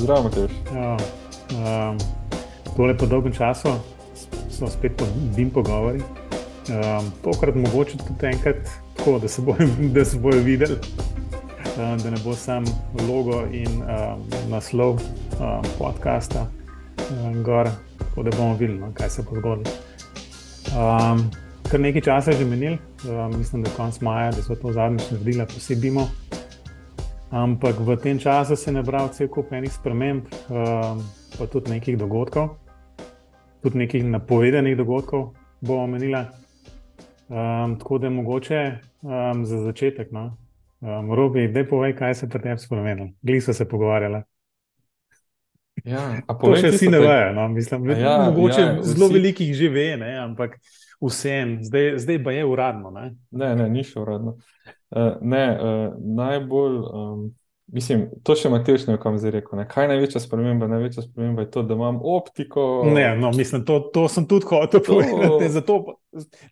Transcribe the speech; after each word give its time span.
Zdravo, 0.00 0.22
Matejš. 0.22 0.52
Ja, 0.74 0.96
um, 0.96 1.98
tole 2.76 2.96
po 2.96 3.06
dolgem 3.06 3.32
času 3.32 3.68
smo 4.50 4.68
spet 4.68 4.96
po 4.96 5.04
dim 5.36 5.50
pogovori. 5.50 6.00
Um, 6.00 7.12
tokrat 7.24 7.54
mogoče 7.54 7.98
tudi 7.98 8.26
enkrat 8.26 8.56
tako, 8.96 9.18
da 9.18 9.28
se 9.28 9.42
bojo, 9.42 9.68
da 9.94 10.04
se 10.04 10.18
bojo 10.18 10.40
videli, 10.42 10.76
um, 11.76 11.98
da 11.98 12.10
ne 12.10 12.16
bo 12.24 12.34
sam 12.34 12.64
logo 13.08 13.44
in 13.52 13.82
um, 13.82 14.24
naslov 14.48 14.92
um, 14.92 15.00
podcasta 15.78 16.46
um, 17.10 17.42
gor, 17.42 17.68
tako 17.98 18.22
da 18.22 18.36
bomo 18.36 18.56
videli, 18.56 18.78
no, 18.78 18.92
kaj 18.94 19.10
se 19.10 19.22
bo 19.22 19.36
zgodilo. 19.36 19.76
Um, 20.72 21.30
kar 21.70 21.80
nekaj 21.80 22.00
časa 22.00 22.30
je 22.30 22.38
že 22.38 22.44
menil, 22.44 22.78
um, 23.04 23.38
mislim, 23.38 23.62
da 23.62 23.70
je 23.70 23.76
konec 23.76 24.00
maja, 24.00 24.32
da 24.32 24.42
so 24.42 24.54
to 24.54 24.72
zadnjič 24.72 25.10
naredili, 25.10 25.46
posebej. 25.46 25.92
Ampak 27.30 27.78
v 27.78 27.96
tem 27.96 28.18
času 28.18 28.56
se 28.56 28.70
je 28.70 28.74
nabral 28.74 29.08
cel 29.08 29.28
kup 29.28 29.52
enih 29.52 29.70
sprememb, 29.72 30.26
um, 30.50 30.98
pa 31.38 31.46
tudi 31.46 31.70
nekih 31.70 31.94
dogodkov, 31.98 32.56
tudi 33.62 33.78
nekih 33.78 34.02
napovedanih 34.04 34.74
dogodkov, 34.76 35.30
bomo 35.60 35.84
omenili. 35.84 36.24
Um, 37.30 37.78
tako 37.78 37.98
da 37.98 38.06
je 38.06 38.10
mogoče 38.10 38.60
um, 39.02 39.44
za 39.46 39.60
začetek, 39.62 40.10
no? 40.10 40.36
um, 40.80 41.14
Robi, 41.14 41.46
da 41.48 41.62
povej, 41.62 41.94
kaj 41.94 42.14
se 42.14 42.28
pri 42.28 42.42
tebi 42.42 42.58
spremenilo. 42.58 43.12
Gliso 43.22 43.52
se 43.52 43.68
pogovarjali. 43.68 44.22
Ja, 45.84 46.02
to 46.40 46.50
še 46.58 46.74
vsi 46.74 46.90
ne 46.90 46.98
vejo. 46.98 47.30
No? 47.32 47.46
Mislim, 47.48 47.86
ja, 47.94 48.16
mogoče 48.26 48.60
ja, 48.60 48.72
zelo 48.82 49.06
vsi- 49.06 49.14
velikih 49.14 49.54
že 49.54 49.68
ve, 49.68 49.96
ne? 49.96 50.10
ampak 50.18 50.58
vsem, 51.00 51.60
zdaj, 51.62 51.94
zdaj 51.98 52.18
pa 52.24 52.34
je 52.34 52.42
uradno. 52.44 52.90
Ne? 52.90 53.14
Ne, 53.30 53.54
ne, 53.56 53.70
ni 53.70 53.86
še 53.86 54.02
uradno. 54.02 54.34
Uh, 54.90 55.12
ne, 55.22 55.44
uh, 55.52 55.92
najbolj, 56.16 56.76
um, 56.90 57.20
mislim, 57.66 58.08
to 58.22 58.34
še 58.34 58.50
Matejš 58.50 58.88
ne 58.88 58.96
kam 58.98 59.14
zdaj 59.14 59.30
rekel. 59.30 59.54
Ne. 59.54 59.64
Kaj 59.64 59.84
je 59.84 59.90
največja 59.92 60.20
sprememba? 60.20 60.66
Največja 60.66 61.04
sprememba 61.04 61.44
je 61.44 61.50
to, 61.50 61.62
da 61.62 61.74
imam 61.74 62.00
optiko. 62.02 62.64
Ne, 62.86 63.16
no, 63.16 63.30
mislim, 63.30 63.62
to, 63.64 63.80
to 63.94 64.08
sem 64.08 64.26
tudi 64.26 64.48
hotel 64.50 64.80
To- 64.80 64.86
povedati. 64.88 65.48
Zato, 65.48 65.76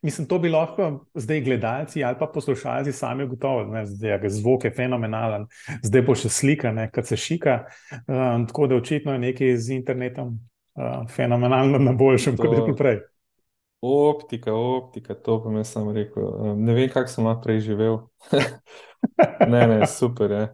mislim, 0.02 0.26
to 0.26 0.38
bi 0.38 0.48
lahko 0.48 0.86
zdaj 1.14 1.40
gledalci 1.40 2.04
ali 2.04 2.16
pa 2.16 2.26
poslušalci 2.28 2.92
sami 2.92 3.24
ugotovili. 3.24 3.82
Zdaj, 3.86 4.20
je 4.22 4.30
zvok 4.30 4.64
je 4.64 4.70
fenomenalen, 4.70 5.48
zdaj 5.82 6.02
bo 6.02 6.14
še 6.14 6.30
slika, 6.30 6.70
ne, 6.72 6.86
kad 6.90 7.06
se 7.06 7.16
šika. 7.16 7.64
Um, 8.06 8.46
tako 8.46 8.66
da 8.66 8.78
očitno 8.78 9.12
je 9.12 9.24
nekaj 9.26 9.56
z 9.56 9.70
internetom 9.72 10.36
uh, 10.74 11.10
fenomenalno 11.10 11.78
na 11.80 11.92
boljšem, 11.92 12.36
kot 12.36 12.46
je 12.46 12.56
To- 12.56 12.64
bilo 12.64 12.76
prej. 12.76 13.00
Optika, 13.80 14.52
optika, 14.54 15.14
to 15.14 15.42
pa 15.42 15.50
mi 15.50 15.64
sem 15.64 15.88
rekel. 15.94 16.24
Um, 16.24 16.64
ne 16.64 16.74
vem, 16.74 16.88
kako 16.90 17.10
sem 17.10 17.24
lahko 17.24 17.44
prej 17.44 17.60
živel. 17.60 18.00
ne, 19.52 19.66
ne, 19.66 19.86
super 19.86 20.30
je. 20.30 20.48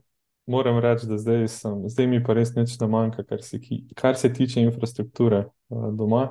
Moram 0.46 0.78
reči, 0.78 1.06
da 1.08 1.16
zdaj, 1.18 1.48
sem, 1.48 1.86
zdaj 1.88 2.06
mi 2.06 2.20
pa 2.24 2.34
res 2.36 2.52
nič 2.54 2.76
ne 2.80 2.88
manjka, 2.88 3.24
kar 3.24 3.40
se, 3.42 3.60
ki- 3.60 3.86
kar 3.96 4.16
se 4.20 4.28
tiče 4.32 4.60
infrastrukture 4.60 5.46
uh, 5.72 5.88
doma. 5.96 6.26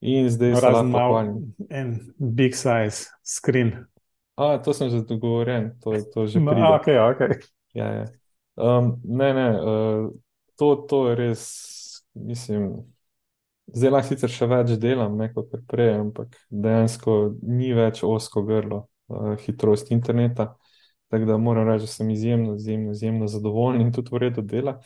In 0.00 0.30
zdaj 0.32 0.56
se 0.56 0.64
Razen 0.64 0.72
lahko 0.72 0.90
malo 0.92 1.08
pohvalim. 1.08 1.52
en 1.70 1.92
big 2.18 2.54
size 2.56 3.10
screen. 3.24 3.84
A, 4.36 4.56
to 4.58 4.72
sem 4.72 4.88
že 4.90 5.02
dogovorjen, 5.04 5.74
to, 5.84 6.00
to 6.12 6.26
že 6.26 6.40
No, 6.40 6.50
pride. 6.52 6.80
okay, 6.80 6.96
okay. 6.98 7.28
Ja, 7.76 7.92
ja. 7.92 8.04
Um, 8.56 9.00
ne, 9.04 9.32
ne, 9.36 9.48
uh, 9.60 10.10
to, 10.56 10.76
to 10.88 11.08
je 11.10 11.14
res, 11.16 11.42
mislim, 12.14 12.72
zdaj 13.74 13.92
lahko 13.92 14.08
sicer 14.12 14.32
še 14.32 14.48
več 14.50 14.76
delam, 14.82 15.16
ne 15.18 15.30
kot 15.34 15.54
prej, 15.70 15.96
ampak 16.00 16.36
dejansko 16.50 17.16
ni 17.42 17.72
več 17.76 18.02
osko 18.06 18.44
grlo 18.46 18.86
uh, 19.08 19.34
hitrost 19.42 19.90
interneta. 19.94 20.54
Tako 21.10 21.28
da 21.28 21.36
moram 21.38 21.68
reči, 21.68 21.86
da 21.86 21.90
sem 21.90 22.08
izjemno, 22.10 22.56
izjemno, 22.58 22.94
izjemno 22.96 23.28
zadovoljen 23.30 23.84
in 23.84 23.92
tudi 23.94 24.10
v 24.10 24.22
redu 24.26 24.42
dela. 24.42 24.80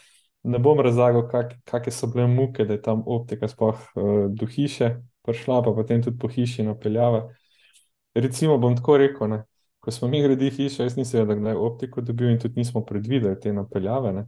Ne 0.45 0.59
bom 0.61 0.81
razlagal, 0.81 1.27
kak, 1.29 1.55
kakšne 1.69 1.93
so 1.93 2.09
bile 2.13 2.27
muke, 2.29 2.65
da 2.69 2.77
je 2.77 2.83
tam 2.85 3.05
optika 3.07 3.49
sploh 3.49 3.77
uh, 3.77 4.27
do 4.33 4.49
hiše 4.49 4.95
prišla, 5.29 5.63
pa 5.65 5.73
potem 5.77 6.03
tudi 6.03 6.19
po 6.19 6.29
hiši 6.29 6.65
napeljava. 6.65 7.29
Recimo 8.15 8.59
bom 8.59 8.77
tako 8.77 8.97
rekel, 9.01 9.29
ne, 9.31 9.43
ko 9.81 9.93
smo 9.95 10.09
mi 10.09 10.23
gradili 10.23 10.51
hišo, 10.51 10.83
jaz 10.83 10.97
nisem 10.97 11.23
vedel, 11.23 11.41
kdaj 11.43 11.57
optiko 11.57 12.05
dobil 12.05 12.33
in 12.33 12.41
tudi 12.41 12.61
nismo 12.61 12.85
predvideli 12.85 13.39
te 13.41 13.53
napeljave. 13.53 14.13
Ne. 14.13 14.27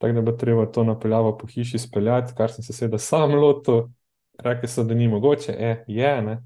Tako 0.00 0.16
da 0.16 0.22
bo 0.24 0.32
treba 0.32 0.64
to 0.66 0.84
napeljavo 0.84 1.34
po 1.38 1.46
hiši 1.46 1.78
speljati, 1.78 2.32
kar 2.36 2.52
sem 2.52 2.64
se 2.64 2.72
seveda 2.72 2.98
sam 2.98 3.34
lotil, 3.36 3.82
rekli 4.40 4.68
so, 4.68 4.84
da 4.84 4.96
ni 4.96 5.08
mogoče, 5.08 5.52
e, 5.52 5.84
je, 5.86 6.12
ne. 6.22 6.38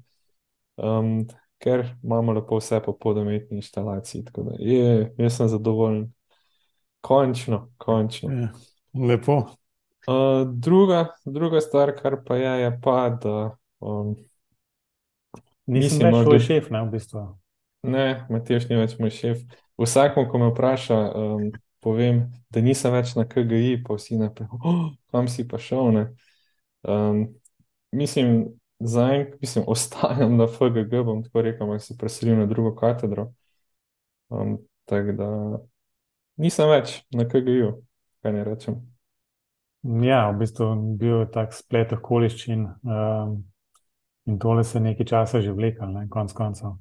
Um, 0.75 1.21
ker 1.63 1.85
imamo 2.03 2.35
lepo 2.35 2.59
vse 2.59 2.81
po 2.83 2.93
podometni 2.99 3.57
inštalaciji. 3.57 4.25
Tako 4.25 4.43
da 4.49 4.55
je, 4.59 5.13
jaz 5.17 5.37
sem 5.37 5.47
zadovoljen. 5.47 6.09
Končno, 7.01 7.69
končno. 7.77 8.31
Ja, 8.33 8.51
lepo. 9.07 9.37
Uh, 10.07 10.43
druga, 10.53 11.07
druga 11.25 11.61
stvar, 11.61 11.95
kar 11.95 12.19
pa 12.27 12.35
je, 12.35 12.61
je 12.61 12.79
pa, 12.83 13.09
da 13.09 13.57
um, 13.79 14.15
Nisem 15.65 16.11
več 16.11 16.25
tvoj 16.25 16.37
da- 16.37 16.43
šef, 16.45 16.69
ne, 16.69 16.81
v 16.85 16.91
bistvu. 16.93 17.23
ne, 17.83 18.07
Matejš 18.29 18.67
ni 18.69 18.77
več 18.77 18.99
moj 18.99 19.13
šef. 19.13 19.39
Vsakmu, 19.81 20.27
ko 20.29 20.41
me 20.41 20.51
vpraša, 20.51 20.99
um, 21.17 21.47
povem, 21.85 22.25
da 22.49 22.61
nisem 22.65 22.93
več 22.95 23.13
na 23.17 23.27
KGI, 23.29 23.77
pa 23.85 23.97
vsi 23.97 24.17
naprej, 24.17 24.49
oh, 24.57 24.89
kam 25.13 25.29
si 25.29 25.45
pa 25.47 25.59
šel. 25.61 25.91
Ne? 25.93 26.03
Um, 26.81 27.21
mislim, 27.95 28.57
zaenkrat, 28.81 29.37
mislim, 29.45 29.67
ostajam 29.75 30.37
na 30.39 30.49
FGG, 30.49 31.03
bom 31.05 31.23
tako 31.25 31.45
rekel, 31.45 31.67
ampak 31.67 31.85
se 31.85 31.97
preselim 31.97 32.41
na 32.41 32.49
drugo 32.49 32.73
katedro. 32.77 33.29
Um, 34.33 34.57
tako 34.89 35.17
da 35.19 35.29
nisem 36.41 36.71
več 36.73 36.97
na 37.13 37.27
KGI-ju, 37.29 37.75
kaj 38.25 38.33
ne 38.35 38.45
rečem. 38.47 38.79
Ja, 40.01 40.23
v 40.31 40.39
bistvu 40.41 40.71
je 40.71 40.95
bil 40.97 41.19
tak 41.29 41.53
splet 41.53 41.91
okoliščin 41.93 42.63
um, 42.65 43.35
in 44.25 44.39
tole 44.41 44.63
se 44.65 44.81
nekaj 44.81 45.05
časa 45.11 45.43
že 45.45 45.53
vlekel, 45.53 45.93
ne, 45.93 46.07
konc 46.09 46.33
koncev. 46.33 46.79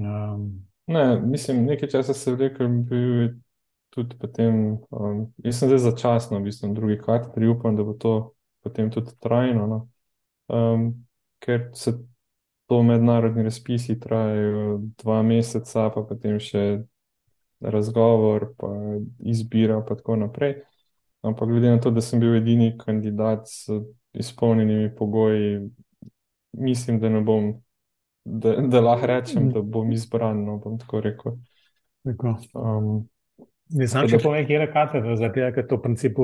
Um, 0.00 0.50
Ne, 0.90 1.20
mislim, 1.20 1.64
nekaj 1.64 1.88
časa 1.88 2.14
se 2.14 2.32
vlekel, 2.34 2.68
bil 2.68 3.22
je 3.22 3.40
tudi 3.90 4.16
potem, 4.18 4.78
um, 4.90 5.24
jaz 5.44 5.58
sem 5.58 5.70
zdaj 5.70 5.82
začasno, 5.90 6.38
v 6.38 6.48
bistvu 6.48 6.70
drugi 6.74 6.98
katedri, 6.98 7.48
upam, 7.50 7.76
da 7.76 7.84
bo 7.84 7.94
to 7.94 8.34
potem 8.62 8.90
tudi 8.90 9.14
trajno, 9.20 9.66
no. 9.66 9.80
Um, 10.50 11.06
ker 11.42 11.70
se 11.74 11.98
to 12.70 12.82
mednarodni 12.82 13.42
razpisi 13.42 14.00
trajajo 14.00 14.78
dva 15.02 15.22
meseca, 15.22 15.88
pa 15.90 16.04
potem 16.06 16.38
še 16.38 16.82
razgovor, 17.60 18.52
pa 18.58 18.70
izbira, 19.26 19.80
pa 19.86 19.96
tako 19.98 20.16
naprej. 20.16 20.60
Ampak 21.26 21.50
glede 21.50 21.74
na 21.74 21.80
to, 21.80 21.90
da 21.90 22.00
sem 22.00 22.20
bil 22.20 22.38
edini 22.38 22.72
kandidat 22.78 23.48
s 23.48 23.68
izpolnjenimi 24.16 24.94
pogoji, 24.96 25.68
mislim, 26.52 27.00
da 27.00 27.08
ne 27.08 27.20
bom, 27.20 27.52
da, 28.24 28.56
da 28.56 28.80
lahko 28.80 29.06
rečem, 29.06 29.50
da 29.52 29.60
bom 29.62 29.92
izbran, 29.92 30.44
no, 30.46 30.56
bom 30.62 30.78
tako 30.78 31.00
rekel. 31.04 31.36
tako. 32.06 32.36
Um, 32.54 33.08
Ne 33.70 33.86
znam 33.86 34.06
da- 34.06 34.18
povedati, 34.18 34.46
kje 34.46 34.54
je 34.54 34.72
katedra, 34.72 35.16
zato 35.16 35.34
ker 35.54 35.66
to 35.66 35.76
v 35.76 35.82
principu 35.82 36.22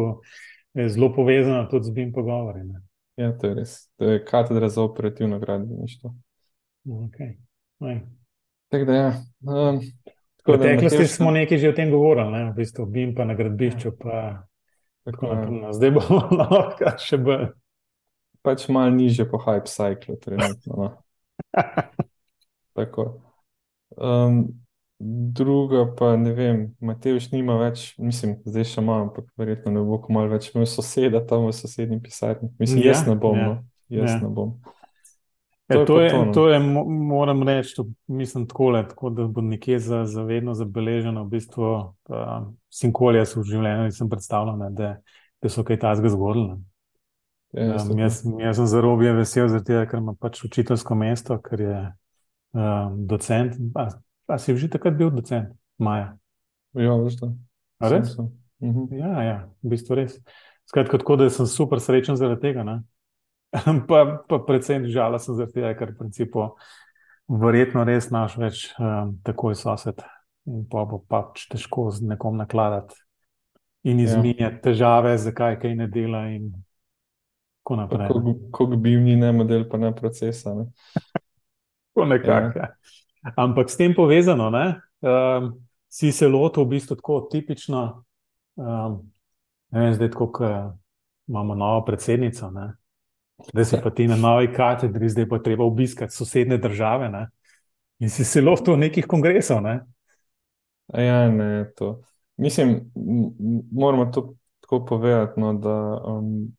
je 0.74 0.88
zelo 0.88 1.12
povezano 1.14 1.68
tudi 1.70 1.84
z 1.84 1.90
BIM 1.90 2.12
pogovori. 2.12 2.64
ne. 2.64 2.80
ja, 3.16 3.32
to 3.32 3.46
je 3.46 3.54
res. 3.54 3.90
To 3.96 4.04
je 4.04 4.24
katedra 4.24 4.68
za 4.68 4.82
operativno 4.82 5.38
gradbeništvo. 5.38 6.14
Okay. 6.86 7.36
Tako 8.68 8.84
da, 8.84 8.92
ja. 8.92 9.12
Um, 9.40 9.78
V 9.78 9.82
tako 10.38 10.52
da, 10.52 10.58
preteklosti 10.58 10.98
Matevž, 10.98 11.10
smo 11.10 11.30
nekaj 11.30 11.58
že 11.58 11.68
o 11.68 11.72
tem 11.72 11.90
govorili, 11.90 12.30
ne? 12.32 12.44
v 12.44 12.54
bistvu 12.54 12.86
BIM 12.86 13.14
pa 13.14 13.24
na 13.24 13.34
gradbišču, 13.34 13.92
pa 13.98 14.46
tako 15.04 15.26
tako. 15.26 15.50
No, 15.52 15.72
Zdaj 15.72 15.90
bomo 15.90 16.20
lahko 16.40 16.92
še 16.98 17.18
bolj. 17.18 17.46
pač 18.42 18.68
malo 18.68 18.90
nižje 18.90 19.26
po 19.26 19.38
hype 19.38 19.66
cyclu 19.66 20.14
trenutno. 20.16 20.74
No. 20.76 20.88
Tako. 22.74 23.22
Um, 23.96 24.65
druga 24.98 25.94
pa 25.98 26.16
ne 26.16 26.32
vem, 26.32 26.60
Matevž 26.80 27.30
nima 27.32 27.58
več, 27.60 27.90
mislim, 28.00 28.38
zdaj 28.48 28.64
še 28.70 28.80
ima, 28.80 29.02
ampak 29.04 29.28
verjetno 29.38 29.74
ne 29.74 29.82
bo 29.84 29.98
kmalu 30.02 30.32
več 30.36 30.50
imel 30.54 30.68
soseda 30.70 31.20
tam 31.26 31.48
v 31.48 31.52
sosednji 31.56 32.00
pisarni. 32.04 32.48
Mislim, 32.60 32.80
Ja, 32.84 32.94
jaz 32.94 33.04
ne 33.08 33.16
bom, 33.20 33.36
ja, 33.36 33.48
no. 33.48 33.56
Jaz 33.92 34.14
ja. 34.14 34.20
ne 34.24 34.30
bom. 34.32 34.56
Ja, 35.66 35.74
To 35.74 35.80
je 35.80 35.86
to, 35.86 35.94
pa 35.96 36.02
je, 36.04 36.10
to, 36.10 36.18
no. 36.24 36.32
to 36.32 36.42
je, 36.48 36.58
mo- 36.62 36.86
moram 36.86 37.42
reči, 37.42 37.74
to 37.74 37.84
mislim 38.06 38.46
takole, 38.46 38.84
tako 38.86 39.10
da 39.10 39.26
bo 39.26 39.42
nekje 39.42 39.80
za, 39.82 40.04
za 40.06 40.22
vedno 40.22 40.54
zabeleženo, 40.54 41.24
v 41.26 41.32
bistvu, 41.34 41.70
uh, 42.08 42.46
sinkolje 42.70 43.24
so 43.26 43.42
v 43.42 43.50
življenju, 43.50 43.88
nisem 43.90 44.10
predstavljal, 44.12 44.60
ne, 44.62 44.70
da, 44.78 44.92
da 45.42 45.50
so 45.50 45.66
kaj 45.66 45.80
takega 45.82 46.14
zgodili. 46.14 46.54
Ja, 47.56 47.76
Um, 47.82 47.98
jaz, 47.98 48.20
jaz 48.38 48.58
sem 48.58 48.66
zelo 48.68 48.92
obje 48.94 49.12
vesel, 49.16 49.48
zaradi 49.48 49.72
tega, 49.72 49.84
ker 49.90 50.00
ima 50.02 50.14
pač 50.20 50.42
učiteljsko 50.44 50.94
mesto, 50.98 51.38
ker 51.42 51.62
je 51.62 51.76
um, 52.54 52.98
docent. 53.08 53.56
A, 54.26 54.38
si 54.38 54.56
že 54.56 54.68
takrat 54.68 54.96
bil 54.98 55.10
docent, 55.10 55.52
Maja? 55.78 56.16
Ja, 56.74 56.96
veš 56.98 57.16
to. 57.20 57.32
A 57.80 57.88
res? 57.92 58.14
Sem, 58.14 58.26
sem. 58.26 58.70
Mhm. 58.70 58.88
Ja, 58.98 59.12
ja, 59.22 59.36
v 59.62 59.72
bistvu 59.76 59.98
res. 60.00 60.18
Skratka, 60.66 60.98
tako 60.98 61.16
da 61.20 61.30
sem 61.30 61.46
super 61.46 61.78
srečen 61.78 62.16
zaradi 62.18 62.40
tega. 62.48 62.64
ne. 62.66 62.80
pa, 63.88 64.24
pa 64.28 64.38
predvsem 64.42 64.88
žalosten 64.90 65.38
zaradi 65.38 65.60
tega, 65.60 65.74
ker 65.78 65.94
v 65.94 65.98
principu 66.00 66.48
verjetno 67.30 67.84
res 67.86 68.10
naš 68.10 68.36
več 68.38 68.66
um, 68.78 69.16
takoj 69.26 69.54
sosed 69.58 70.02
in 70.46 70.62
pa 70.70 70.84
bo 70.86 71.00
pač 71.10 71.46
težko 71.50 71.88
z 71.90 72.06
nekom 72.06 72.36
nakladati 72.38 72.94
in 73.86 73.98
Ja. 74.00 74.04
izminjati 74.10 74.62
težave, 74.62 75.14
zakaj 75.18 75.60
kaj 75.62 75.74
ne 75.78 75.86
dela, 75.86 76.24
in 76.34 76.50
tako 77.62 77.76
naprej. 77.76 78.08
Ne. 78.22 78.34
Kako 78.50 78.66
bi 78.76 78.96
ni 78.98 79.16
ne 79.16 79.32
model, 79.32 79.68
pa 79.70 79.78
ne 79.78 79.92
procesa. 79.94 80.54
Ne? 80.54 80.66
Tako 81.94 82.04
nekako. 82.10 82.58
Ja. 82.58 82.68
Ampak 83.34 83.70
s 83.70 83.76
tem 83.76 83.94
povezano, 83.94 84.50
ne, 84.50 84.80
um, 85.02 85.52
si 85.88 86.12
se 86.12 86.28
lotil 86.28 86.64
v 86.64 86.76
bistvu 86.76 86.96
tako 86.96 87.20
tipično. 87.30 88.04
Um, 88.56 89.00
vem, 89.74 89.94
zdaj, 89.94 90.10
ko 90.14 90.30
imamo 91.26 91.54
novo 91.54 91.84
predsednico, 91.84 92.50
ne, 92.50 92.70
da 93.52 93.64
si 93.64 93.80
pa 93.82 93.90
ti 93.90 94.06
na 94.06 94.16
novi 94.16 94.52
katedri, 94.52 95.08
zdaj 95.08 95.28
pa 95.28 95.38
treba 95.42 95.64
obiskati 95.64 96.14
sosedne 96.14 96.58
države. 96.58 97.10
Ne, 97.10 97.26
in 97.98 98.10
si 98.10 98.24
se 98.24 98.40
lotil 98.40 98.78
nekih 98.78 99.06
kongresov. 99.06 99.62
Ne. 99.62 99.80
Ja, 100.94 101.28
ne, 101.30 101.72
to. 101.76 102.00
Mislim, 102.36 102.90
moramo 103.72 104.06
to 104.06 104.34
tako 104.60 104.84
povedati, 104.84 105.40
no, 105.40 105.52
da 105.52 106.02
um, 106.04 106.56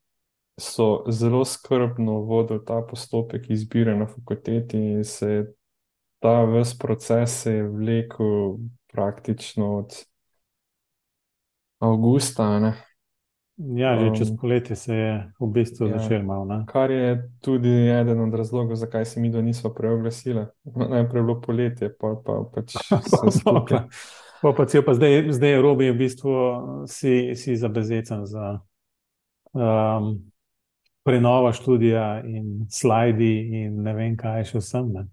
so 0.60 1.04
zelo 1.10 1.46
skrbno 1.46 2.12
vodili 2.12 2.66
ta 2.66 2.82
postopek 2.90 3.50
izbire 3.50 3.96
na 3.96 4.08
fakulteti 4.08 4.78
in 4.78 5.04
se 5.04 5.32
je 5.32 5.54
ta 6.20 6.44
ves 6.46 6.78
proces 6.78 7.42
se 7.44 7.54
je 7.54 7.68
vlekel 7.68 8.58
praktično 8.94 9.78
od 9.78 9.96
avgusta, 11.80 12.60
ne. 12.60 12.74
Ja, 13.58 13.98
že 13.98 14.14
čez 14.14 14.30
Um, 14.30 14.38
poletje 14.38 14.76
se 14.76 14.94
je 14.94 15.14
v 15.40 15.48
bistvu 15.50 15.88
ja. 15.88 15.98
začel 15.98 16.22
malo. 16.24 16.46
Ne. 16.46 16.62
Kar 16.70 16.92
je 16.92 17.30
tudi 17.42 17.90
eden 17.90 18.22
od 18.22 18.34
razlogov, 18.34 18.78
zakaj 18.78 19.06
se 19.06 19.20
mi 19.20 19.32
dva 19.34 19.42
nismo 19.42 19.74
preoglasili. 19.74 20.46
Najprej 20.64 21.20
je 21.20 21.24
bilo 21.24 21.42
poletje, 21.42 21.90
pa 21.98 22.14
pa 22.26 22.44
pač 22.54 22.78
vse 23.02 23.40
skupaj. 23.40 23.90
Pa, 24.42 24.54
pa, 24.54 24.66
pa 24.86 24.94
zdaj, 24.94 25.34
zdaj 25.34 25.50
je 25.50 25.62
Robi 25.62 25.90
v 25.90 25.98
bistvu 25.98 26.34
si, 26.86 27.34
si 27.34 27.58
zabezecen 27.58 28.26
za 28.30 28.60
um, 29.58 30.22
prenovo 31.02 31.50
študija 31.54 32.22
in 32.30 32.68
slajdi 32.70 33.34
in 33.64 33.82
ne 33.82 33.94
vem, 33.98 34.14
kaj 34.18 34.54
še 34.54 34.62
vsem. 34.62 34.94
Ne. 34.94 35.08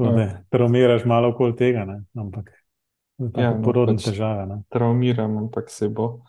Tako 0.00 0.16
da 0.16 0.26
traumiraš 0.48 1.04
malo 1.04 1.30
okoli 1.34 1.56
tega, 1.56 1.84
ne. 1.84 2.00
ampak 2.16 2.50
Ja, 3.20 3.42
ja, 3.42 3.50
no, 3.52 3.62
porodne 3.62 3.98
pač- 3.98 4.08
težave. 4.08 4.46
Ne. 4.48 4.62
traumiram, 4.72 5.36
ampak 5.44 5.68
se 5.70 5.88
bo. 5.88 6.22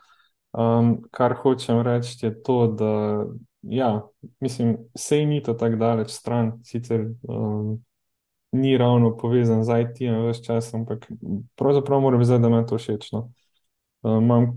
Um, 0.52 0.98
kar 1.16 1.38
hočem 1.40 1.80
reči, 1.82 2.18
je 2.26 2.34
to, 2.44 2.68
da 2.68 2.92
ja, 3.62 4.02
mislim, 4.44 4.78
sej 4.96 5.26
ni 5.26 5.40
to 5.44 5.54
tako 5.56 5.80
daleč 5.80 6.12
stran, 6.12 6.58
sicer 6.68 7.06
um, 7.24 7.78
ni 8.52 8.76
ravno 8.78 9.14
povezan 9.18 9.64
z 9.64 9.80
IT-jem 9.86 10.26
več 10.28 10.42
čas, 10.44 10.74
ampak 10.76 11.08
pravzaprav 11.56 12.04
moram 12.04 12.26
zdaj, 12.28 12.42
da 12.44 12.52
me 12.52 12.66
to 12.68 12.76
všeč. 12.76 13.14
No. 13.16 13.30
Um, 14.04 14.26
imam 14.26 14.50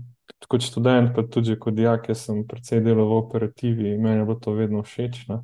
kot 0.51 0.65
študent, 0.67 1.13
pa 1.15 1.23
tudi 1.23 1.55
kot 1.55 1.77
dijak, 1.77 2.11
sem 2.17 2.43
precej 2.43 2.83
delal 2.83 3.07
v 3.07 3.21
operativi 3.23 3.93
in 3.93 4.03
meni 4.03 4.27
bilo 4.27 4.35
to 4.35 4.51
vedno 4.57 4.83
všeč. 4.83 5.29
Ne. 5.31 5.39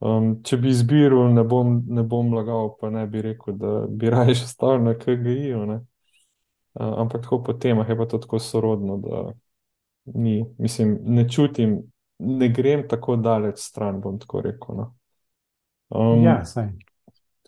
Um, 0.00 0.34
če 0.44 0.58
bi 0.60 0.68
izbiral, 0.68 1.30
ne 1.32 1.42
bom, 1.48 1.78
ne 1.88 2.02
bom 2.04 2.34
lagal, 2.36 2.74
pa 2.80 2.90
ne 2.92 3.06
bi 3.08 3.22
rekel, 3.24 3.56
da 3.56 3.72
bi 3.88 4.10
raje 4.12 4.36
ostal 4.36 4.82
na 4.84 4.94
KGI-ju. 4.94 5.62
Uh, 5.66 5.80
ampak 7.00 7.24
tako 7.24 7.40
po 7.42 7.52
temah 7.56 7.88
je 7.88 7.96
pa 7.96 8.06
to 8.06 8.18
tako 8.20 8.38
sorodno, 8.38 8.98
da 9.00 9.22
ni, 10.14 10.44
mislim, 10.58 10.98
ne 11.04 11.28
čutim, 11.28 11.78
ne 12.18 12.48
grem 12.48 12.84
tako 12.88 13.16
daleč 13.16 13.58
stran, 13.58 14.00
bom 14.00 14.18
tako 14.20 14.40
rekel. 14.44 14.76
No. 14.76 14.90
Um, 15.88 16.24
Ja, 16.24 16.44
saj. 16.44 16.68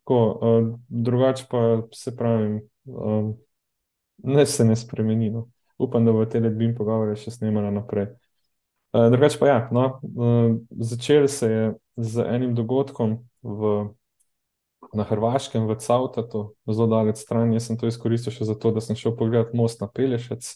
tako, 0.00 0.22
uh, 0.40 0.78
drugače 0.88 1.44
pa 1.50 1.82
se 1.92 2.16
pravim, 2.16 2.60
um, 2.84 3.36
ne 4.24 4.46
se 4.46 4.64
ne 4.64 4.76
spremeni. 4.76 5.30
No. 5.30 5.48
Upam, 5.78 6.04
da 6.04 6.12
bo 6.12 6.24
te 6.26 6.40
ledbin 6.40 6.72
pogovore 6.74 7.14
še 7.16 7.30
snemala 7.30 7.70
naprej. 7.70 8.08
Uh, 8.98 9.10
drugače 9.10 9.38
pa 9.38 9.46
ja, 9.46 9.58
no, 9.70 10.00
uh, 10.02 10.56
začel 10.80 11.28
se 11.28 11.50
je 11.50 11.74
z 11.96 12.24
enim 12.26 12.54
dogodkom 12.54 13.18
v 13.42 13.88
na 14.94 15.04
Hrvaškem, 15.04 15.66
v 15.68 15.76
Cavtatu, 15.76 16.54
zelo 16.66 16.86
daleč 16.88 17.20
stran. 17.20 17.52
Jaz 17.52 17.68
sem 17.68 17.76
to 17.78 17.86
izkoristil 17.86 18.32
še 18.32 18.46
zato, 18.48 18.70
da 18.72 18.80
sem 18.80 18.96
šel 18.96 19.12
pogledat 19.18 19.52
most 19.54 19.82
na 19.82 19.88
Pelješec, 19.90 20.48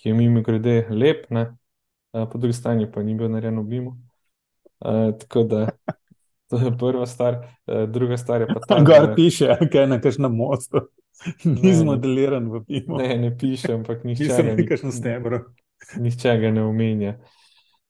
ki 0.00 0.08
je 0.08 0.14
mimo 0.16 0.40
grede 0.42 0.86
lep, 0.90 1.26
ne? 1.30 1.52
Eh, 2.12 2.26
po 2.26 2.38
drugi 2.38 2.56
strani 2.56 2.88
pa 2.90 3.02
ni 3.02 3.14
bil 3.14 3.28
narejen 3.28 3.60
v 3.60 3.66
Bimu. 3.68 3.92
Uh, 4.80 5.12
tako 5.20 5.44
da 5.44 5.66
to 6.50 6.58
je 6.58 6.72
prva 6.78 7.06
stvar. 7.06 7.38
Uh, 7.66 7.84
druga 7.84 8.16
stvar 8.16 8.40
je 8.40 8.48
pa 8.48 8.60
ta, 8.60 8.80
Gor 8.88 9.06
da 9.06 9.14
piše, 9.14 9.52
kaj 9.72 9.86
na 9.86 10.00
kakšnem 10.00 10.32
mostu. 10.32 10.80
Ne, 11.44 11.52
Ni 11.52 11.70
ne. 11.70 11.76
zmodeliran 11.76 12.48
v 12.50 12.64
pimu. 12.66 12.96
ne, 12.98 13.14
ne 13.20 13.28
piše, 13.38 13.76
ampak 13.76 14.00
nihče 14.02 14.24
Nisem 14.24 14.46
ga, 14.48 14.54
na 14.56 14.64
kakšnem 14.66 14.92
stebru. 14.92 15.38
nihče 16.00 16.32
ga 16.40 16.50
ne 16.50 16.64
omenja. 16.66 17.12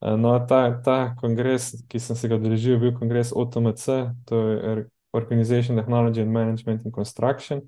Eh, 0.02 0.16
No, 0.16 0.38
ta, 0.46 0.80
ta 0.82 1.14
kongres, 1.20 1.72
ki 1.88 1.98
sem 2.00 2.16
se 2.16 2.28
ga 2.28 2.36
udeležil, 2.36 2.74
je 2.74 2.78
bil 2.82 2.94
kongres 2.98 3.32
OTMC, 3.34 3.86
to 4.26 4.36
je 4.48 4.56
Or- 4.72 4.88
Organization 5.12 5.76
Technology 5.76 6.20
and 6.22 6.32
Management 6.32 6.84
in 6.84 6.92
Construction. 6.92 7.60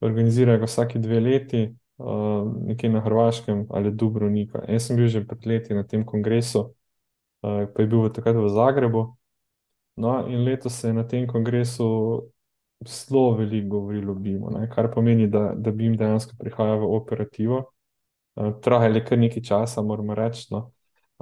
Organizirajo 0.00 0.58
ga 0.58 0.66
vsaki 0.66 0.98
dve 0.98 1.20
leti, 1.20 1.62
uh, 1.98 2.44
nekje 2.68 2.90
na 2.90 3.00
Hrvaškem 3.00 3.66
ali 3.70 3.92
Dubrovnika. 3.92 4.64
Jaz 4.68 4.86
sem 4.88 4.96
bil 4.96 5.08
že 5.08 5.24
pred 5.26 5.46
leti 5.46 5.74
na 5.74 5.84
tem 5.84 6.04
kongresu, 6.06 6.60
uh, 7.42 7.64
pa 7.74 7.82
je 7.82 7.88
bil 7.88 8.08
takrat 8.10 8.36
v 8.36 8.48
Zagrebu. 8.50 9.04
No, 9.96 10.26
in 10.28 10.44
letos 10.44 10.74
se 10.80 10.88
je 10.88 10.94
na 10.94 11.04
tem 11.04 11.26
kongresu 11.26 11.84
zelo 12.86 13.34
veliko 13.36 13.68
govorilo 13.68 14.12
o 14.12 14.14
BIM-u, 14.14 14.50
kar 14.74 14.90
pomeni, 14.94 15.26
da, 15.28 15.52
da 15.56 15.70
BIM 15.72 15.96
dejansko 15.96 16.34
prihaja 16.38 16.74
v 16.74 16.84
operativo. 16.96 17.64
Uh, 18.36 18.52
Trajalo 18.62 18.96
je 18.96 19.04
kar 19.04 19.18
nekaj 19.18 19.42
časa, 19.42 19.82
moramo 19.82 20.14
reči, 20.14 20.48
no, 20.50 20.72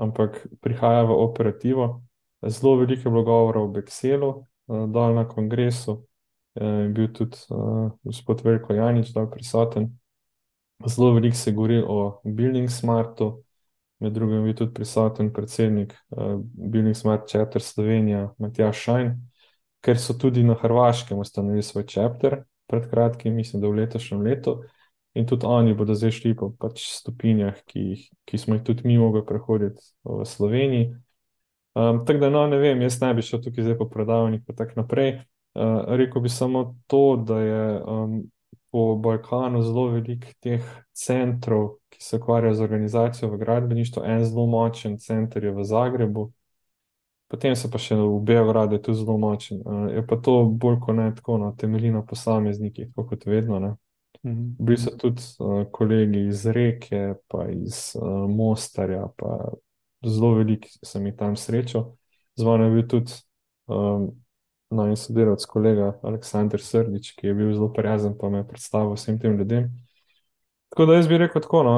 ampak 0.00 0.46
prihaja 0.60 1.04
v 1.04 1.16
operativo. 1.20 2.02
Zelo 2.46 2.76
veliko 2.80 3.08
je 3.08 3.12
bilo 3.12 3.24
govora 3.24 3.60
o 3.60 3.68
Bexelu, 3.68 4.30
uh, 4.32 4.86
dol 4.88 5.14
na 5.14 5.28
kongresu. 5.28 6.06
Eh, 6.54 6.64
Je 6.66 6.88
bil 6.88 7.12
tudi 7.12 7.36
uh, 7.50 7.92
gospod 8.02 8.40
Veljko 8.44 8.74
Janič 8.74 9.12
dol 9.14 9.30
prisoten. 9.30 9.90
Zelo 10.86 11.12
veliko 11.14 11.36
se 11.36 11.52
govori 11.52 11.82
o 11.86 12.20
Building 12.24 12.70
Smartu, 12.70 13.44
med 14.00 14.12
drugim 14.12 14.46
je 14.46 14.56
tudi 14.56 14.74
prisoten 14.74 15.32
predsednik 15.32 15.94
Building 16.52 16.96
Smart 16.96 17.28
Chapter 17.28 17.62
Slovenija, 17.62 18.30
Matjaž 18.38 18.76
Šajn, 18.76 19.10
ker 19.84 20.00
so 20.00 20.16
tudi 20.16 20.42
na 20.42 20.54
Hrvaškem 20.54 21.18
ustanovili 21.18 21.62
svoj 21.62 21.84
chapter 21.86 22.42
pred 22.66 22.88
kratkim, 22.90 23.34
mislim, 23.34 23.62
da 23.62 23.68
v 23.68 23.82
letošnjem 23.82 24.22
letu. 24.22 24.60
In 25.14 25.26
tudi 25.26 25.46
oni 25.46 25.74
bodo 25.74 25.94
zdaj 25.94 26.10
šli 26.10 26.34
po 26.38 26.52
pač 26.54 26.84
stopinjah, 26.94 27.56
ki, 27.66 27.80
jih, 27.92 28.02
ki 28.24 28.38
smo 28.38 28.54
jih 28.54 28.62
tudi 28.66 28.86
mi 28.86 28.98
mogli 28.98 29.24
prehoditi 29.26 29.82
v 30.06 30.24
Sloveniji. 30.24 30.92
Um, 31.74 32.04
tako 32.06 32.18
da, 32.18 32.30
no, 32.30 32.46
ne 32.46 32.58
vem, 32.58 32.82
jaz 32.82 33.00
ne 33.02 33.10
bi 33.14 33.22
šel 33.22 33.42
tukaj 33.42 33.66
zdaj 33.66 33.78
po 33.78 33.88
predavanjih 33.90 34.42
in 34.46 34.56
tako 34.56 34.82
naprej. 34.82 35.10
Uh, 35.54 35.82
rekel 35.98 36.22
bi 36.22 36.30
samo 36.30 36.76
to, 36.86 37.16
da 37.26 37.40
je 37.40 37.82
um, 37.82 38.14
po 38.70 38.94
Balkanu 38.96 39.62
zelo 39.62 39.88
veliko 39.90 40.30
teh 40.40 40.62
centrov, 40.94 41.68
ki 41.90 42.02
se 42.02 42.16
ukvarjajo 42.16 42.54
z 42.54 42.62
organizacijo 42.62 43.30
v 43.30 43.38
gradbeništvu. 43.42 44.02
En 44.06 44.24
zelo 44.24 44.46
močen 44.46 44.98
center 44.98 45.44
je 45.44 45.54
v 45.54 45.64
Zagrebu, 45.64 46.30
potem 47.28 47.56
se 47.56 47.70
pa 47.70 47.78
še 47.82 47.98
v 47.98 48.22
Beogradu 48.22 48.78
je 48.78 48.82
tudi 48.82 49.02
zelo 49.02 49.18
močen. 49.18 49.62
Uh, 49.66 49.88
je 49.90 50.06
pa 50.06 50.22
to 50.22 50.44
bolj 50.46 50.78
kot 50.86 50.96
ne 50.96 51.10
tako, 51.18 51.38
no, 51.38 51.54
temelji 51.58 51.90
na 51.90 52.06
posameznikih, 52.06 52.94
kot 52.94 53.26
vedno. 53.26 53.58
Ne. 53.58 53.74
Mhm. 54.26 54.56
Bili 54.58 54.76
so 54.78 54.90
tudi 54.98 55.22
uh, 55.38 55.64
kolegi 55.72 56.26
iz 56.26 56.46
Reke, 56.46 57.14
pa 57.28 57.46
iz 57.48 57.96
uh, 57.96 58.30
Mostarja, 58.30 59.08
pa 59.16 59.52
zelo 60.04 60.34
veliko 60.34 60.68
sem 60.84 61.06
jih 61.06 61.16
tam 61.16 61.36
srečal. 61.36 61.94
Z 62.36 62.44
mano 62.44 62.64
je 62.64 62.70
bil 62.70 62.88
tudi 62.88 63.12
um, 63.66 64.10
najmanj 64.70 64.96
sodelavec, 64.96 65.44
kolega 65.46 65.92
Aleksandr 66.02 66.62
Srdič, 66.62 67.14
ki 67.16 67.30
je 67.30 67.34
bil 67.34 67.54
zelo 67.54 67.70
prijazen, 67.72 68.14
pa 68.18 68.28
me 68.30 68.44
je 68.44 68.48
predstavil 68.48 68.94
vsem 68.94 69.18
tem 69.18 69.38
ljudem. 69.38 69.70
Tako 70.70 70.86
da 70.86 70.94
jaz 70.94 71.08
bi 71.08 71.18
rekel 71.18 71.42
tako, 71.42 71.62
no, 71.66 71.74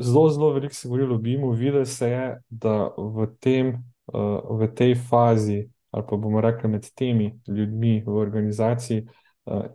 zelo, 0.00 0.30
zelo 0.30 0.50
veliko 0.52 0.74
se 0.74 0.88
govorilo 0.88 1.14
o 1.14 1.18
BIM-u, 1.18 1.50
videlo 1.50 1.84
se 1.84 2.08
je, 2.10 2.24
da 2.50 2.88
v 2.96 3.28
tem, 3.40 3.68
uh, 4.12 4.58
v 4.58 4.66
tej 4.74 4.96
fazi, 5.08 5.68
ali 5.90 6.04
pa 6.08 6.16
bomo 6.16 6.40
rekli 6.40 6.70
med 6.70 6.88
temi 6.94 7.30
ljudmi 7.46 8.00
v 8.06 8.16
organizaciji, 8.16 9.06
uh, 9.46 9.68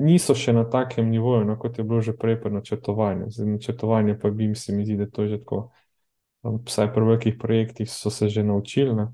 niso 0.00 0.34
še 0.34 0.54
na 0.56 0.64
takem 0.64 1.10
nivoju, 1.10 1.44
no, 1.44 1.56
kot 1.60 1.78
je 1.78 1.84
bilo 1.84 2.00
že 2.00 2.16
prej 2.16 2.40
pri 2.40 2.54
načrtovanju. 2.56 3.28
Zdaj, 3.30 3.48
načrtovanje 3.56 4.16
pa 4.18 4.30
BIM 4.30 4.54
se 4.56 4.72
mi 4.72 4.84
zdi, 4.84 4.96
da 4.96 5.06
je 5.06 5.10
to 5.10 5.26
že 5.28 5.38
tako, 5.44 5.60
um, 6.42 6.58
vsaj 6.66 6.92
pri 6.94 7.04
velikih 7.04 7.36
projektih 7.40 7.90
so 7.90 8.10
se 8.10 8.28
že 8.28 8.42
naučili, 8.42 8.94
ne. 8.96 9.10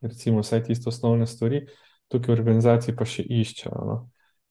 Recimo 0.00 0.40
vsaj 0.40 0.64
tiste 0.64 0.88
osnovne 0.88 1.26
stvari, 1.26 1.66
tukaj 2.08 2.34
v 2.34 2.38
organizaciji 2.38 2.96
pa 2.96 3.04
še 3.04 3.22
iščejo, 3.22 3.84
no. 3.84 4.00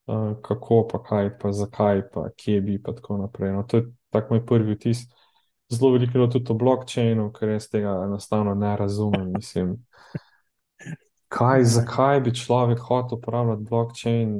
Uh, 0.04 0.34
kako 0.44 0.84
pa 0.92 1.00
kaj, 1.04 1.30
pa 1.40 1.52
zakaj, 1.56 2.02
pa 2.14 2.28
kje 2.38 2.62
bi, 2.62 2.78
pa 2.78 2.94
tako 2.94 3.18
naprej. 3.18 3.54
No, 3.56 3.64
to 3.64 3.78
je 3.78 3.84
tak 4.12 4.30
moj 4.30 4.46
prvi 4.46 4.76
vtis. 4.76 5.08
Zelo 5.72 5.94
veliko 5.96 6.20
je 6.20 6.30
tudi 6.30 6.52
o 6.52 6.58
blockchainu, 6.60 7.30
ker 7.34 7.56
jaz 7.56 7.70
tega 7.72 8.04
enostavno 8.04 8.54
ne 8.54 8.76
razumem. 8.78 9.32
Mislim, 9.34 9.78
kaj, 11.32 11.64
zakaj 11.64 12.20
bi 12.22 12.36
človek 12.36 12.84
hotel 12.84 13.18
uporabljati 13.18 13.64
blockchain? 13.70 14.36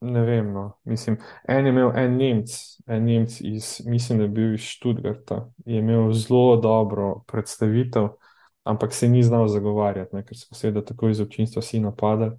Ne 0.00 0.22
vem, 0.22 0.52
no. 0.52 0.72
Mislim, 0.84 1.16
en 1.48 1.66
je 1.66 1.70
imel 1.70 1.90
en 1.96 2.16
Nemc, 2.16 2.50
en 2.86 3.04
Nemc 3.04 3.40
iz, 3.40 3.80
mislim, 3.86 4.18
da 4.18 4.24
je 4.24 4.28
bil 4.28 4.54
iz 4.54 4.60
Študgarta, 4.60 5.48
je 5.66 5.78
imel 5.78 6.12
zelo 6.12 6.56
dobro 6.56 7.22
predstavitev, 7.26 8.08
ampak 8.64 8.94
se 8.94 9.08
ni 9.08 9.22
znal 9.22 9.48
zagovarjati, 9.48 10.16
ne, 10.16 10.24
ker 10.24 10.38
so 10.38 10.54
seveda 10.54 10.84
tako 10.84 11.08
iz 11.08 11.20
občinstva 11.20 11.60
vsi 11.60 11.80
napadali. 11.80 12.36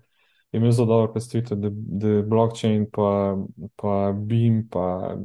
Je 0.52 0.58
imel 0.58 0.72
zelo 0.72 0.88
dobro 0.88 1.12
predstavitev, 1.14 1.58
da, 1.58 1.70
da 1.72 2.08
je 2.08 2.24
blockchain, 2.24 2.86
pa, 2.94 3.38
pa 3.76 4.14
BIM, 4.16 4.68
pa 4.72 5.16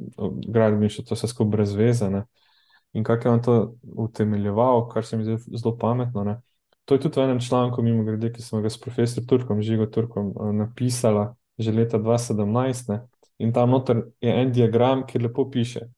gradbeništvo, 0.49 1.05
to 1.09 1.15
vse 1.15 1.29
skupaj 1.29 1.51
brez 1.51 1.75
veze. 1.75 2.11
Ne. 2.11 2.25
In 2.93 3.05
kako 3.05 3.29
je 3.29 3.33
on 3.33 3.43
to 3.43 3.75
utemeljeval, 3.83 4.89
kar 4.89 5.05
se 5.05 5.17
mi 5.17 5.25
zdi 5.25 5.37
zelo 5.59 5.77
pametno. 5.79 6.25
Ne. 6.25 6.41
To 6.85 6.95
je 6.95 7.01
tudi 7.01 7.21
v 7.21 7.25
enem 7.25 7.41
članku, 7.41 7.83
mimo 7.83 8.05
grede, 8.05 8.33
ki 8.33 8.43
smo 8.43 8.61
ga 8.61 8.71
s 8.71 8.81
profesorjem 8.81 9.27
Turkom, 9.27 9.63
Žigo 9.63 9.87
Turkom, 9.87 10.35
eh, 10.41 10.53
napisala 10.53 11.35
že 11.63 11.73
leta 11.73 11.99
2017. 11.99 12.89
Ne. 12.93 13.01
In 13.39 13.53
tam 13.53 13.71
noter 13.71 14.05
je 14.21 14.33
en 14.43 14.53
diagram, 14.53 15.07
ki 15.07 15.23
lepo 15.23 15.49
piše, 15.51 15.89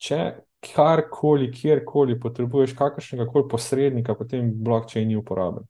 če 0.00 0.20
karkoli, 0.60 1.48
kjerkoli 1.52 2.18
potrebuješ 2.20 2.74
kakršnega 2.76 3.26
koli 3.30 3.48
posrednika, 3.48 4.14
potem 4.14 4.50
blockchain 4.64 5.08
ni 5.08 5.16
uporaben. 5.16 5.64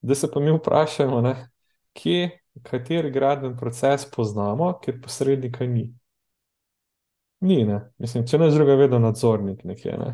Da 0.00 0.14
se 0.14 0.30
pa 0.30 0.40
mi 0.40 0.52
vprašamo, 0.54 1.20
ne, 1.20 1.34
kje, 1.98 2.30
kateri 2.62 3.10
gradben 3.10 3.56
proces 3.56 4.06
poznamo, 4.10 4.76
ker 4.82 5.00
posrednika 5.02 5.66
ni. 5.66 5.88
Ni, 7.40 7.64
ne. 7.64 7.80
Mislim, 7.98 8.24
če 8.26 8.38
ne 8.38 8.50
druga, 8.50 8.76
vedno 8.78 8.98
nadzornik 9.02 9.64
nekje. 9.64 9.98
Ne. 9.98 10.12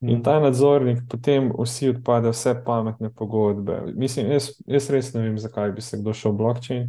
In 0.00 0.22
ta 0.22 0.38
nadzornik, 0.40 1.04
potem 1.08 1.48
vsi 1.56 1.90
odpade, 1.94 2.30
vse 2.32 2.56
pametne 2.66 3.10
pogodbe. 3.14 3.80
Mislim, 3.96 4.30
jaz, 4.34 4.50
jaz 4.66 4.90
res 4.92 5.12
ne 5.14 5.22
vem, 5.24 5.38
zakaj 5.40 5.72
bi 5.76 5.84
se 5.84 6.00
kdo 6.00 6.12
šel 6.14 6.34
v 6.34 6.40
blockchain. 6.42 6.88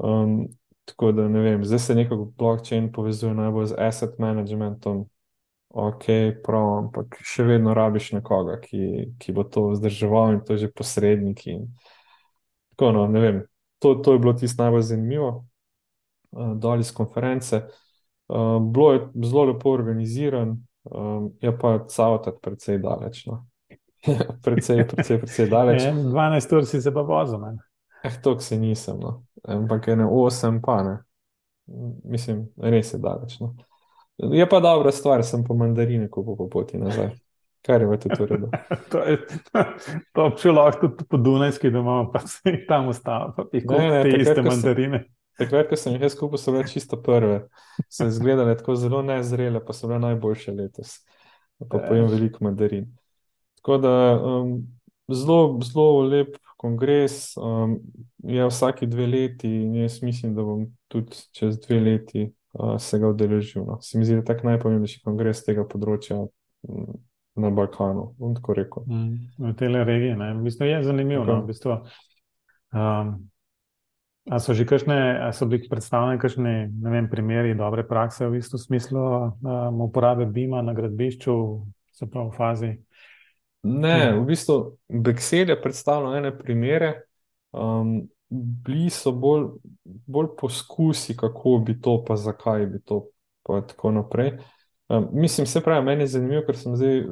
Um, 0.00 0.48
tako 0.84 1.12
da 1.12 1.28
ne 1.28 1.40
vem, 1.40 1.64
zdaj 1.64 1.78
se 1.78 1.94
nekako 1.94 2.24
blockchain 2.38 2.92
povezuje 2.92 3.34
najbolj 3.34 3.66
z 3.66 3.74
asset 3.78 4.18
managementom. 4.18 5.04
Ok, 5.70 6.04
prav, 6.42 6.68
ampak 6.78 7.20
še 7.22 7.44
vedno 7.46 7.74
rabiš 7.76 8.08
nekoga, 8.16 8.56
ki, 8.58 9.12
ki 9.22 9.32
bo 9.36 9.44
to 9.46 9.68
vzdrževal 9.70 10.32
in 10.34 10.40
to 10.42 10.56
je 10.56 10.64
že 10.64 10.70
posrednik. 10.74 11.44
In... 11.46 11.68
Tako, 12.74 12.90
no, 12.96 13.04
ne 13.06 13.22
vem, 13.22 13.38
to, 13.78 13.94
to 14.02 14.16
je 14.16 14.22
bilo 14.24 14.32
tisto 14.34 14.64
najbolj 14.64 14.82
zanimivo, 14.88 15.30
uh, 16.32 16.56
dol 16.58 16.82
iz 16.82 16.90
konference. 16.96 17.62
Uh, 18.26 18.58
bilo 18.72 18.92
je 18.96 19.04
zelo 19.28 19.44
lepo 19.52 19.70
organiziran, 19.70 20.56
um, 20.90 21.30
je 21.42 21.54
pa 21.58 21.76
cavtat 21.86 22.42
precej 22.42 22.82
daleč. 22.82 23.26
No. 23.30 23.44
precej, 24.44 24.88
precej, 24.88 25.20
precej 25.22 25.50
daleč. 25.50 25.86
12 26.14 26.56
ur 26.56 26.66
si 26.66 26.82
se 26.82 26.94
pa 26.94 27.06
vozil. 27.06 27.46
Eh, 28.02 28.18
to 28.22 28.38
se 28.40 28.58
nisem, 28.58 28.98
no. 28.98 29.20
Ampak 29.44 29.88
ene 29.88 30.04
8 30.04 30.60
pa 30.64 30.82
ne. 30.82 30.96
Mislim, 32.04 32.48
res 32.58 32.92
je 32.92 32.98
daleč. 32.98 33.38
No. 33.40 33.54
Je 34.18 34.48
pa 34.48 34.60
dobra 34.60 34.92
stvar, 34.92 35.24
sem 35.24 35.44
po 35.44 35.54
mandarine 35.54 36.08
kupil 36.10 36.36
po 36.36 36.48
poti 36.50 36.78
nazaj. 36.78 37.14
Kar 37.62 37.82
je 37.84 37.86
v 37.86 37.96
tem 38.00 38.12
redu. 38.16 38.48
to 38.92 39.04
je 39.04 39.16
to, 40.16 40.28
če 40.40 40.52
lahko 40.52 40.88
tudi 40.88 41.08
po 41.08 41.20
Dunajski 41.20 41.70
doma, 41.72 42.02
pa 42.12 42.24
se 42.24 42.40
jih 42.48 42.64
tam 42.68 42.88
ustavi, 42.88 43.34
pa 43.36 43.46
jih 43.52 43.66
kupiš 43.68 43.96
te 44.04 44.20
iste 44.24 44.44
mandarine. 44.44 45.04
Takrat, 45.40 45.68
ko 45.70 45.76
sem 45.80 45.96
jih 45.96 46.04
jaz 46.04 46.16
kupil, 46.18 46.40
so 46.40 46.52
bile 46.52 46.66
čisto 46.68 46.98
prve. 47.00 47.42
So 47.88 48.08
izgledale 48.08 48.56
tako 48.60 48.76
zelo 48.80 49.00
nezrele, 49.04 49.62
pa 49.64 49.76
so 49.76 49.88
bile 49.88 50.00
najboljše 50.02 50.56
letos. 50.56 50.98
Pa 51.60 51.80
pojem 51.84 52.08
veliko 52.08 52.44
mandarin. 52.44 52.88
Tako 53.60 53.76
da 53.84 53.94
um, 54.16 54.54
zelo, 55.14 55.58
zelo 55.64 56.02
lep 56.02 56.36
kongres, 56.60 57.36
um, 57.36 57.78
je 58.18 58.46
vsake 58.46 58.86
dve 58.86 59.06
leti 59.06 59.48
in 59.48 59.74
jaz 59.80 60.02
mislim, 60.02 60.34
da 60.34 60.44
bom 60.44 60.66
tudi 60.88 61.16
čez 61.32 61.58
dve 61.60 61.80
leti 61.80 62.26
uh, 62.52 62.76
se 62.78 62.98
ga 62.98 63.08
udeležil. 63.08 63.64
No. 63.64 63.78
Se 63.80 63.98
mi 63.98 64.04
zdi, 64.04 64.18
da 64.18 64.24
je 64.24 64.28
tak 64.28 64.44
najpomembnejši 64.44 65.00
kongres 65.04 65.44
tega 65.46 65.64
področja 65.64 66.20
um, 66.20 66.92
na 67.40 67.50
Balkanu, 67.54 68.10
bom 68.18 68.36
tako 68.36 68.58
rekel. 68.58 68.84
Mm, 68.86 69.50
v 69.50 69.56
tej 69.56 69.74
regiji, 69.88 70.16
ne. 70.20 70.34
Mislim, 70.36 70.68
je 70.68 70.84
zanimivo, 70.84 71.24
no, 71.24 71.40
v 71.42 71.52
bistvu. 71.52 71.80
Um, 72.76 73.18
A 74.30 74.38
so 74.38 74.52
že 74.54 74.68
kakšne, 74.68 75.32
so 75.32 75.46
bili 75.48 75.64
predstavljeni 75.66 76.20
kakšni, 76.20 76.52
ne 76.70 76.90
vem, 76.92 77.08
primeri 77.10 77.54
dobre 77.56 77.82
prakse 77.88 78.28
v 78.28 78.38
isto 78.38 78.60
smislu 78.60 79.00
um, 79.00 79.80
uporabe 79.80 80.26
BIM-a 80.28 80.60
na 80.62 80.74
gradbišču, 80.76 81.34
se 81.90 82.06
pravi 82.06 82.28
v 82.28 82.36
fazi 82.36 82.70
Ne, 83.62 84.12
v 84.16 84.24
bistvu 84.24 84.76
Bexel 84.88 85.48
je 85.48 85.62
predstavljal 85.62 86.16
ene 86.16 86.32
primere, 86.38 87.02
um, 87.52 88.08
bili 88.30 88.90
so 88.90 89.12
bolj, 89.12 89.46
bolj 89.84 90.30
poskusi, 90.38 91.16
kako 91.16 91.58
bi 91.66 91.80
to, 91.80 91.98
pa 92.04 92.16
zakaj 92.16 92.66
bi 92.66 92.80
to, 92.84 93.04
pa 93.42 93.60
tako 93.60 93.90
naprej. 93.90 94.32
Um, 94.88 95.08
mislim, 95.12 95.46
se 95.46 95.60
pravi, 95.60 95.84
meni 95.84 96.02
je 96.02 96.14
zanimivo, 96.16 96.42
ker 96.46 96.56
sem 96.56 96.76
zdaj 96.76 97.02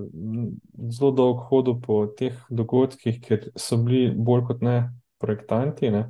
zelo 0.91 1.11
dolgo 1.11 1.45
hodil 1.51 1.77
po 1.83 2.07
teh 2.19 2.39
dogodkih, 2.51 3.21
ker 3.23 3.51
so 3.57 3.77
bili 3.77 4.09
bolj 4.15 4.47
kot 4.49 4.65
ne 4.65 4.79
projektanti. 5.19 5.91
Ne? 5.91 6.09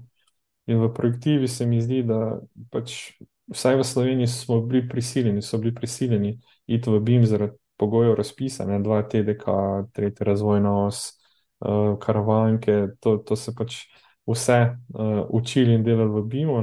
In 0.69 0.81
v 0.85 0.93
projektivi 0.95 1.49
se 1.49 1.67
mi 1.67 1.83
zdi, 1.83 2.03
da 2.07 2.39
pač 2.71 3.19
vsaj 3.53 3.81
v 3.81 3.85
Sloveniji 3.85 4.27
smo 4.27 4.61
bili 4.61 4.87
prisiljeni, 4.89 5.43
so 5.43 5.59
bili 5.59 5.75
prisiljeni 5.75 6.39
iti 6.67 6.91
v 6.91 7.01
BIM 7.01 7.27
zaradi 7.27 7.57
pogojev 7.79 8.15
razpisa, 8.19 8.67
ne, 8.67 8.81
dva 8.83 9.03
TDK, 9.03 9.47
tretja 9.93 10.27
razvojna 10.27 10.75
os, 10.87 11.19
uh, 11.61 11.99
karavanke, 12.01 12.87
to, 13.01 13.17
to 13.17 13.37
se 13.37 13.55
pač 13.55 13.77
vse 14.27 14.59
uh, 14.95 15.27
učili 15.31 15.75
in 15.75 15.85
delali 15.85 16.21
v 16.21 16.25
BIM-u. 16.27 16.63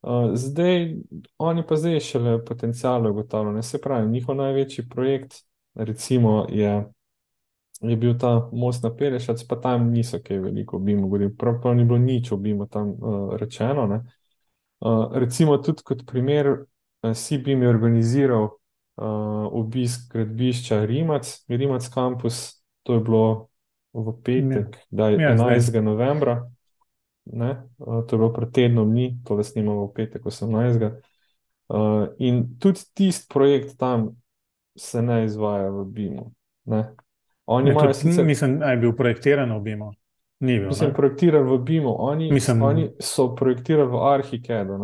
Uh, 0.00 0.30
zdaj, 0.34 0.96
oni 1.38 1.66
pa 1.66 1.76
zdaj 1.76 2.00
šele 2.00 2.44
potencijale 2.44 3.10
ugotavljajo. 3.10 3.62
Se 3.62 3.80
pravi, 3.80 4.08
njihov 4.10 4.36
največji 4.36 4.88
projekt, 4.88 5.34
recimo, 5.74 6.46
je, 6.48 6.84
je 7.80 7.96
bil 7.96 8.18
ta 8.18 8.48
most 8.52 8.82
na 8.82 8.94
Perešac, 8.96 9.44
pa 9.48 9.60
tam 9.60 9.90
niso 9.92 10.18
kaj 10.24 10.38
veliko 10.38 10.78
v 10.78 10.84
BIM-u, 10.84 11.30
prav, 11.38 11.60
prav 11.62 11.76
ni 11.76 11.84
bilo 11.84 11.98
nič 11.98 12.32
v 12.32 12.36
BIM-u 12.36 12.66
tam 12.66 12.96
uh, 12.96 13.36
rečeno. 13.36 14.02
Uh, 14.80 15.12
recimo, 15.12 15.58
tudi 15.58 15.84
kot 15.84 16.06
primer, 16.06 16.48
uh, 16.48 17.12
CBIM 17.12 17.62
je 17.62 17.68
organiziral 17.68 18.48
obisk 18.96 20.12
gradbišča 20.12 20.84
Rimac, 20.84 21.44
Rimac 21.48 21.88
Campus, 21.94 22.62
to 22.82 22.94
je 22.94 23.00
bilo 23.00 23.48
v 23.92 24.14
petek, 24.22 24.76
da 24.90 25.08
je 25.08 25.18
11. 25.18 25.74
Ja, 25.74 25.82
novembra, 25.82 26.50
ne, 27.24 27.62
uh, 27.78 28.06
to 28.06 28.16
je 28.16 28.18
bilo 28.18 28.32
pred 28.32 28.52
tednom 28.52 28.90
dni, 28.90 29.18
to 29.24 29.34
le 29.34 29.44
snimamo 29.44 29.86
v 29.86 29.92
petek 29.94 30.26
18. 30.26 30.90
Uh, 31.70 32.08
in 32.18 32.58
tudi 32.58 32.80
tisti 32.94 33.26
projekt 33.30 33.78
tam 33.78 34.16
se 34.76 35.02
ne 35.02 35.24
izvaja 35.24 35.70
v 35.70 35.84
BIM-u. 35.84 36.30
Oni 37.46 37.70
imajo 37.70 37.94
sicer. 37.94 38.24
Mislim, 38.24 38.58
da 38.58 38.70
je 38.70 38.76
bil 38.76 38.96
projektiran 38.96 39.52
v 39.58 39.60
BIM-u. 39.60 39.92
Ni 40.40 40.58
bil. 40.58 40.68
Mislim, 40.68 40.94
projektiran 40.94 41.46
v 41.46 41.58
BIM-u. 41.58 41.94
Oni, 41.98 42.32
Mislim, 42.32 42.62
oni 42.62 42.90
so 43.00 43.34
projektirali 43.34 43.90
v 43.90 44.02
Arhikedu, 44.12 44.78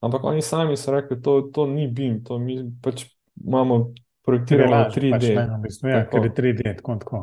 ampak 0.00 0.24
oni 0.24 0.42
sami 0.42 0.76
so 0.76 0.92
rekli, 0.92 1.22
to, 1.22 1.40
to 1.54 1.66
ni 1.66 1.88
BIM, 1.88 2.24
to 2.24 2.38
mi 2.38 2.62
pač 2.82 3.06
imamo 3.46 3.92
projektirano 4.26 4.90
3D. 4.94 5.10
Pač 5.10 5.28
ne, 5.28 5.46
v 5.46 5.60
bistvu, 5.64 5.88
ja, 5.88 6.04
ker 6.10 6.28
je 6.28 6.32
3D, 6.36 6.76
tako, 6.80 6.96
tako. 7.00 7.22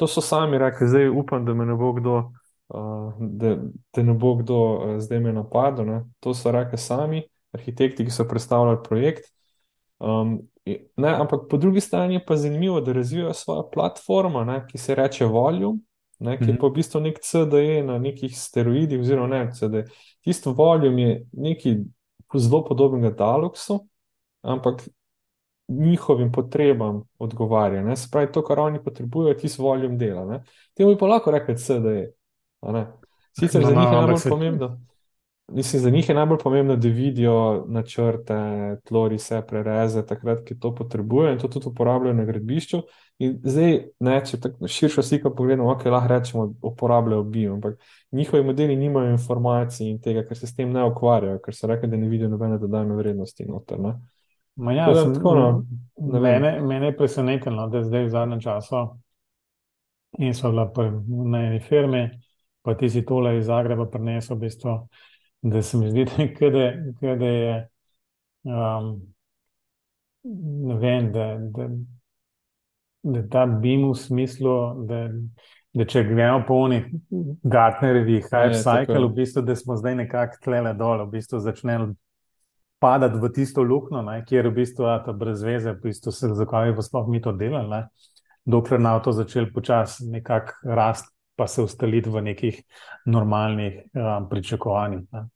To 0.00 0.08
so 0.08 0.22
sami 0.24 0.58
rekli, 0.58 0.88
zdaj 0.88 1.10
upam, 1.12 1.44
da 1.44 1.54
me 1.54 1.66
ne 1.68 1.76
bo 1.76 1.92
kdo, 1.96 2.14
uh, 2.72 3.18
da, 3.20 3.56
da 3.96 4.02
ne 4.02 4.14
bo 4.14 4.34
kdo 4.40 4.60
uh, 4.60 4.94
zdaj 5.02 5.20
me 5.20 5.34
napadel. 5.36 5.88
Ne. 5.88 6.00
To 6.24 6.34
so 6.34 6.52
rekli 6.52 6.78
sami, 6.78 7.24
arhitekti, 7.56 8.06
ki 8.06 8.14
so 8.14 8.28
predstavljali 8.28 8.80
projekt. 8.86 9.28
Um, 10.00 10.38
ne, 10.96 11.10
ampak 11.10 11.48
po 11.50 11.60
drugi 11.60 11.80
strani 11.80 12.20
je 12.20 12.24
pa 12.24 12.36
zanimivo, 12.36 12.80
da 12.80 12.92
razvijajo 12.96 13.34
svojo 13.34 13.68
platformo, 13.72 14.44
ne, 14.44 14.62
ki 14.68 14.78
se 14.78 14.94
reče 14.94 15.26
Volume. 15.26 15.80
Ne, 16.20 16.36
ki 16.36 16.50
je 16.50 16.58
pa 16.60 16.68
v 16.68 16.76
bistvu 16.76 17.00
nek 17.00 17.16
CDE 17.24 17.80
na 17.80 17.96
nekih 17.98 18.34
steroidih, 18.36 19.00
oziroma 19.00 19.28
ne 19.32 19.52
CDE. 19.56 19.86
Tisto 20.20 20.52
volume 20.52 21.02
je 21.02 21.14
nekaj 21.32 21.78
zelo 22.36 22.60
podobnega 22.64 23.08
Daluxu, 23.16 23.78
ampak 24.44 24.84
njihovim 25.70 26.32
potrebam 26.32 27.02
odgovarja. 27.18 27.82
Ne? 27.82 27.96
Se 27.96 28.08
pravi, 28.12 28.32
to, 28.32 28.42
kar 28.44 28.58
oni 28.60 28.82
potrebujejo, 28.84 29.34
ti 29.34 29.48
s 29.48 29.58
voljem 29.58 29.98
dela. 29.98 30.42
Temu 30.74 30.90
bi 30.90 30.98
pa 30.98 31.06
lahko 31.06 31.30
rekli, 31.30 31.54
da 31.82 31.90
je. 31.90 32.12
Sicer 33.38 33.62
no, 33.62 33.68
za 33.68 33.74
njih 33.74 33.84
je 33.84 33.92
najbolj 33.92 34.28
pomembno. 34.28 34.80
Mislim, 35.52 35.82
za 35.82 35.90
njih 35.90 36.08
je 36.08 36.14
najbolj 36.14 36.38
pomembno, 36.38 36.76
da 36.76 36.88
vidijo 36.88 37.64
načrte, 37.68 38.34
tlori 38.84 39.18
se 39.18 39.42
prereze, 39.48 40.06
takrat, 40.06 40.44
ki 40.44 40.58
to 40.60 40.74
potrebujejo 40.74 41.32
in 41.32 41.38
to 41.38 41.48
tudi 41.48 41.68
uporabljajo 41.68 42.14
na 42.14 42.24
gradbišču. 42.24 42.82
In 43.18 43.40
zdaj, 43.44 43.78
ne, 44.00 44.20
če 44.26 44.40
tako 44.40 44.68
širšo 44.68 45.02
sliko 45.02 45.34
pogledamo, 45.34 45.72
ok, 45.72 45.84
lahko 45.90 46.08
rečemo, 46.08 46.52
uporabljajo 46.62 47.22
bio, 47.22 47.54
ampak 47.54 47.80
njihovi 48.12 48.44
modeli 48.44 48.76
nimajo 48.76 49.10
informacij 49.10 49.90
in 49.90 49.98
tega, 50.00 50.22
ker 50.28 50.38
se 50.38 50.46
s 50.46 50.54
tem 50.54 50.70
ne 50.72 50.84
ukvarjajo, 50.86 51.40
ker 51.42 51.54
so 51.54 51.66
rekli, 51.66 51.90
da 51.90 51.96
ne 51.96 52.08
vidijo 52.08 52.30
nobene 52.30 52.58
dodane 52.58 52.94
vrednosti 52.94 53.46
noter. 53.48 53.80
Ne? 53.80 53.96
Ja, 54.56 54.94
sem, 54.94 55.14
tako, 55.14 55.34
no, 55.34 56.20
mene, 56.20 56.60
mene 56.60 56.86
je 56.86 56.96
presenetilo, 56.96 57.68
da 57.68 57.82
zdaj 57.84 58.04
v 58.04 58.10
zadnjem 58.10 58.40
času 58.40 58.82
in 60.18 60.34
so 60.34 60.50
bila 60.50 60.90
na 61.30 61.44
eni 61.46 61.60
firmi, 61.60 62.10
pa 62.62 62.74
ti 62.74 62.90
si 62.90 63.04
tole 63.06 63.38
iz 63.38 63.46
Zagreba 63.46 63.86
prinesel, 63.86 64.36
v 64.36 64.40
bistvu, 64.40 64.74
da 65.42 65.62
se 65.62 65.78
mi 65.78 65.90
zdi, 65.90 66.04
da, 67.00 67.14
da 67.16 67.26
je, 67.26 67.68
um, 68.42 68.90
ne 70.66 70.74
vem, 70.74 71.12
da, 71.12 71.36
da, 71.40 71.68
da 73.02 73.28
ta 73.28 73.46
BIM 73.46 73.88
v 73.90 73.94
smislu, 73.96 74.56
da, 74.86 75.06
da 75.72 75.86
če 75.86 76.04
gremo 76.04 76.42
po 76.48 76.58
onih 76.66 76.90
Gartnerjevih 77.42 78.26
Hype 78.26 78.56
Ne, 78.56 78.62
tako 78.62 78.76
Cycle, 78.76 79.00
je. 79.00 79.06
v 79.06 79.14
bistvu, 79.22 79.42
da 79.46 79.56
smo 79.56 79.76
zdaj 79.76 79.94
nekako 80.02 80.42
tlele 80.44 80.74
dol, 80.74 81.06
v 81.06 81.12
bistvu 81.16 81.40
začne 81.40 81.78
padati 82.80 83.18
v 83.20 83.28
tisto 83.34 83.62
luknjo, 83.62 84.02
ne, 84.02 84.20
kjer 84.26 84.48
v 84.48 84.54
bistvu 84.60 84.86
a, 84.88 84.98
ta 85.04 85.12
brez 85.12 85.42
veze, 85.44 85.74
v 85.76 85.90
bistvu 85.90 86.12
se 86.12 86.32
zakaj 86.34 86.72
bi 86.76 86.82
sploh 86.82 87.08
mi 87.08 87.20
to 87.22 87.32
delali, 87.36 87.68
ne, 87.68 87.82
dokler 88.44 88.80
na 88.80 88.96
to 89.04 89.12
začel 89.12 89.50
počasi 89.54 90.08
nekako 90.10 90.74
rast, 90.76 91.12
pa 91.36 91.46
se 91.46 91.62
ustaliti 91.62 92.10
v 92.10 92.22
nekih 92.22 92.62
normalnih 93.06 93.82
um, 93.94 94.28
pričakovanjih. 94.28 95.06
Ne. 95.12 95.26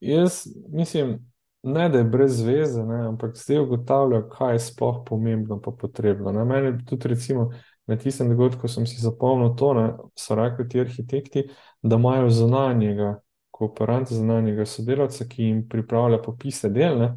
Jaz 0.00 0.46
mislim, 0.68 1.18
ne 1.62 1.88
da 1.88 1.98
je 1.98 2.04
brez 2.04 2.40
veze, 2.42 2.82
ne, 2.82 3.04
ampak 3.12 3.36
zdaj 3.38 3.62
ugotavljajo, 3.62 4.28
kaj 4.32 4.54
je 4.54 4.64
sploh 4.66 5.04
pomembno 5.06 5.60
pa 5.62 5.70
potrebno. 5.70 6.32
Ne. 6.32 6.44
Meni 6.44 6.84
tudi 6.86 7.08
recimo 7.08 7.50
na 7.86 7.96
tistem 7.96 8.30
dogodku 8.30 8.68
sem 8.68 8.86
si 8.86 8.98
zapomnil 9.02 9.54
to, 9.58 9.74
ne, 9.74 9.86
so 10.18 10.34
rekli 10.34 10.68
ti 10.68 10.80
arhitekti, 10.80 11.46
da 11.82 11.96
imajo 11.96 12.30
zunanjega 12.30 13.16
kooperanta, 13.62 14.14
zunanjega 14.14 14.66
sodelavca, 14.68 15.26
ki 15.28 15.48
jim 15.48 15.62
pripravlja 15.68 16.18
popise 16.22 16.70
del, 16.72 16.98
ne, 16.98 17.08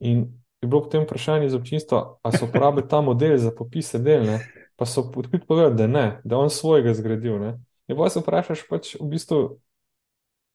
in 0.00 0.24
je 0.62 0.68
bilo 0.68 0.82
potem 0.86 1.04
vprašanje 1.04 1.50
iz 1.50 1.54
občinstva, 1.54 2.00
a 2.24 2.32
so 2.32 2.48
uporabili 2.48 2.88
ta 2.88 3.02
model 3.04 3.36
za 3.38 3.52
popise 3.52 4.00
del, 4.00 4.24
ne, 4.28 4.40
pa 4.80 4.88
so 4.88 5.04
odkrito 5.04 5.46
povedali, 5.46 5.76
da 5.76 5.86
ne, 5.86 6.06
da 6.24 6.40
on 6.40 6.50
svojega 6.50 6.94
zgradil, 6.96 7.38
ne. 7.42 7.54
In 7.88 7.98
pa 8.00 8.08
se 8.08 8.22
vprašaš 8.24 8.64
pač 8.70 8.94
v 8.96 9.10
bistvu, 9.12 9.40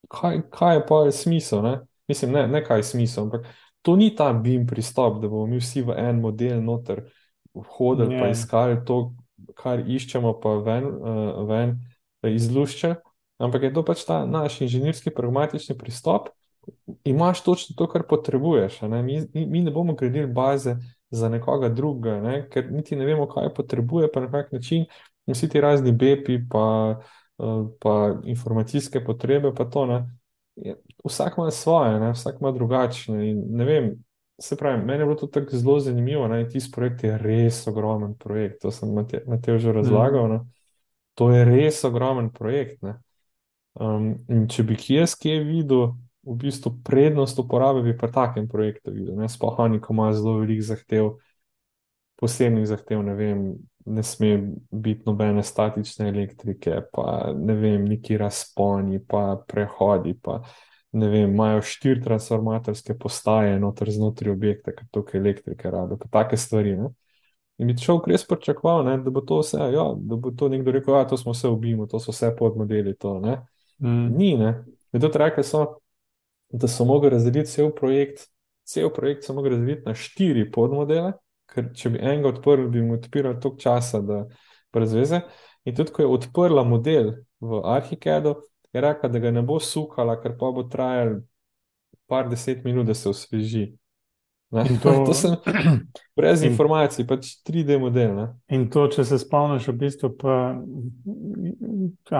kaj, 0.09 0.41
kaj 0.49 0.79
je 0.79 0.85
pa 0.89 1.01
smisel, 1.13 1.61
ne? 1.63 1.75
Mislim, 2.09 2.33
ne, 2.33 2.47
ne 2.49 2.63
kaj 2.65 2.81
je 2.81 2.89
smisel, 2.89 3.27
ampak 3.27 3.45
to 3.85 3.95
ni 3.95 4.09
ta 4.15 4.33
BIM 4.33 4.65
pristop, 4.67 5.21
da 5.21 5.29
bomo 5.29 5.45
mi 5.47 5.61
vsi 5.61 5.85
v 5.85 5.95
en 5.97 6.19
model 6.23 6.63
noter 6.65 7.05
hodili 7.53 8.17
pa 8.17 8.27
Ja. 8.27 8.31
iskali 8.31 8.79
to, 8.85 9.13
kar 9.55 9.79
iščemo, 9.79 10.33
pa 10.41 10.57
ven, 10.65 10.85
uh, 10.85 11.45
ven 11.47 11.77
izluščili, 12.23 12.97
ampak 13.39 13.63
je 13.63 13.73
to 13.73 13.83
pač 13.85 14.03
ta 14.05 14.25
naš 14.25 14.61
inženirski 14.61 15.09
pragmatični 15.09 15.77
pristop. 15.77 16.29
Imaš 17.03 17.43
točno 17.43 17.75
to, 17.77 17.87
kar 17.87 18.03
potrebuješ. 18.09 18.81
Ne? 18.81 19.03
Mi, 19.03 19.21
mi 19.33 19.61
ne 19.61 19.71
bomo 19.71 19.93
gradili 19.93 20.27
baze 20.27 20.75
za 21.09 21.29
nekoga 21.29 21.69
drugega, 21.69 22.19
ne? 22.21 22.49
ker 22.49 22.71
niti 22.71 22.95
ne 22.95 23.05
vemo, 23.05 23.25
kaj 23.27 23.53
potrebuje, 23.53 24.11
pa 24.13 24.19
na 24.19 24.31
kak 24.31 24.51
način. 24.51 24.85
In 25.25 25.33
Vsi 25.33 25.49
ti 25.49 25.61
razni 25.61 25.91
bepi, 25.91 26.39
pa, 26.49 26.99
eh, 27.39 27.45
pa 27.79 27.95
informacijske 28.23 29.03
potrebe, 29.05 29.53
pa 29.55 29.65
to. 29.65 29.85
Ne? 29.85 29.99
Je- 30.55 30.75
Vsak 31.05 31.37
ima 31.37 31.51
svoje, 31.51 31.99
ne? 31.99 32.11
vsak 32.11 32.37
ima 32.41 32.51
drugačne. 32.51 33.29
In 33.31 33.43
ne 33.49 33.65
vem, 33.65 33.89
se 34.39 34.55
pravi, 34.57 34.85
meni 34.85 34.99
je 35.01 35.05
bilo 35.05 35.15
to 35.15 35.27
tako 35.27 35.57
zelo 35.57 35.79
zanimivo. 35.79 36.27
Ne? 36.27 36.49
Tisti 36.49 36.71
projekt 36.71 37.03
je 37.03 37.17
res 37.17 37.67
ogromen 37.67 38.13
projekt, 38.15 38.61
to 38.61 38.71
sem 38.71 38.89
Mate- 38.89 39.23
Matej 39.27 39.59
že 39.59 39.73
razlagal. 39.73 40.29
Ne? 40.29 40.39
To 41.15 41.31
je 41.31 41.45
res 41.45 41.83
ogromen 41.83 42.29
projekt. 42.29 42.81
Ne? 42.81 42.99
Um, 43.73 44.13
in 44.27 44.47
če 44.49 44.65
bi 44.67 44.75
kje 44.79 45.03
jaz 45.03 45.15
kje 45.19 45.39
videl, 45.45 45.91
v 46.25 46.35
bistvu 46.41 46.73
prednost 46.85 47.39
uporabe 47.39 47.83
bi 47.85 47.95
pri 47.97 48.11
takem 48.11 48.47
projektu 48.47 48.91
videl. 48.91 49.15
Ne? 49.19 49.29
Sploh 49.29 49.59
oni, 49.59 49.79
ko 49.81 49.93
ima 49.93 50.09
zelo 50.13 50.37
velik 50.41 50.61
zahtev, 50.65 51.13
posebnih 52.19 52.67
zahtev, 52.67 53.03
ne 53.05 53.15
vem, 53.15 53.43
ne 53.89 54.03
sme 54.03 54.33
biti 54.71 55.07
nobene 55.07 55.43
statične 55.43 56.09
elektrike, 56.09 56.81
pa 56.93 57.31
ne 57.35 57.55
vem, 57.55 57.85
neki 57.87 58.17
razponi, 58.19 58.99
pa 59.07 59.39
prehodi, 59.47 60.13
pa 60.21 60.41
ne 60.91 61.09
vem, 61.09 61.31
imajo 61.31 61.61
štiri 61.61 62.01
transformatorske 62.03 62.97
postaje 62.99 63.59
noter 63.59 63.91
znotraj 63.93 64.33
objekta, 64.33 64.73
ker 64.75 64.89
toliko 64.91 65.17
elektrike 65.17 65.71
rabijo, 65.71 66.01
pa 66.01 66.11
take 66.19 66.37
stvari. 66.37 66.75
Ne? 66.77 66.91
In 67.59 67.67
bi 67.67 67.75
človek 67.79 68.07
res 68.11 68.25
pričakoval, 68.27 68.83
ne, 68.87 68.97
da 69.03 69.11
bo 69.11 69.23
to 69.23 69.41
vse, 69.41 69.59
ja, 69.73 69.85
da 69.95 70.19
bo 70.19 70.31
to 70.31 70.47
nekdo 70.51 70.71
rekel, 70.75 70.95
da 70.95 71.07
to 71.07 71.17
smo 71.19 71.33
vse 71.35 71.51
ubimo, 71.51 71.87
to 71.91 71.99
so 71.99 72.11
vse 72.15 72.33
podmodeli. 72.37 72.95
To, 72.99 73.17
ne. 73.23 73.39
Mm. 73.79 74.17
Ni, 74.17 74.33
ne. 74.37 74.53
Tudi 74.91 75.17
rekli 75.17 75.43
so, 75.43 75.65
da 76.49 76.67
so 76.67 76.85
mogli 76.85 77.09
razdeliti 77.09 77.51
cel 77.51 77.71
projekt, 77.75 78.27
cel 78.63 78.89
projekt 78.93 79.23
so 79.23 79.33
mogli 79.33 79.49
razdeliti 79.49 79.85
na 79.85 79.93
štiri 79.93 80.47
podmodele, 80.51 81.13
ker 81.49 81.71
če 81.75 81.93
bi 81.93 82.01
enega 82.01 82.33
odprli, 82.33 82.67
bi 82.69 82.83
mu 82.85 82.97
odpirali 82.97 83.39
toliko 83.41 83.61
časa, 83.61 84.01
da 84.01 84.23
brez 84.73 84.93
veze. 84.93 85.21
In 85.65 85.75
tudi, 85.75 85.93
ko 85.93 86.03
je 86.03 86.13
odprla 86.17 86.63
model 86.63 87.13
v 87.39 87.61
Arhikedu, 87.65 88.35
je 88.73 88.81
rekla, 88.81 89.09
da 89.09 89.19
ga 89.19 89.31
ne 89.31 89.43
bo 89.45 89.59
sukala, 89.59 90.17
ker 90.21 90.35
pa 90.37 90.51
bo 90.53 90.65
trajalo 90.69 91.21
par 92.09 92.29
deset 92.29 92.63
minut, 92.65 92.87
da 92.87 92.93
se 92.93 93.09
osveži. 93.09 93.71
Ne. 94.51 94.65
In 94.69 94.79
to- 94.83 95.05
to 95.05 95.13
sem 95.13 95.35
brez 96.17 96.41
In- 96.43 96.51
informacij, 96.51 97.05
pač 97.07 97.35
3D 97.45 97.77
model. 97.79 98.15
Ne. 98.15 98.27
In 98.55 98.69
to, 98.69 98.87
če 98.89 99.05
se 99.05 99.19
spomniš, 99.21 99.67
v 99.69 99.77
bistvu 99.83 100.13
pa 100.17 100.39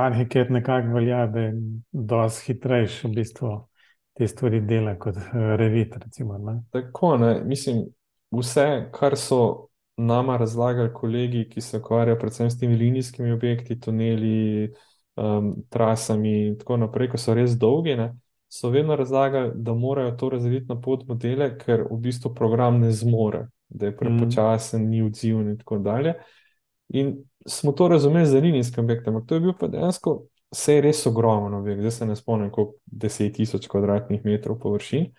Arhiket 0.04 0.50
nekako 0.54 0.94
velja, 1.00 1.26
da 1.28 1.48
je 1.48 1.56
dosti 1.92 2.52
hitrejši 2.52 3.08
v 3.08 3.15
bistvu 3.18 3.56
te 4.20 4.28
stvari 4.28 4.60
dela 4.68 4.98
kot 5.00 5.18
eh, 5.18 5.56
Revit, 5.58 5.96
recimo. 6.04 6.38
Ne? 6.38 6.60
Tako, 6.76 7.15
ne, 7.18 7.34
mislim, 7.48 7.86
vse, 8.36 8.68
kar 8.94 9.15
so 9.18 9.70
nama 10.00 10.38
razlagali 10.38 10.94
kolegi, 10.94 11.46
ki 11.50 11.62
se 11.62 11.80
ukvarjajo 11.80 12.20
predvsem 12.20 12.50
s 12.52 12.60
temi 12.60 12.76
linijskimi 12.80 13.32
objekti, 13.32 13.80
tuneli, 13.80 14.70
um, 15.20 15.54
trasami 15.70 16.34
in 16.48 16.58
tako 16.60 16.78
naprej, 16.84 17.10
ko 17.12 17.20
so 17.20 17.36
res 17.36 17.58
dolgi, 17.60 17.96
ne, 18.00 18.13
so 18.49 18.69
vedno 18.69 18.95
razlagali, 18.95 19.51
da 19.55 19.73
morajo 19.73 20.12
to 20.12 20.29
razdeliti 20.29 20.65
na 20.69 20.79
podmodele, 20.81 21.51
ker 21.57 21.85
v 21.91 21.97
bistvu 22.01 22.33
program 22.35 22.79
ne 22.81 22.91
zmore, 22.91 23.47
da 23.69 23.85
je 23.85 23.97
prepočasen, 23.97 24.89
ni 24.89 25.03
odziven 25.05 25.49
in 25.49 25.57
tako 25.57 25.77
dalje. 25.77 26.13
In 26.89 27.17
smo 27.45 27.71
to 27.71 27.88
razumeli 27.88 28.25
za 28.25 28.39
linijskim 28.39 28.83
objektom, 28.83 29.15
ampak 29.15 29.29
to 29.29 29.35
je 29.35 29.41
bil 29.41 29.53
pa 29.59 29.67
dejansko 29.67 30.15
vse 30.51 30.79
res 30.81 31.05
ogromen 31.05 31.53
objekt, 31.53 31.79
zdaj 31.79 31.91
se 31.91 32.05
ne 32.05 32.15
spomnim, 32.15 32.49
koliko 32.51 32.73
deset 32.85 33.35
tisoč 33.38 33.67
kvadratnih 33.67 34.25
metrov 34.25 34.57
površin. 34.59 35.12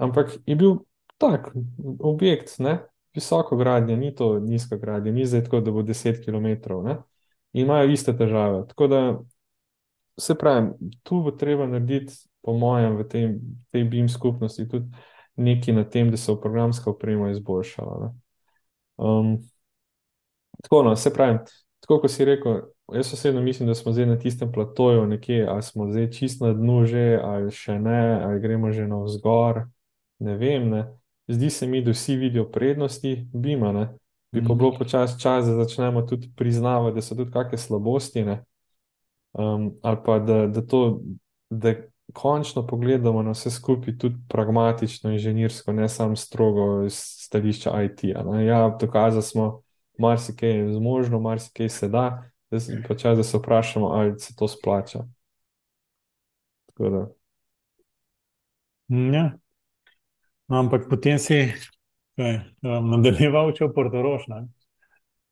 Ampak 0.00 0.34
je 0.46 0.56
bil 0.56 0.76
tak 1.18 1.52
objekt, 2.00 2.58
ne? 2.58 2.80
visoko 3.14 3.56
gradnja, 3.56 3.96
ni 3.96 4.14
to 4.14 4.40
nizka 4.40 4.76
gradnja, 4.76 5.12
ni 5.12 5.26
zdaj 5.26 5.44
tako, 5.44 5.60
da 5.60 5.70
bo 5.70 5.82
10 5.82 6.24
km. 6.24 6.80
Ne? 6.82 6.96
In 7.52 7.62
imajo 7.62 7.92
iste 7.94 8.16
težave. 8.16 8.64
Tako 8.66 8.86
da, 8.90 9.00
se 10.18 10.34
pravi, 10.34 10.68
tu 11.02 11.22
bo 11.22 11.30
treba 11.30 11.66
narediti, 11.66 12.14
po 12.42 12.52
mojem, 12.52 12.96
v 12.96 13.08
tej, 13.08 13.24
tej 13.72 13.84
BIM 13.84 14.08
skupnosti 14.08 14.68
tudi 14.68 14.86
nekaj 15.36 15.74
na 15.74 15.84
tem, 15.84 16.10
da 16.10 16.16
se 16.16 16.32
bo 16.32 16.40
programska 16.40 16.90
oprema 16.90 17.30
izboljšala. 17.30 17.94
Ne? 18.02 18.10
Um, 18.96 19.38
tako, 20.62 20.82
no, 20.82 20.96
se 20.96 21.12
pravi, 21.12 21.38
tako 21.80 22.00
kot 22.00 22.10
si 22.10 22.24
rekel, 22.24 22.60
jaz 22.92 23.12
osebno 23.12 23.42
mislim, 23.42 23.68
da 23.68 23.74
smo 23.74 23.92
zdaj 23.92 24.06
na 24.06 24.18
tistem 24.18 24.52
platoju 24.52 25.06
nekje, 25.06 25.46
ali 25.48 25.62
smo 25.62 25.90
zdaj 25.90 26.10
čist 26.10 26.40
na 26.40 26.52
dnu 26.52 26.84
že, 26.84 27.18
ali 27.22 27.50
še 27.50 27.78
ne, 27.78 28.20
ali 28.24 28.40
gremo 28.40 28.72
že 28.72 28.86
navzgor, 28.88 29.64
ne 30.18 30.36
vem, 30.36 30.68
ne. 30.70 30.84
Zdi 31.28 31.50
se 31.50 31.66
mi, 31.66 31.80
da 31.82 31.90
vsi 31.90 32.16
vidijo 32.16 32.44
prednosti 32.52 33.28
BIM-a, 33.32 33.72
ne. 33.72 33.86
Bi 34.32 34.42
pa 34.42 34.52
Mhm. 34.52 34.58
bilo 34.58 34.72
počasi 34.78 35.20
čas, 35.20 35.46
da 35.46 35.64
začnemo 35.64 36.02
tudi 36.02 36.28
priznavati, 36.36 36.94
da 36.94 37.02
so 37.02 37.14
tudi 37.14 37.32
kakšne 37.32 37.58
slabosti, 37.58 38.24
ne. 38.24 38.44
Um, 39.34 39.72
ali 39.82 39.98
pa 40.06 40.18
da, 40.18 40.46
da 40.46 40.62
to, 40.66 41.00
da 41.50 41.74
končno 42.12 42.66
pogledamo 42.66 43.22
na 43.22 43.34
vse 43.34 43.50
skupaj 43.50 43.98
tudi 43.98 44.16
pragmatično, 44.28 45.10
inženirsko, 45.10 45.72
ne 45.72 45.88
samo 45.88 46.16
strogo 46.16 46.84
iz 46.84 46.94
stališča 47.26 47.82
IT-ja. 47.82 48.22
Ja, 48.40 48.76
dokazali 48.80 49.22
smo, 49.22 49.62
marsikaj 49.98 50.50
je 50.50 50.72
zmožno, 50.72 51.20
marsikaj 51.20 51.68
se 51.68 51.88
da, 51.88 52.30
zdaj 52.50 52.76
je 52.76 52.82
pa 52.88 52.94
čas, 52.94 53.16
da 53.18 53.22
se 53.22 53.38
vprašamo, 53.38 53.86
ali 53.86 54.18
se 54.18 54.36
to 54.36 54.48
splača. 54.48 55.04
Tako 56.66 56.90
da, 56.90 57.06
Ja. 58.88 59.38
No, 60.48 60.58
ampak 60.60 60.88
potem 60.90 61.16
si 61.18 61.48
kaj, 62.20 62.36
um, 62.60 62.90
nadaljeval, 62.92 63.54
če 63.56 63.70
v 63.70 63.72
Portorož, 63.72 64.28
ne? 64.28 64.44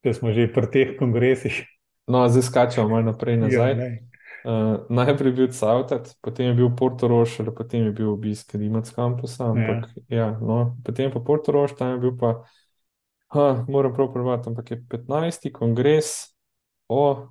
ker 0.02 0.16
smo 0.16 0.32
že 0.34 0.48
pri 0.50 0.66
teh 0.72 0.94
kongresih. 0.98 1.60
No, 2.06 2.28
zdaj 2.28 2.42
skačemo 2.42 2.88
malo 2.88 3.02
naprej 3.12 3.36
nazaj. 3.36 3.70
Ja, 3.70 3.74
glej. 3.74 3.98
Uh, 4.42 4.82
najprej 4.90 5.30
je 5.30 5.36
bil 5.36 5.48
Cavtat, 5.54 6.16
potem 6.18 6.50
je 6.50 6.54
bil 6.54 6.70
Portorož, 6.74 7.38
ali 7.40 7.54
potem 7.54 7.84
je 7.86 7.92
bil 7.92 8.10
obisk 8.10 8.54
Rimac 8.54 8.90
kampusa, 8.90 9.52
ampak 9.54 9.86
ja, 10.08 10.16
ja 10.18 10.26
no, 10.40 10.74
potem 10.82 11.12
pa 11.14 11.22
Portorož, 11.22 11.76
tam 11.78 11.94
je 11.94 11.98
bil 12.02 12.16
pa, 12.18 12.42
ha, 13.38 13.64
moram 13.68 13.94
prav 13.94 14.10
prebrati, 14.10 14.50
ampak 14.50 14.70
je 14.70 14.82
15. 14.82 15.52
kongres 15.54 16.34
o 16.90 17.30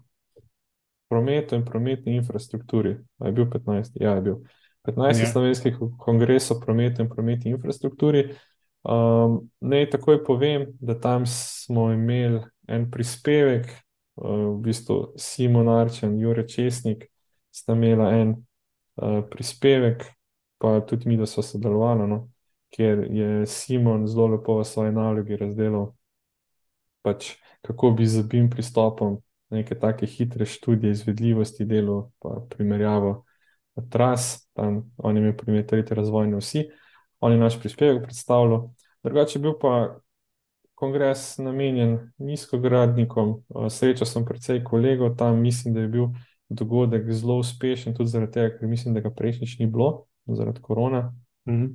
prometu 1.12 1.56
in 1.56 1.66
prometni 1.66 2.16
infrastrukturi. 2.16 2.96
A 3.20 3.28
je 3.28 3.32
bil 3.32 3.46
15. 3.52 4.00
Ja, 4.00 4.16
je 4.16 4.22
bil. 4.22 4.38
15. 4.88 5.20
Ja. 5.20 5.28
slovenski 5.28 5.74
ko- 5.76 5.92
kongres 6.00 6.52
o 6.52 6.60
prometu 6.60 7.02
in 7.02 7.10
prometni 7.10 7.52
infrastrukturi. 7.52 8.32
Um, 8.82 9.52
naj 9.60 9.90
takoj 9.92 10.24
povem, 10.24 10.66
da 10.80 10.96
tam 10.96 11.26
smo 11.28 11.92
imeli 11.92 12.40
en 12.68 12.88
prispevek, 12.92 13.68
v 14.16 14.58
bistvu 14.64 15.14
Simon 15.18 15.70
Arčen, 15.70 16.18
Jure 16.20 16.48
Česnik, 16.48 17.08
sta 17.52 17.74
imela 17.74 18.12
en 18.16 18.36
uh, 18.36 19.22
prispevek, 19.30 20.06
pa 20.62 20.80
tudi 20.88 21.10
mi, 21.10 21.18
da 21.18 21.26
so 21.26 21.44
sodelovali, 21.46 22.08
no, 22.08 22.22
ker 22.72 23.06
je 23.12 23.46
Simon 23.50 24.08
zelo 24.08 24.36
lepo 24.36 24.60
v 24.60 24.68
svoji 24.68 24.94
nalogi 24.96 25.40
razdelil, 25.40 25.92
pač, 27.02 27.36
kako 27.66 27.92
bi 27.98 28.08
z 28.08 28.24
BIM 28.28 28.50
pristopom 28.50 29.20
neke 29.52 29.76
take 29.76 30.08
hitre 30.08 30.46
študije 30.46 30.92
izvedljivosti 30.92 31.66
delo, 31.66 32.12
pa 32.20 32.40
primerjavo 32.50 33.26
tras, 33.90 34.48
tam 34.54 34.94
on 34.98 35.18
je 35.18 35.22
imel 35.22 35.36
primer 35.38 35.66
tretje 35.68 35.96
razvojne 35.96 36.38
vsi, 36.38 36.70
on 37.20 37.32
je 37.32 37.38
naš 37.38 37.60
prispevek 37.60 38.04
predstavljal. 38.04 38.70
Drugače 39.04 39.40
je 39.40 39.42
bil 39.42 39.54
pa 39.62 40.00
kongres 40.82 41.38
namenjen 41.38 41.96
nizkogradnikom, 42.18 43.38
srečal 43.70 44.10
sem 44.10 44.26
precej 44.26 44.64
kolegov 44.66 45.14
tam, 45.20 45.40
mislim, 45.46 45.76
da 45.78 45.86
je 45.86 45.92
bil 45.94 46.08
dogodek 46.50 47.06
zelo 47.14 47.38
uspešen, 47.40 47.94
tudi 47.96 48.10
zaradi 48.10 48.34
tega, 48.40 48.58
ker 48.58 48.68
mislim, 48.68 48.98
da 48.98 49.06
ga 49.06 49.14
prejšnjič 49.14 49.60
ni 49.62 49.70
bilo, 49.70 50.08
zaradi 50.26 50.62
korona. 50.62 51.12
Mhm. 51.50 51.70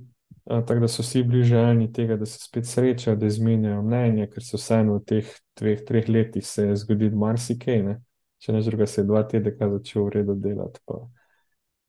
Tako 0.47 0.81
da 0.81 0.89
so 0.89 1.03
vsi 1.03 1.23
bili 1.23 1.45
željni 1.45 1.93
tega, 1.93 2.17
da 2.17 2.27
se 2.27 2.39
spet 2.39 2.67
srečajo, 2.67 3.17
da 3.17 3.27
izmenjajo 3.27 3.83
mnenje, 3.83 4.29
ker 4.31 4.45
se 4.45 4.57
vseeno 4.57 4.95
v 4.95 5.05
teh 5.05 5.33
dveh, 5.59 5.81
treh 5.87 6.09
letih 6.09 6.47
se 6.47 6.69
je 6.69 6.77
zgodil 6.77 7.17
marsikaj. 7.19 7.83
Ne? 7.83 7.97
Če 8.39 8.53
ne 8.53 8.61
druga, 8.63 8.87
se 8.87 9.01
je 9.01 9.07
dva 9.07 9.25
tedna 9.27 9.71
začel 9.73 10.05
v 10.05 10.13
redu 10.15 10.37
delati. 10.39 10.81
Pa, 10.87 11.01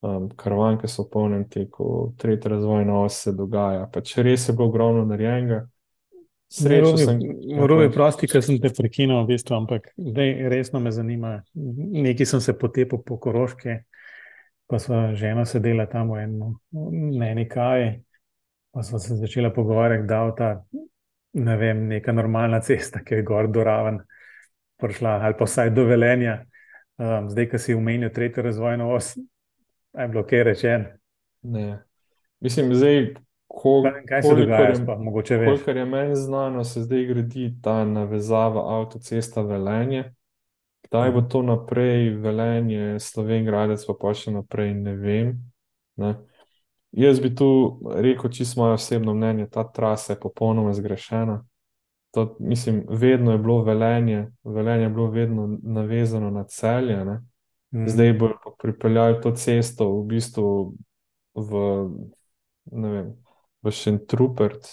um, 0.10 0.30
karvanke 0.38 0.90
so 0.90 1.06
v 1.06 1.12
polnem 1.14 1.46
teku, 1.50 2.14
tretja 2.18 2.56
razvojna 2.56 2.98
os 3.04 3.22
se 3.28 3.34
dogaja. 3.38 3.86
Pač 3.94 4.16
res 4.18 4.48
je 4.50 4.56
bilo 4.58 4.72
ogromno 4.72 5.06
narejenega. 5.06 5.68
Srečo 6.48 6.96
sem. 6.98 7.20
Moravi 7.58 7.90
prosti, 7.92 8.28
ker 8.32 8.44
sem 8.46 8.60
te 8.64 8.72
prekinil, 8.72 9.20
v 9.26 9.34
bistvu, 9.34 9.58
ampak 9.58 9.90
zdaj 9.98 10.34
resno 10.54 10.80
me 10.80 10.94
zanima. 10.96 11.34
Nekaj 11.54 12.30
sem 12.34 12.44
se 12.44 12.56
potepil 12.58 13.02
po 13.04 13.20
koroške, 13.20 13.82
pa 14.68 14.80
sva 14.80 15.12
žena 15.20 15.44
sedela 15.46 15.88
tam 15.92 16.14
v 16.16 16.24
eni 17.28 17.48
kaj. 17.52 17.90
Pa 18.72 18.84
smo 18.84 19.00
se 19.02 19.16
začeli 19.18 19.50
pogovarjati, 19.54 20.08
da 20.08 20.22
je 20.24 20.34
ta 20.38 20.50
ne 21.38 21.58
vem, 21.58 21.88
neka 21.88 22.12
normalna 22.12 22.60
cesta, 22.62 23.04
ki 23.06 23.20
je 23.20 23.26
gor 23.26 23.50
do 23.52 23.64
raven, 23.64 24.00
prišla 24.82 25.18
ali 25.26 25.38
pa 25.38 25.46
vsaj 25.46 25.72
do 25.76 25.86
velenja. 25.86 26.42
Um, 26.98 27.30
zdaj, 27.30 27.50
ki 27.52 27.60
si 27.62 27.76
umenil 27.78 28.10
tretjo 28.14 28.44
razvojno 28.44 28.90
os, 28.96 29.14
je 29.98 30.08
bilo 30.10 30.24
kaj 30.26 30.44
rečen. 30.48 30.88
Ne. 31.46 31.84
Mislim, 32.42 32.74
zdaj, 32.74 33.14
ko, 33.48 33.84
kaj 34.08 34.22
se 34.22 34.36
dogaja, 34.36 34.74
pa 34.86 34.98
mogoče 35.00 35.38
več. 35.38 35.64
Kar 35.66 35.78
je 35.78 35.86
meni 35.86 36.16
znano, 36.16 36.64
se 36.64 36.84
zdaj 36.84 37.06
gradi 37.06 37.50
ta 37.64 37.86
navezava 37.86 38.64
avtocesta 38.78 39.42
velenje. 39.42 40.12
Kdaj 40.88 41.12
bo 41.12 41.22
to 41.22 41.42
naprej, 41.44 42.14
velenje, 42.24 42.96
Slovenj-Gradec, 43.04 43.84
pa 43.88 43.96
pa 44.00 44.14
še 44.16 44.32
naprej, 44.32 44.72
ne 44.78 44.96
vem. 44.96 45.34
Ne. 46.00 46.16
Jaz 46.96 47.20
bi 47.20 47.34
tu 47.36 47.50
rekel, 47.92 48.32
čisto 48.32 48.62
moje 48.62 48.78
osebno 48.78 49.14
mnenje, 49.14 49.50
ta 49.52 49.66
trasa 49.68 50.14
je 50.14 50.20
popolnoma 50.22 50.72
zgrešena. 50.74 51.42
To, 52.16 52.38
mislim, 52.40 52.86
vedno 52.90 53.36
je 53.36 53.42
bilo 53.44 53.62
velenje, 53.64 54.30
velenje 54.44 54.88
je 54.88 54.90
bilo 54.90 55.10
vedno 55.12 55.50
navezano 55.62 56.32
na 56.32 56.44
celje. 56.44 57.04
Mm. 57.04 57.88
Zdaj 57.88 58.14
bo 58.14 58.30
pripeljali 58.62 59.22
to 59.22 59.32
cesto 59.36 59.92
v 60.00 60.06
bistvu 60.08 60.74
v, 61.36 61.52
ne 62.72 62.90
vem, 62.90 63.12
v 63.68 63.76
Šentrupert. 63.76 64.68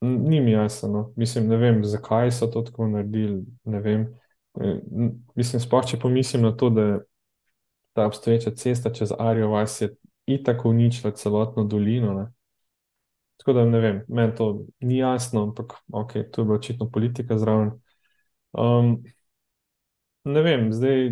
Ni 0.00 0.40
mi 0.40 0.52
jasno, 0.52 0.88
no. 0.88 1.12
mislim, 1.16 1.48
ne 1.48 1.56
vem, 1.56 1.84
zakaj 1.84 2.30
so 2.30 2.46
to 2.46 2.62
tako 2.62 2.86
naredili. 2.86 3.44
E, 3.64 4.80
mislim, 5.34 5.60
sploh 5.60 5.86
če 5.88 5.98
pomislim 6.00 6.44
na 6.44 6.52
to, 6.56 6.70
da 6.70 6.82
je 6.82 6.98
ta 7.94 8.06
obstoječa 8.06 8.50
cesta 8.50 8.92
čez 8.92 9.12
Arijo 9.18 9.48
vas 9.48 9.80
je 9.80 9.94
itak 10.26 10.64
uničila 10.66 11.12
celotno 11.12 11.64
dolino. 11.64 12.12
Ne. 12.14 12.26
Tako 13.36 13.52
da 13.52 13.64
ne 13.64 13.80
vem, 13.80 14.02
meni 14.08 14.34
to 14.34 14.64
ni 14.80 14.98
jasno, 14.98 15.42
ampak 15.42 15.72
ok, 15.92 16.12
to 16.12 16.40
je 16.40 16.44
bila 16.44 16.54
očitno 16.56 16.90
politika 16.90 17.38
zraven. 17.38 17.70
Um, 18.52 19.02
ne 20.24 20.42
vem, 20.42 20.72
zdaj 20.72 21.10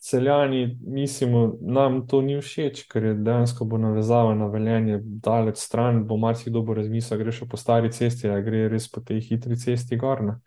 celjani 0.00 0.78
mislimo, 0.86 1.56
nam 1.60 2.06
to 2.06 2.20
ni 2.22 2.38
všeč, 2.40 2.84
ker 2.90 3.04
je 3.04 3.14
dejansko 3.14 3.64
bo 3.64 3.78
navezava 3.78 4.34
na 4.34 4.46
veljenje 4.46 5.00
daleč 5.02 5.58
stran, 5.58 6.04
bo 6.06 6.16
marsikdo 6.16 6.62
bo 6.62 6.74
razmislil, 6.74 7.18
greš 7.18 7.42
po 7.50 7.56
stari 7.56 7.92
cesti, 7.92 8.30
a 8.30 8.40
gre 8.40 8.68
res 8.68 8.88
po 8.90 9.00
tej 9.00 9.20
hitri 9.26 9.58
cesti 9.58 9.96
gorna. 9.96 10.38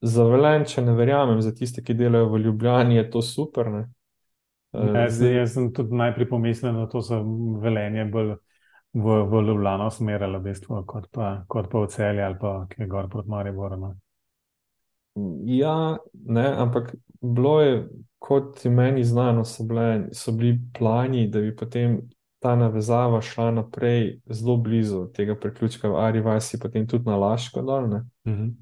Za 0.00 0.24
velenče 0.24 0.82
ne 0.84 0.92
verjamem, 0.96 1.40
za 1.40 1.54
tiste, 1.54 1.82
ki 1.84 1.96
delajo 1.96 2.28
v 2.32 2.42
Ljubljani, 2.44 2.96
je 2.96 3.10
to 3.10 3.22
super. 3.22 3.70
Ne? 3.72 3.86
Ja, 4.72 5.08
zdaj, 5.10 5.34
jaz 5.40 5.54
sem 5.56 5.72
tudi 5.72 5.96
najprej 5.96 6.28
pomislil, 6.28 6.76
da 6.76 6.88
to 6.92 7.00
so 7.02 7.22
velenje 7.62 8.04
bolj 8.12 8.34
v, 8.92 9.20
v 9.32 9.42
Ljubljano 9.48 9.90
smerilo, 9.90 10.38
v 10.38 10.50
bistvu, 10.50 10.82
kot, 10.88 11.08
pa, 11.12 11.44
kot 11.48 11.70
pa 11.72 11.84
v 11.84 11.92
celje 11.92 12.24
ali 12.24 12.36
pa 12.40 12.58
kje 12.68 12.86
gor 12.86 13.08
proti 13.08 13.32
Mariboru. 13.32 13.80
No. 13.80 13.94
Ja, 15.44 15.96
ne, 16.12 16.46
ampak 16.56 16.94
bilo 17.20 17.60
je, 17.60 17.88
kot 18.18 18.64
je 18.64 18.70
meni 18.70 19.04
znano, 19.04 19.44
so, 19.44 19.64
bile, 19.64 20.08
so 20.12 20.32
bili 20.32 20.58
plani, 20.78 21.28
da 21.28 21.40
bi 21.40 21.54
potem 21.56 22.00
ta 22.42 22.56
navezava 22.56 23.20
šla 23.24 23.50
naprej 23.50 24.20
zelo 24.26 24.56
blizu 24.56 25.06
tega 25.14 25.34
priključka 25.40 25.88
v 25.88 25.96
Arivasi, 26.04 26.60
potem 26.60 26.86
tudi 26.86 27.08
na 27.08 27.16
Laško 27.16 27.62
dol. 27.62 27.84
Uh 27.84 28.00
-huh. 28.24 28.52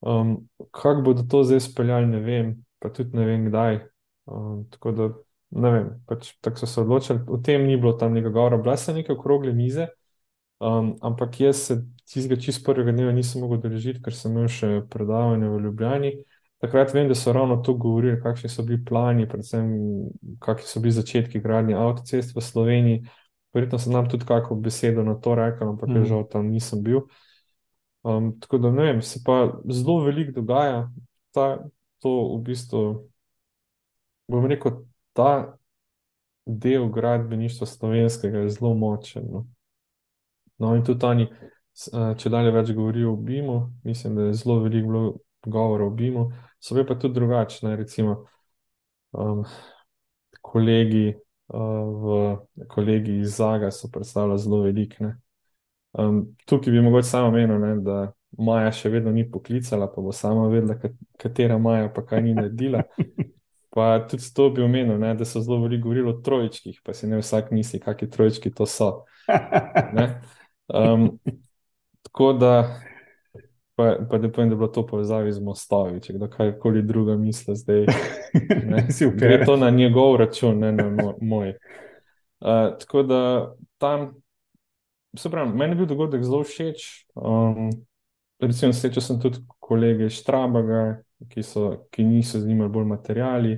um, 0.00 0.48
kako 0.70 1.02
bodo 1.02 1.22
to 1.22 1.42
zdaj 1.44 1.60
speljali, 1.60 2.06
ne 2.06 2.20
vem, 2.20 2.64
pa 2.78 2.88
tudi 2.88 3.16
ne 3.16 3.24
vem 3.26 3.46
kdaj. 3.46 3.80
Um, 4.26 4.66
tako 4.70 4.92
da 4.92 5.10
ne 5.50 5.70
vem, 5.70 5.90
pač 6.06 6.32
tako 6.40 6.58
so 6.58 6.66
se 6.66 6.80
odločili, 6.80 7.20
o 7.28 7.36
tem 7.36 7.66
ni 7.66 7.76
bilo 7.76 7.92
tam 7.92 8.12
nekaj 8.12 8.32
govora, 8.32 8.56
bile 8.56 8.76
so 8.76 8.92
neke 8.92 9.12
okrogle 9.12 9.52
mize, 9.52 9.86
um, 10.60 10.94
ampak 11.02 11.40
jaz 11.40 11.56
se 11.68 11.76
tistega 12.06 12.40
čist 12.40 12.64
prvega 12.64 12.92
dneva 12.92 13.12
nisem 13.12 13.42
mogel 13.42 13.60
držiti, 13.66 14.00
ker 14.02 14.14
sem 14.14 14.32
imel 14.32 14.48
še 14.52 14.70
predavanje 14.90 15.50
v 15.50 15.60
Ljubljani. 15.66 16.12
Takrat 16.62 16.94
vem, 16.94 17.08
da 17.08 17.14
so 17.14 17.34
ravno 17.36 17.58
to 17.60 17.74
govorili, 17.76 18.20
kakšni 18.22 18.48
so 18.48 18.64
bili 18.64 18.78
plani, 18.84 19.26
predvsem 19.28 19.66
kakšni 20.40 20.70
so 20.70 20.80
bili 20.80 20.94
začetki 20.96 21.42
gradnje 21.44 21.76
avtocest 21.76 22.36
v 22.36 22.44
Sloveniji. 22.44 23.02
Verjetno 23.56 23.80
sem 23.80 23.92
nam 23.92 24.08
tudi 24.08 24.28
kakšno 24.28 24.56
besedo 24.64 25.04
na 25.04 25.16
to 25.20 25.34
rekel, 25.36 25.74
ampak 25.74 25.90
mm. 25.92 26.06
žal 26.08 26.24
tam 26.32 26.48
nisem 26.52 26.82
bil. 26.86 27.04
Um, 28.06 28.32
tako 28.40 28.58
da 28.62 28.70
ne 28.70 28.88
vem, 28.88 29.02
se 29.02 29.20
pa 29.24 29.50
zelo 29.68 29.98
veliko 30.04 30.32
dogaja, 30.32 30.86
ta, 31.34 31.66
to 32.00 32.12
v 32.36 32.40
bistvu, 32.46 32.82
bom 34.30 34.46
rekel, 34.46 34.84
ta 35.16 35.58
del 36.46 36.86
gradbeništva 36.94 37.66
slovenskega 37.66 38.44
je 38.44 38.54
zelo 38.56 38.74
močen. 38.78 39.26
No, 39.32 39.44
no 40.58 40.74
in 40.76 40.84
tudi 40.84 41.06
oni, 41.06 41.28
če 42.18 42.32
dalje 42.32 42.52
več 42.54 42.72
govorijo 42.72 43.12
o 43.12 43.20
BIM-u, 43.20 43.58
mislim, 43.84 44.16
da 44.16 44.28
je 44.28 44.38
zelo 44.40 44.60
veliko 44.64 44.88
bilo 44.88 45.04
govora 45.46 45.84
o 45.84 45.90
BIM-u, 45.90 46.30
so 46.60 46.86
pa 46.86 46.94
tudi 46.94 47.14
drugačne, 47.14 47.76
recimo 47.76 48.24
um, 49.12 49.44
kolegi, 50.40 51.14
uh, 51.48 51.60
v, 52.02 52.66
kolegi 52.68 53.20
iz 53.20 53.36
Zaga 53.36 53.70
so 53.70 53.90
predstavljali 53.92 54.38
zelo 54.40 54.62
velikne. 54.62 55.16
Um, 55.92 56.36
tukaj 56.46 56.72
bi 56.72 56.80
mogoče 56.80 57.08
samo 57.08 57.28
omenil, 57.28 57.58
ne, 57.60 57.76
da 57.80 58.12
Maja 58.38 58.72
še 58.74 58.90
vedno 58.92 59.12
ni 59.14 59.24
poklicala, 59.30 59.86
pa 59.88 60.02
bo 60.04 60.12
sama 60.12 60.48
vedela, 60.52 60.76
katera 61.20 61.56
Maja 61.58 61.88
pa 61.92 62.04
kaj 62.04 62.22
ni 62.22 62.34
naredila. 62.36 62.82
Pa 63.76 63.98
tudi 64.08 64.24
to 64.32 64.48
bi 64.56 64.62
omenil, 64.64 64.96
ne, 64.96 65.10
da 65.16 65.24
so 65.28 65.40
zelo 65.44 65.58
veliko 65.60 65.88
govorili 65.88 66.08
o 66.08 66.16
trojčkih, 66.24 66.78
pa 66.84 66.94
si 66.96 67.08
ne 67.08 67.18
vsak 67.20 67.50
misli, 67.52 67.80
kakšni 67.80 68.08
trojčki 68.10 68.52
to 68.56 68.64
so. 68.64 68.88
Um, 70.66 71.18
tako 72.02 72.32
da, 72.32 72.80
pa, 73.74 73.96
pa 74.10 74.18
da 74.18 74.32
povem, 74.32 74.48
da 74.48 74.54
je 74.54 74.56
bilo 74.56 74.68
to 74.68 74.86
povezavi 74.86 75.32
z 75.32 75.42
mostovi, 75.42 76.00
če 76.00 76.16
kdo 76.16 76.28
karkoli 76.30 76.82
druga 76.82 77.16
misli, 77.16 77.56
zdaj 77.56 77.86
si 78.94 79.06
upere 79.06 79.44
to 79.44 79.56
na 79.56 79.70
njegov 79.70 80.16
račun, 80.16 80.58
ne 80.58 80.72
na 80.72 81.14
moj. 81.20 81.54
Uh, 82.40 82.78
tako 82.80 83.02
da 83.02 83.20
tam, 83.78 84.14
se 85.16 85.30
pravi, 85.30 85.54
meni 85.54 85.72
je 85.72 85.76
bil 85.76 85.86
dogodek 85.86 86.24
zelo 86.24 86.42
všeč. 86.44 87.06
Um, 87.14 87.70
recimo, 88.40 88.72
srečal 88.72 89.02
sem 89.02 89.20
tudi 89.20 89.40
kolege 89.58 90.06
iz 90.06 90.18
Štrabaga, 90.20 91.02
ki, 91.30 91.42
so, 91.42 91.86
ki 91.90 92.04
niso 92.04 92.40
zanimali 92.40 92.70
bolj 92.72 92.84
materijali, 92.84 93.56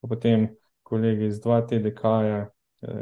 pa 0.00 0.08
potem 0.08 0.48
kolege 0.82 1.26
iz 1.26 1.40
2TDK-ja, 1.40 2.38
eh, 2.38 2.53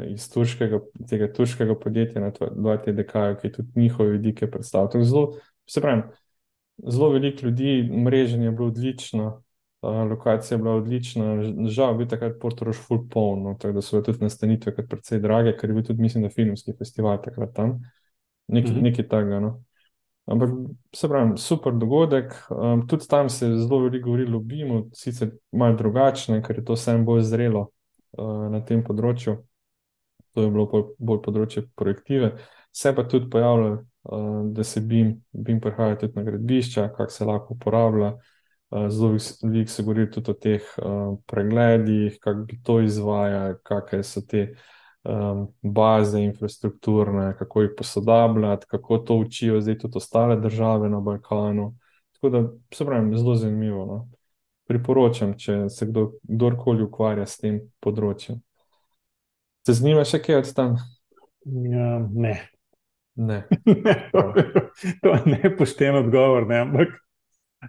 iz 0.07 0.29
turškega, 0.29 0.79
tega 1.09 1.29
turškega 1.33 1.75
podjetja 1.79 2.21
na 2.21 2.31
2TDK-ju, 2.31 3.37
ki 3.41 3.51
tudi 3.51 3.81
njihove 3.81 4.17
vidike 4.17 4.51
predstavljajo. 4.51 5.03
Zelo, 5.03 5.33
se 5.69 5.81
pravi, 5.81 6.03
zelo 6.87 7.09
veliko 7.09 7.45
ljudi, 7.45 7.89
mreženje 8.05 8.45
je 8.45 8.51
bilo 8.51 8.67
odlično. 8.67 9.41
Lokacija 9.83 10.55
je 10.55 10.61
bila 10.61 10.75
odlična, 10.75 11.25
žal 11.67 11.91
je 11.91 11.97
bil 11.97 12.07
takrat 12.07 12.37
Portorož 12.39 12.77
full 12.87 13.01
poln, 13.11 13.43
no, 13.43 13.55
tako 13.59 13.73
da 13.73 13.81
so 13.81 13.99
tudi 14.01 14.23
nastanitve 14.23 14.71
kar 14.75 14.87
precej 14.87 15.19
drage, 15.19 15.57
ker 15.57 15.69
je 15.69 15.73
bil 15.73 15.83
tudi, 15.83 16.01
mislim, 16.01 16.23
da 16.23 16.29
filmski 16.29 16.73
festival 16.77 17.19
takrat 17.21 17.53
tam. 17.53 17.81
Nekaj, 18.47 18.71
-hmm. 18.71 18.81
nekaj 18.81 19.07
takega. 19.07 19.39
No. 19.39 19.63
Ampak, 20.25 20.49
se 20.95 21.07
pravi, 21.09 21.37
super 21.37 21.73
dogodek. 21.73 22.33
Um, 22.49 22.87
tudi 22.87 23.07
tam 23.07 23.29
se 23.29 23.47
je 23.47 23.57
zelo 23.57 23.79
veliko 23.79 24.05
govorilo 24.05 24.37
o 24.37 24.41
BIM-u, 24.41 24.89
sicer 24.93 25.31
malo 25.51 25.75
drugačne, 25.75 26.41
ker 26.43 26.57
je 26.57 26.65
to 26.65 26.73
vsem 26.73 27.05
bolj 27.05 27.21
zrelo. 27.21 27.69
uh, 28.17 28.47
na 28.51 28.61
tem 28.65 28.83
področju. 28.85 29.37
To 30.33 30.41
je 30.41 30.51
bilo 30.51 30.65
bolj, 30.69 30.85
bolj 30.97 31.21
področje 31.25 31.65
projektive. 31.77 32.33
Se 32.73 32.93
pa 32.95 33.05
tudi 33.05 33.29
pojavlja, 33.29 33.73
uh, 33.77 34.39
da 34.53 34.65
se 34.65 34.81
BIM, 34.81 35.15
BIM 35.31 35.59
prihaja 35.61 35.99
tudi 36.01 36.17
na 36.17 36.23
gradbišča, 36.25 36.87
kako 36.97 37.13
se 37.13 37.27
lahko 37.29 37.57
uporablja. 37.57 38.15
Uh, 38.73 38.87
zelo 38.89 39.13
veliko 39.43 39.69
se 39.69 39.83
govori 39.85 40.07
tudi 40.11 40.33
o 40.33 40.33
teh 40.33 40.69
uh, 40.81 41.17
pregledih, 41.29 42.17
kako 42.21 42.47
bi 42.49 42.57
to 42.65 42.79
izvajali, 42.81 43.59
kakšne 43.63 44.01
so 44.03 44.23
te 44.25 44.47
um, 45.03 45.47
baze 45.61 46.23
infrastrukturne, 46.23 47.35
kako 47.37 47.61
jih 47.61 47.71
posodabljati, 47.77 48.65
kako 48.69 48.97
to 48.97 49.15
učijo 49.15 49.61
zdaj 49.61 49.77
tudi 49.77 49.97
ostale 49.97 50.39
države 50.41 50.89
na 50.89 50.99
Balkanu. 50.99 51.75
Tako 52.13 52.29
da, 52.29 52.49
se 52.73 52.85
pravi, 52.85 53.17
zelo 53.17 53.35
zanimivo. 53.35 53.85
No? 53.85 54.09
Priporočam, 54.67 55.37
če 55.37 55.69
se 55.69 55.85
kdo, 55.85 56.11
kdorkoli 56.23 56.83
ukvarja 56.83 57.25
s 57.25 57.37
tem 57.37 57.59
področjem. 57.83 58.39
Se 59.63 59.77
zanima 59.77 60.03
še 60.07 60.19
kaj 60.23 60.41
od 60.41 60.51
tam? 60.55 60.75
Ja, 61.45 61.99
ne. 62.11 62.35
Ne. 63.15 63.43
to 65.03 65.13
je 65.13 65.21
nepošten 65.25 65.95
odgovor, 65.95 66.47
ne? 66.47 66.59
ampak. 66.65 66.99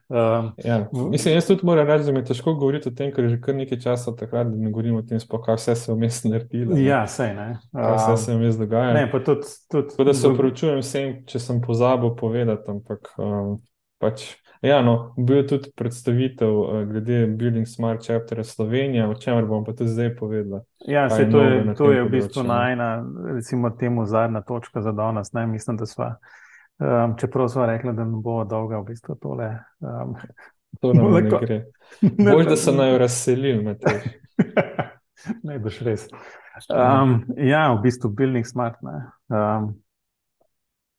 Um, 0.08 0.52
ja. 0.64 0.88
Mislim, 1.10 1.34
jaz 1.34 1.46
tudi 1.46 1.66
moram 1.66 1.86
reči, 1.86 2.04
da 2.04 2.12
mi 2.12 2.18
je 2.18 2.24
težko 2.24 2.54
govoriti 2.54 2.88
o 2.88 2.92
tem, 2.92 3.12
ker 3.14 3.24
je 3.24 3.36
že 3.36 3.40
kar 3.40 3.54
nekaj 3.54 3.78
časa 3.80 4.14
takrat, 4.16 4.48
da 4.50 4.58
ne 4.58 4.72
govorimo 4.74 4.98
o 4.98 5.06
tem, 5.06 5.20
kaj 5.44 5.58
vse 5.60 5.76
se 5.78 5.94
vmes 5.94 6.22
naredilo. 6.24 6.78
Ja, 6.78 7.04
vse 7.06 7.28
ne. 7.36 7.48
Kaj 7.72 7.96
vse 8.00 8.16
se 8.24 8.32
je 8.32 8.38
vmes 8.38 8.58
dogajalo. 8.58 8.94
Ne, 8.98 9.04
pa 9.12 9.20
tudi. 9.22 9.54
tudi 9.70 9.94
Tako 9.94 10.08
da 10.08 10.14
se 10.14 10.28
upravičujem 10.28 10.80
vsem, 10.82 11.14
če 11.30 11.42
sem 11.46 11.60
pozabil 11.62 12.16
povedati, 12.18 12.70
ampak 12.74 13.12
um, 13.18 13.60
pač. 14.02 14.32
Ja, 14.64 14.82
no, 14.82 15.14
bil 15.16 15.36
je 15.36 15.46
tudi 15.46 15.70
predstavitev 15.76 16.58
uh, 16.58 16.84
glede 16.88 17.26
Building 17.26 17.66
Smart 17.68 18.06
Chapter 18.06 18.44
Slovenija, 18.44 19.08
o 19.10 19.14
čemer 19.14 19.44
bom 19.44 19.64
pa 19.64 19.72
tudi 19.72 19.90
zdaj 19.90 20.16
povedal. 20.16 20.62
Ja, 20.86 21.10
se, 21.10 21.30
to 21.30 21.42
je, 21.42 21.74
to 21.74 21.90
je 21.92 22.04
v 22.04 22.08
bistvu 22.08 22.42
najna, 22.42 23.04
recimo, 23.34 23.70
temu 23.70 24.06
zadnja 24.06 24.40
točka 24.40 24.80
za 24.82 24.92
danes. 24.92 25.32
Ne, 25.32 25.46
mislim, 25.46 25.76
da 25.76 25.86
sva, 25.86 26.14
um, 26.78 27.12
čeprav 27.20 27.48
sva 27.48 27.66
rekla, 27.66 27.92
da 27.92 28.08
ne 28.08 28.22
bo 28.24 28.44
dolga 28.44 28.80
v 28.80 28.88
bistvu 28.88 29.18
tole. 29.20 29.52
Um, 29.80 30.16
to 30.80 30.92
nam 30.96 31.12
ne 31.12 31.22
gre. 31.28 31.62
Bolj, 32.32 32.48
da 32.48 32.56
so 32.56 32.72
naj 32.72 32.98
razselili 32.98 33.62
med 33.64 33.84
te. 33.84 33.98
ne, 35.46 35.58
boš 35.58 35.80
res. 35.84 36.08
Um, 36.72 37.20
ja, 37.36 37.68
v 37.74 37.82
bistvu 37.84 38.16
Building 38.16 38.48
Smart 38.48 38.80
um, 38.80 39.74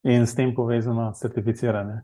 in 0.03 0.29
s 0.29 0.37
tem 0.37 0.53
povezano 0.53 1.15
certificiranje. 1.17 2.03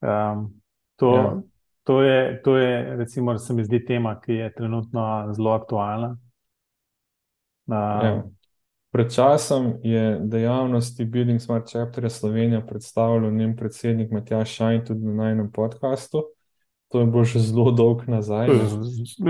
Um, 0.00 0.60
to, 0.96 1.14
ja. 1.16 1.42
to, 1.84 2.02
je, 2.02 2.42
to 2.42 2.56
je, 2.56 2.96
recimo, 2.96 3.38
se 3.38 3.54
mi 3.54 3.64
zdi 3.64 3.84
tema, 3.84 4.20
ki 4.20 4.32
je 4.32 4.52
trenutno 4.54 5.32
zelo 5.32 5.50
aktualna. 5.50 6.16
Um, 7.66 7.76
ja. 7.76 8.22
Pred 8.90 9.14
časom 9.14 9.74
je 9.82 10.18
dejavnosti 10.22 11.04
Building 11.04 11.40
Smart 11.40 11.70
Chapter 11.72 12.10
Slovenija 12.10 12.60
predstavljal 12.60 13.30
njen 13.30 13.56
predsednik 13.56 14.10
Matjaš 14.10 14.54
Šajn 14.54 14.84
tudi 14.84 15.06
na 15.06 15.12
najnem 15.12 15.52
podkastu. 15.52 16.22
To 16.88 17.00
je 17.00 17.06
bilo 17.06 17.24
že 17.24 17.38
zelo 17.38 17.70
dolg 17.70 18.02
nazaj. 18.08 18.48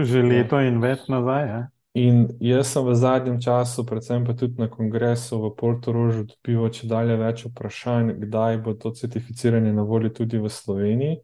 Že 0.03 0.23
leto 0.23 0.61
in 0.61 0.81
več 0.81 1.05
nazaj. 1.09 1.49
Ja. 1.49 1.61
In 1.95 2.29
jaz 2.39 2.71
sem 2.71 2.87
v 2.87 2.95
zadnjem 2.95 3.41
času, 3.43 3.83
predvsem 3.83 4.23
pa 4.23 4.31
tudi 4.35 4.63
na 4.63 4.69
kongresu 4.71 5.41
v 5.43 5.51
Portugalsku, 5.59 6.23
dobival 6.31 6.71
če 6.71 6.87
dalje 6.87 7.17
več 7.19 7.43
vprašanj, 7.49 8.13
kdaj 8.27 8.59
bo 8.63 8.75
to 8.79 8.93
certificiranje 8.95 9.73
na 9.75 9.83
voljo 9.83 10.13
tudi 10.15 10.39
v 10.39 10.47
Sloveniji. 10.47 11.17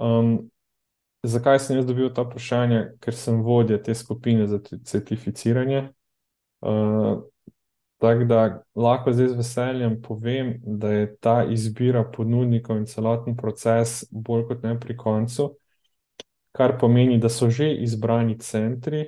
Um, 0.00 0.48
zakaj 1.20 1.60
sem 1.60 1.76
jaz 1.76 1.84
dobil 1.84 2.08
ta 2.16 2.24
vprašanje? 2.24 2.96
Ker 3.04 3.12
sem 3.12 3.42
vodja 3.44 3.76
te 3.76 3.92
skupine 3.92 4.46
za 4.48 4.56
certificiranje. 4.64 5.90
Uh, 6.64 7.20
tako 8.00 8.24
da 8.24 8.38
lahko 8.72 9.12
zdaj 9.12 9.28
z 9.34 9.36
veseljem 9.36 9.98
povem, 10.00 10.54
da 10.64 10.94
je 10.94 11.10
ta 11.20 11.34
izbira 11.44 12.06
ponudnikov 12.08 12.80
in 12.80 12.88
celoten 12.88 13.36
proces 13.36 14.06
bolj 14.08 14.46
kot 14.48 14.64
ne 14.64 14.78
pri 14.80 14.96
koncu, 14.96 15.50
kar 16.56 16.78
pomeni, 16.80 17.20
da 17.20 17.28
so 17.28 17.50
že 17.52 17.68
izbrani 17.84 18.38
centri 18.40 19.04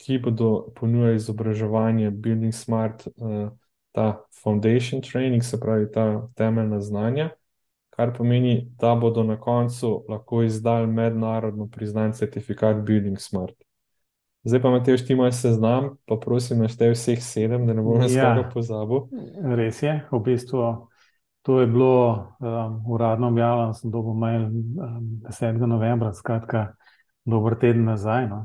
ki 0.00 0.18
bodo 0.18 0.72
ponujali 0.76 1.16
izobraževanje 1.16 2.10
Building 2.10 2.54
Smart, 2.54 3.06
uh, 3.06 3.50
ta 3.92 4.24
Foundation 4.42 5.02
Training, 5.02 5.44
se 5.44 5.60
pravi 5.60 5.90
ta 5.92 6.28
temeljna 6.34 6.80
znanja, 6.80 7.30
kar 7.90 8.14
pomeni, 8.16 8.70
da 8.80 8.94
bodo 8.94 9.22
na 9.22 9.40
koncu 9.40 10.04
lahko 10.08 10.42
izdali 10.42 10.86
mednarodno 10.86 11.68
priznan 11.68 12.12
certifikat 12.12 12.76
Building 12.76 13.18
Smart. 13.18 13.54
Zdaj 14.44 14.62
pa 14.62 14.70
imate 14.72 14.94
še 14.96 15.04
ti 15.04 15.14
moj 15.18 15.34
seznam, 15.36 15.90
pa 16.08 16.16
prosim, 16.16 16.62
naštej 16.64 16.94
vseh 16.94 17.20
sedem, 17.20 17.66
da 17.68 17.74
ne 17.76 17.84
bom 17.84 18.00
jaz 18.00 18.14
ja, 18.16 18.30
pozabil. 18.54 19.02
Res 19.58 19.82
je, 19.84 19.98
v 20.08 20.20
bistvu 20.24 20.62
to 21.44 21.58
je 21.60 21.66
bilo 21.68 22.36
um, 22.40 22.78
uradno 22.88 23.28
objavljeno, 23.28 23.74
sem 23.76 23.92
dobil 23.92 24.16
mail 24.16 24.46
um, 24.46 25.04
10. 25.28 25.60
novembra, 25.68 26.14
skratka, 26.16 26.70
dober 27.28 27.58
teden 27.60 27.84
nazaj. 27.84 28.28
No 28.32 28.40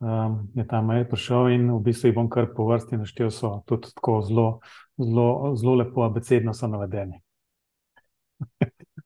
um, 0.00 0.48
je 0.54 0.66
ta 0.66 0.80
mail 0.82 1.04
prišel 1.04 1.48
in 1.54 1.70
v 1.70 1.80
bistvu 1.84 2.10
jih 2.10 2.16
bom 2.16 2.28
kar 2.28 2.48
po 2.56 2.66
vrsti 2.68 2.98
naštel, 3.00 3.30
so 3.30 3.60
tudi 3.68 3.92
tako 3.94 4.20
zelo, 4.26 4.46
zelo, 4.98 5.54
zelo 5.56 5.74
lepo, 5.80 6.04
abecedno 6.04 6.54
so 6.54 6.68
navedeni. 6.68 7.20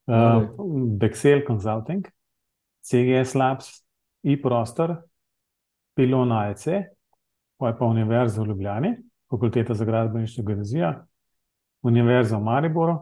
uh, 0.07 0.47
Bexel 0.99 1.43
Consulting, 1.47 2.07
CGS 2.85 3.35
Labs, 3.35 3.73
e-prostor, 4.23 5.01
Pilon 5.95 6.33
AEC, 6.33 6.65
pa 7.59 7.71
je 7.71 7.79
pa 7.79 7.87
Univerza 7.87 8.43
v 8.43 8.47
Ljubljani, 8.47 8.95
Fakulteta 9.31 9.75
za 9.75 9.85
gradbeništvo 9.85 10.45
Geodezija, 10.45 10.93
Univerza 11.83 12.39
v 12.39 12.43
Mariboru, 12.43 12.99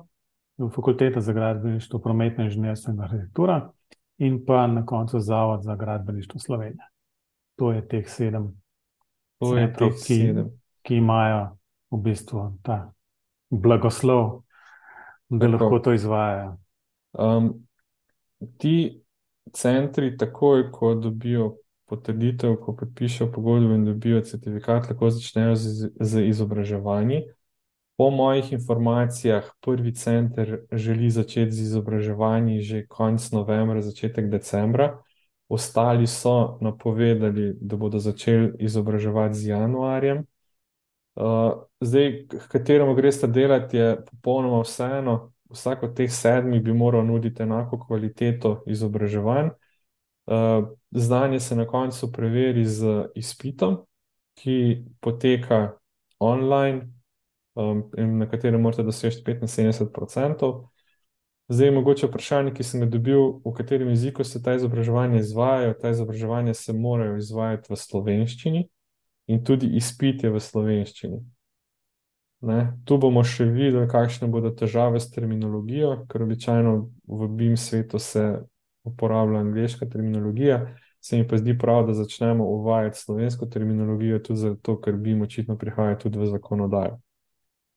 Fakulteta 0.75 1.21
za 1.21 1.33
gradbeništvo, 1.33 1.99
prometno 1.99 2.45
inženirstvo 2.45 2.93
in 2.93 3.01
arhitektura 3.01 3.71
in 4.19 4.45
pa 4.47 4.67
na 4.67 4.87
koncu 4.87 5.21
Zavod 5.21 5.63
za 5.63 5.77
gradbeništvo 5.77 6.41
Slovenije 6.41 6.92
to 7.63 7.71
je 7.73 7.83
teh 7.87 8.09
sedem, 8.11 8.51
to 9.39 9.55
je 9.55 9.67
centrov, 9.71 9.93
teh 9.95 9.99
ki, 10.03 10.15
sedem. 10.19 10.49
ki 10.83 10.97
imajo 10.99 11.43
v 11.95 11.99
bistvu 12.03 12.47
ta 12.67 12.91
blagoslov, 13.55 14.43
da 15.31 15.47
Tako. 15.47 15.53
lahko 15.53 15.79
to 15.79 15.93
izvajajo. 15.95 16.57
Um, 17.13 17.53
ti 18.59 19.05
centri, 19.55 20.17
takoj 20.19 20.73
ko 20.75 20.95
dobijo 20.99 21.53
potrditev, 21.87 22.57
ko 22.59 22.75
podpišejo 22.75 23.31
pogodbo 23.31 23.79
in 23.79 23.87
dobijo 23.87 24.25
certifikat, 24.27 24.91
lahko 24.91 25.13
začnejo 25.15 25.55
z, 25.55 25.93
z 26.01 26.27
izobraževanjem. 26.33 27.31
Po 27.95 28.11
mojih 28.11 28.53
informacijah, 28.53 29.47
prvi 29.63 29.95
center 29.95 30.65
želi 30.73 31.11
začeti 31.15 31.53
z 31.53 31.71
izobraževanjem 31.71 32.61
že 32.61 32.87
konec 32.91 33.31
novembra, 33.31 33.87
začetek 33.87 34.33
decembra. 34.35 34.99
Ostali 35.53 36.07
so 36.07 36.59
napovedali, 36.61 37.53
da 37.61 37.77
bodo 37.77 37.99
začeli 37.99 38.53
izobraževati 38.59 39.35
z 39.35 39.47
januarjem. 39.47 40.25
Uh, 41.15 41.63
zdaj, 41.81 42.27
k 42.29 42.49
kateremu 42.49 42.95
greste 42.95 43.27
delati, 43.27 43.77
je 43.77 44.05
popolnoma 44.11 44.63
vseeno. 44.63 45.33
Vsak 45.53 45.83
od 45.83 45.93
teh 45.97 46.13
sedmih 46.13 46.63
bi 46.63 46.73
moral 46.73 47.05
nuditi 47.05 47.43
enako 47.43 47.83
kvaliteto 47.87 48.63
izobraževanj. 48.67 49.51
Uh, 50.27 50.73
znanje 50.91 51.41
se 51.41 51.57
na 51.57 51.67
koncu 51.67 52.13
preveri 52.13 52.65
z 52.65 53.05
izpitom, 53.15 53.77
ki 54.35 54.85
poteka 55.01 55.77
online, 56.19 56.89
um, 57.55 57.91
in 57.99 58.19
na 58.19 58.31
katerem 58.31 58.61
morate 58.61 58.83
doseči 58.83 59.21
75%. 59.21 60.72
Zdaj, 61.49 61.71
mogoče 61.71 62.07
vprašanje, 62.07 62.53
ki 62.55 62.65
sem 62.65 62.81
ga 62.81 62.87
dobil, 62.87 63.41
v 63.45 63.53
katerem 63.57 63.89
jeziku 63.89 64.25
se 64.25 64.43
ta 64.43 64.55
izobraževanja 64.55 65.19
izvajajo. 65.19 65.75
Ta 65.81 65.91
izobraževanja 65.91 66.55
se 66.55 66.73
morajo 66.73 67.17
izvajati 67.17 67.73
v 67.73 67.77
slovenščini 67.77 68.63
in 69.27 69.45
tudi 69.45 69.67
izpit 69.77 70.25
je 70.25 70.31
v 70.31 70.41
slovenščini. 70.41 71.21
Ne? 72.43 72.59
Tu 72.85 72.99
bomo 72.99 73.23
še 73.27 73.47
videli, 73.51 73.87
kakšne 73.91 74.27
bodo 74.31 74.51
težave 74.55 75.01
s 75.01 75.11
terminologijo, 75.15 75.93
ker 76.11 76.25
običajno 76.25 76.73
v 77.07 77.29
BIM 77.39 77.59
svetu 77.59 77.99
se 78.03 78.25
uporablja 78.87 79.45
angliška 79.45 79.87
terminologija. 79.91 80.65
Se 81.03 81.19
mi 81.19 81.27
pa 81.29 81.39
zdi 81.39 81.59
prav, 81.59 81.87
da 81.87 81.95
začnemo 81.99 82.47
uvajati 82.47 82.99
slovensko 82.99 83.47
terminologijo, 83.51 84.19
tudi 84.23 84.41
zato, 84.47 84.79
ker 84.81 84.95
BIM 84.99 85.23
očitno 85.27 85.59
prihaja 85.59 85.99
tudi 85.99 86.19
v 86.19 86.31
zakonodajo. 86.31 87.02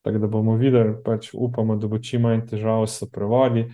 Tako 0.05 0.17
da 0.21 0.27
bomo 0.27 0.53
videli, 0.55 0.93
pač 1.03 1.31
upamo, 1.33 1.75
da 1.81 1.87
bo 1.89 1.97
čim 1.97 2.21
manj 2.21 2.43
težav 2.51 2.83
s 2.85 3.07
prevodi. 3.11 3.65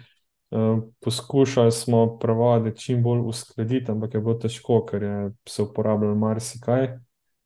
Uh, 0.51 0.79
poskušali 1.03 1.71
smo 1.71 2.17
prevode 2.19 2.71
čim 2.75 3.03
bolj 3.03 3.19
uskladiti, 3.27 3.91
ampak 3.91 4.13
je 4.13 4.21
bilo 4.21 4.35
težko, 4.39 4.77
ker 4.87 5.03
je 5.03 5.17
se 5.47 5.63
uporabljalo 5.63 6.15
marsikaj 6.15 6.87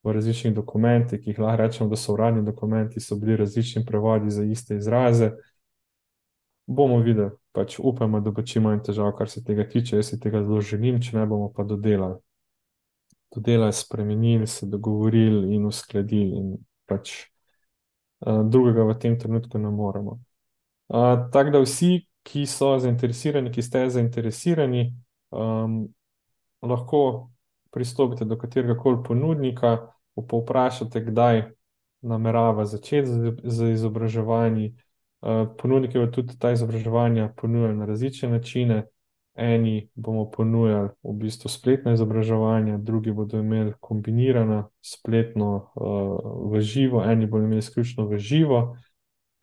v 0.05 0.13
različnih 0.13 0.53
dokumentih, 0.53 1.21
ki 1.21 1.33
jih 1.33 1.41
lahko 1.41 1.63
rečemo, 1.63 1.89
da 1.89 1.97
so 1.97 2.13
uradni 2.13 2.45
dokumenti, 2.45 3.01
so 3.01 3.17
bili 3.17 3.37
različni 3.41 3.85
prevodi 3.85 4.29
za 4.29 4.45
iste 4.45 4.77
izraze. 4.77 5.31
Bomo 6.67 7.01
videli, 7.01 7.33
pač 7.57 7.79
upamo, 7.81 8.21
da 8.21 8.31
bo 8.31 8.45
čim 8.45 8.69
manj 8.69 8.83
težav, 8.85 9.15
kar 9.17 9.29
se 9.29 9.43
tega 9.43 9.65
tiče. 9.69 9.97
Jaz 9.97 10.13
si 10.13 10.19
tega 10.21 10.43
zelo 10.45 10.61
želim, 10.61 11.01
če 11.01 11.17
ne 11.17 11.25
bomo 11.25 11.49
pa 11.53 11.63
dodelali. 11.63 12.21
dodelali, 13.35 13.73
spremenili, 13.73 14.47
se 14.47 14.65
dogovorili 14.65 15.55
in 15.55 15.65
uskladili, 15.65 16.37
in 16.37 16.57
pač 16.85 17.25
drugega 18.25 18.83
v 18.83 18.97
tem 18.99 19.19
trenutku 19.19 19.57
ne 19.57 19.69
moremo. 19.69 20.19
Uh, 20.87 21.29
Tako 21.31 21.49
da 21.49 21.59
vsi, 21.59 22.05
ki 22.25 22.45
so 22.49 22.75
zainteresirani, 22.79 23.51
ki 23.51 23.61
ste 23.61 23.85
zainteresirani, 23.89 24.87
um, 25.31 25.85
lahko 26.61 27.29
pristopite 27.73 28.25
do 28.25 28.37
katerega 28.37 28.77
koli 28.77 29.03
ponudnika, 29.03 29.77
povprašate, 30.15 31.01
kdaj 31.05 31.43
namerava 32.01 32.65
začeti 32.65 33.07
z, 33.07 33.33
z 33.43 33.71
izobraževanji. 33.75 34.73
Uh, 35.21 35.45
ponudniki 35.57 35.99
bodo 35.99 36.11
tudi 36.11 36.37
ta 36.39 36.51
izobraževanja 36.51 37.33
ponujali 37.37 37.77
na 37.77 37.85
različne 37.85 38.29
načine. 38.29 38.85
Eni 39.35 39.89
bomo 39.95 40.29
ponujali 40.31 40.89
v 41.03 41.13
bistvu 41.19 41.49
spletno 41.51 41.91
izobraževanje, 41.91 42.77
drugi 42.77 43.11
bodo 43.11 43.39
imeli 43.39 43.73
kombinirano 43.79 44.69
spletno 44.81 45.49
uh, 45.75 46.51
v 46.51 46.61
živo, 46.61 47.03
eni 47.03 47.27
bodo 47.27 47.43
imeli 47.43 47.59
izključno 47.59 48.07
v 48.07 48.17
živo, 48.17 48.77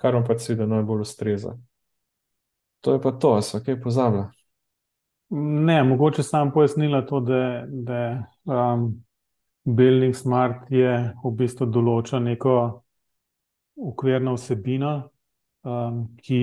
kar 0.00 0.14
vam 0.14 0.24
pa 0.24 0.38
seveda 0.38 0.66
najbolj 0.66 1.04
ustreza. 1.04 1.58
To 2.80 2.92
je 2.96 3.00
pa 3.00 3.12
to, 3.12 3.36
so 3.42 3.60
kaj 3.60 3.80
pozabila. 3.80 4.30
Ne, 5.64 5.84
mogoče 5.84 6.22
sam 6.22 6.52
pojasnila 6.52 7.06
to, 7.06 7.20
da, 7.20 7.64
da 7.66 8.00
um, 8.44 9.04
Building 9.64 10.16
Smart 10.16 10.70
je 10.70 11.12
v 11.24 11.30
bistvu 11.36 11.68
določa 11.70 12.18
neko 12.18 12.56
ukvirno 13.76 14.34
vsebino, 14.34 14.90
um, 15.64 16.02
ki 16.18 16.40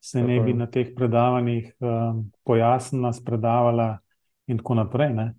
se 0.00 0.22
ne 0.22 0.40
bi 0.40 0.54
na 0.54 0.66
teh 0.66 0.94
predavanjih 0.96 1.72
um, 1.80 2.30
pojasnila, 2.44 3.12
spredavala 3.12 3.98
in 4.46 4.58
tako 4.58 4.74
naprej. 4.74 5.12
Ne. 5.14 5.34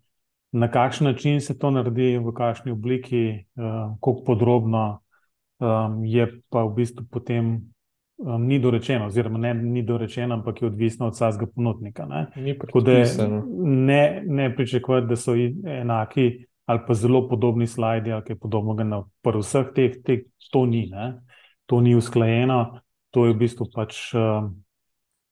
Na 0.52 0.68
kakšen 0.72 1.08
način 1.08 1.42
se 1.42 1.58
to 1.60 1.72
naredi, 1.72 2.18
v 2.18 2.34
kakšni 2.34 2.72
obliki, 2.72 3.46
um, 3.56 3.96
kako 4.02 4.24
podrobno, 4.26 5.00
um, 5.60 6.04
je 6.06 6.28
pa 6.50 6.64
v 6.64 6.74
bistvu 6.76 7.06
potem 7.12 7.54
um, 8.18 8.46
ni 8.48 8.60
dorečeno, 8.60 9.08
oziroma 9.08 9.40
ne, 9.40 9.54
ni 9.54 9.84
dorečeno, 9.84 10.36
ampak 10.36 10.62
je 10.62 10.68
odvisno 10.68 11.08
od 11.08 11.14
vsakega 11.14 11.52
ponudnika. 11.56 12.06
Ne, 12.06 12.28
ne, 13.64 14.24
ne 14.26 14.56
pričakovati, 14.56 15.08
da 15.08 15.16
so 15.16 15.36
enaki 15.66 16.46
ali 16.70 16.80
pa 16.88 16.94
zelo 16.94 17.24
podobni 17.30 17.68
slidi, 17.68 18.12
ali 18.12 18.24
kaj 18.24 18.36
podobnega 18.38 18.84
na 18.84 19.00
vseh 19.26 19.72
teh, 19.74 19.96
teh, 20.06 20.20
to 20.52 20.68
ni, 20.70 20.84
ne, 20.92 21.16
to 21.66 21.82
ni 21.82 21.96
usklajeno, 21.98 22.80
to 23.12 23.26
je 23.26 23.34
v 23.34 23.40
bistvu 23.44 23.70
pač 23.74 24.14
um, 24.14 24.52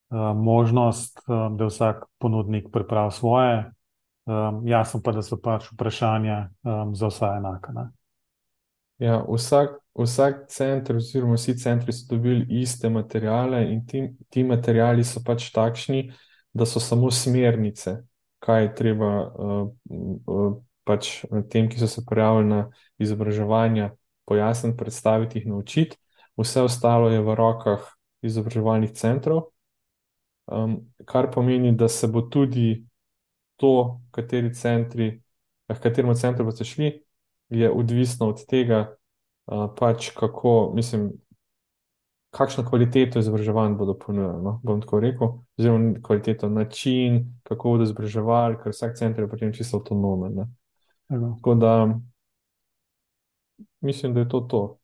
um, 0.10 0.38
možnost, 0.44 1.22
um, 1.28 1.58
da 1.58 1.70
vsak 1.70 2.06
ponudnik 2.18 2.72
pripravi 2.74 3.12
svoje. 3.12 3.72
Um, 4.28 4.64
jasno 4.68 5.00
pa, 5.04 5.14
da 5.16 5.22
so 5.24 5.38
pač 5.40 5.72
vprašanja 5.72 6.50
um, 6.64 6.96
za 6.96 7.08
vse 7.08 7.32
enaka. 7.38 7.72
Ne. 7.72 7.86
Ja, 9.00 9.22
vsak 9.24 9.78
vsak 9.98 10.46
center, 10.50 10.96
oziroma 10.96 11.36
vsi 11.36 11.58
centri 11.58 11.94
so 11.94 12.06
dobili 12.10 12.46
iste 12.50 12.90
materijale, 12.90 13.64
in 13.72 13.86
ti, 13.86 14.10
ti 14.30 14.44
materijali 14.44 15.04
so 15.04 15.22
pač 15.26 15.50
takšni, 15.52 16.12
da 16.54 16.66
so 16.66 16.80
samo 16.80 17.12
smernice, 17.12 17.98
kaj 18.40 18.64
je 18.64 18.74
treba 18.76 19.12
uh, 19.28 19.70
uh, 20.26 20.58
pač 20.86 21.26
tem, 21.50 21.70
ki 21.70 21.80
so 21.80 21.88
se 21.88 22.06
prijavili 22.06 22.50
na 22.50 22.62
izobraževanja, 22.98 23.92
pojasniti, 24.26 24.78
predstaviti, 24.78 25.40
jih 25.40 25.48
naučiti. 25.48 25.98
Vse 26.38 26.62
ostalo 26.62 27.10
je 27.10 27.22
v 27.22 27.36
rokah 27.36 27.86
izobraževalnih 28.22 28.92
centrov, 28.94 29.50
um, 30.46 30.80
kar 31.06 31.32
pomeni, 31.34 31.72
da 31.74 31.90
se 31.90 32.08
bo 32.08 32.22
tudi 32.22 32.86
to, 33.58 34.02
kateri 34.12 34.54
centri, 34.54 35.22
v 35.68 35.80
katerem 35.82 36.14
centru 36.16 36.46
boste 36.46 36.66
šli, 36.66 36.94
je 37.50 37.72
odvisno 37.72 38.30
od 38.30 38.44
tega, 38.46 38.98
pač 39.48 40.12
kako, 40.16 40.72
mislim, 40.76 41.12
kakšno 42.36 42.66
kvaliteto 42.70 43.20
izobraževanj 43.20 43.78
bodo 43.80 43.96
ponujali. 43.98 44.44
No? 44.44 44.60
Bom 44.64 44.82
tako 44.82 45.00
rekel, 45.00 45.28
oziroma 45.58 46.02
kvaliteto, 46.04 46.50
način, 46.50 47.24
kako 47.44 47.70
bodo 47.70 47.88
izobraževali, 47.88 48.60
ker 48.64 48.76
vsak 48.76 48.98
center 49.00 49.24
je 49.24 49.30
potem 49.32 49.54
čisto 49.54 49.80
avtonomen. 49.80 50.44
Tako 51.08 51.56
da 51.56 51.72
mislim, 53.82 54.14
da 54.14 54.20
je 54.20 54.30
to 54.30 54.42
to. 54.42 54.77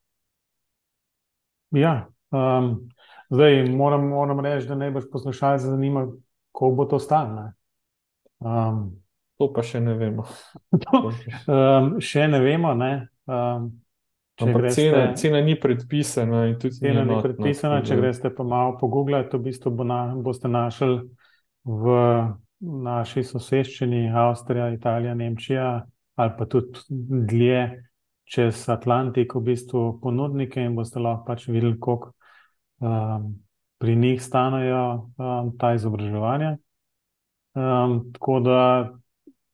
Ja, 1.74 2.08
um, 2.32 2.90
zdaj 3.30 3.64
moram, 3.70 4.08
moram 4.08 4.40
reči, 4.46 4.68
da 4.68 4.76
najbrž 4.76 5.10
poslušalce 5.12 5.66
zanima, 5.66 6.08
kako 6.52 6.72
bo 6.72 6.86
to 6.86 7.00
stalo. 7.00 7.52
Um, 8.40 8.92
to 9.38 9.50
pa 9.54 9.64
še 9.66 9.82
ne 9.82 9.96
vemo. 9.98 10.26
to, 10.84 11.02
um, 11.48 11.96
še 12.04 12.28
ne 12.30 12.42
vemo. 12.44 12.74
Ne? 12.78 12.92
Um, 13.26 13.72
Ampak 14.42 14.62
greste, 14.62 14.82
cena, 14.82 15.02
cena 15.16 15.42
ni 15.46 15.54
predpisana. 15.60 16.46
Cena 16.58 17.04
ni 17.06 17.18
predpisana, 17.22 17.82
če 17.86 17.98
greste 18.00 18.32
pa 18.34 18.46
malo 18.46 18.78
pogooglati, 18.80 19.30
to 19.30 19.38
v 19.38 19.50
bistvu 19.50 19.74
bo 19.78 19.86
na, 19.86 20.00
boste 20.18 20.50
našli 20.50 21.04
v 21.64 21.98
naši 22.64 23.24
soseščini, 23.28 24.08
Avstrija, 24.10 24.72
Italija, 24.74 25.14
Nemčija 25.16 25.84
ali 26.16 26.32
pa 26.38 26.46
tudi 26.46 26.80
dlje 26.90 27.62
čez 28.26 28.64
Atlantik, 28.70 29.36
v 29.36 29.42
bistvu 29.52 30.00
ponudnike 30.02 30.64
in 30.64 30.76
boste 30.76 31.00
lahko 31.00 31.26
pač 31.28 31.48
videli, 31.48 31.78
koliko 31.80 32.14
um, 32.80 33.30
pri 33.78 33.96
njih 33.96 34.22
stanejo 34.24 34.84
um, 35.18 35.54
ta 35.58 35.74
izobraževanja. 35.76 36.58
Um, 37.54 38.00
tako 38.16 38.40
da 38.40 38.60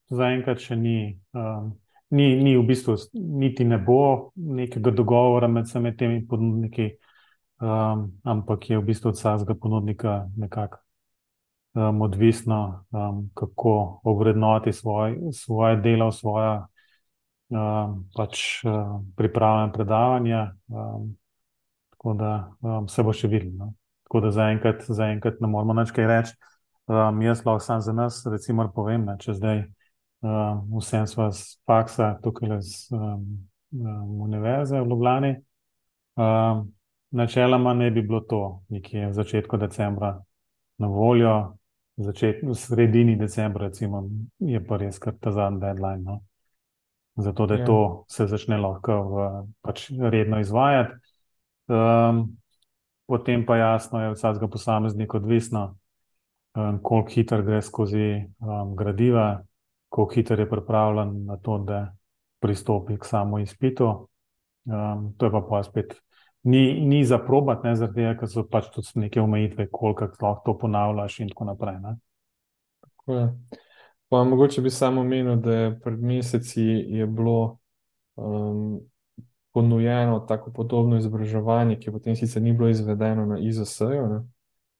zaenkrat 0.10 0.62
še 0.64 0.78
ni. 0.80 0.98
Um, 1.34 1.78
ni, 2.10 2.36
ni 2.44 2.58
v 2.58 2.64
bistvu, 2.66 2.96
niti 3.14 3.66
ne 3.66 3.78
bo 3.78 4.32
nekega 4.36 4.92
dogovora 4.92 5.48
med 5.48 5.68
vsemi 5.70 5.94
temi 5.98 6.24
ponudniki, 6.28 6.90
um, 7.62 8.08
ampak 8.24 8.70
je 8.70 8.80
v 8.80 8.86
bistvu 8.86 9.12
od 9.12 9.20
vsakega 9.20 9.56
ponudnika 9.56 10.16
nekako 10.38 10.82
um, 11.78 12.02
odvisno, 12.02 12.86
um, 12.92 13.30
kako 13.34 14.02
ovrednoti 14.04 14.74
svoj, 14.74 15.18
svoje 15.34 15.78
delo, 15.86 16.12
svoje 16.12 16.60
pač, 18.16 18.62
um, 18.66 19.06
pripravljene 19.18 19.74
predavanja. 19.74 20.54
Um, 20.68 21.16
tako 21.90 22.14
da 22.14 22.52
um, 22.62 22.88
se 22.88 23.04
bo 23.04 23.14
še 23.14 23.28
videlo. 23.28 23.56
No? 23.58 23.74
Tako 24.08 24.22
da 24.26 24.32
zaenkrat 24.32 24.86
za 24.88 25.06
ne 25.06 25.48
moramo 25.48 25.74
več 25.82 25.92
kaj 25.92 26.08
reči. 26.08 26.38
Um, 26.90 27.22
jaz 27.22 27.44
lahko 27.46 27.60
sam 27.62 27.82
za 27.82 27.94
nas, 27.94 28.24
recimo, 28.26 28.66
povem, 28.74 29.06
da 29.06 29.18
če 29.22 29.36
zdaj 29.38 29.60
uh, 29.62 30.62
vsem 30.80 31.06
sva 31.08 31.30
z 31.32 31.60
faksa, 31.70 32.16
tukaj 32.24 32.56
iz 32.58 32.88
um, 32.96 33.28
um, 33.76 34.22
Univerze 34.26 34.80
v 34.82 34.90
Ljubljani. 34.90 35.36
Uh, 36.18 36.64
načeloma 37.12 37.74
ne 37.74 37.92
bi 37.92 38.02
bilo 38.02 38.24
to 38.26 38.64
nekje 38.70 39.10
v 39.10 39.14
začetku 39.14 39.58
decembra 39.58 40.16
na 40.80 40.88
voljo, 40.88 41.36
začet, 41.98 42.42
v 42.44 42.56
sredini 42.56 43.16
decembra, 43.20 43.68
recimo, 43.68 44.06
je 44.40 44.62
pa 44.64 44.78
res 44.80 45.00
kar 45.00 45.14
ta 45.20 45.32
zadnji 45.36 45.62
deadline. 45.62 46.04
No? 46.04 46.22
Zato, 47.20 47.46
da 47.46 47.56
ja. 47.56 47.66
to 47.66 48.06
se 48.08 48.28
začne 48.28 48.58
lahko 48.58 48.96
v, 49.12 49.28
pač 49.62 49.90
redno 49.92 50.40
izvajati. 50.40 50.96
Um, 51.68 52.22
potem 53.06 53.44
pa 53.46 53.58
jasno 53.58 54.02
je 54.02 54.14
vsakega 54.14 54.48
posameznika 54.48 55.18
odvisno, 55.18 55.64
um, 56.56 56.80
koliko 56.84 57.12
hitro 57.12 57.42
gre 57.44 57.62
skozi 57.62 58.24
um, 58.40 58.76
gradiva, 58.76 59.44
kako 59.90 60.08
hitro 60.14 60.40
je 60.40 60.50
pripravljen 60.50 61.26
na 61.26 61.38
to, 61.38 61.58
da 61.58 61.82
pristopi 62.40 62.98
k 62.98 63.06
samo 63.06 63.40
izpitu. 63.40 63.90
Um, 64.66 65.14
to 65.18 65.26
je 65.26 65.32
pa 65.32 65.42
pa 65.50 65.64
spet. 65.64 65.98
Ni, 66.44 66.80
ni 66.88 67.04
za 67.06 67.18
probat, 67.20 67.64
ne 67.64 67.76
zaradi 67.76 68.00
tega, 68.00 68.14
ker 68.22 68.32
so 68.32 68.46
pač 68.48 68.70
tudi 68.72 69.04
neke 69.04 69.20
omejitve, 69.22 69.68
koliko 69.72 70.08
lahko 70.22 70.42
to 70.46 70.58
ponavljaš, 70.58 71.20
in 71.20 71.34
tako 71.34 71.52
naprej. 71.52 71.82
Tako 72.80 73.69
pa, 74.10 74.24
mogoče 74.24 74.62
bi 74.62 74.70
samo 74.70 75.02
omenil, 75.02 75.36
da 75.36 75.54
je 75.54 75.80
pred 75.80 76.04
meseci 76.04 76.64
je 76.88 77.08
bilo 77.08 77.58
um, 78.16 78.80
ponujeno 79.54 80.20
tako 80.20 80.52
podobno 80.52 80.98
izobraževanje, 80.98 81.80
ki 81.80 81.92
potem 81.92 82.16
sicer 82.16 82.42
ni 82.42 82.54
bilo 82.54 82.70
izvedeno 82.70 83.26
na 83.26 83.40
IZS-ju. 83.40 84.24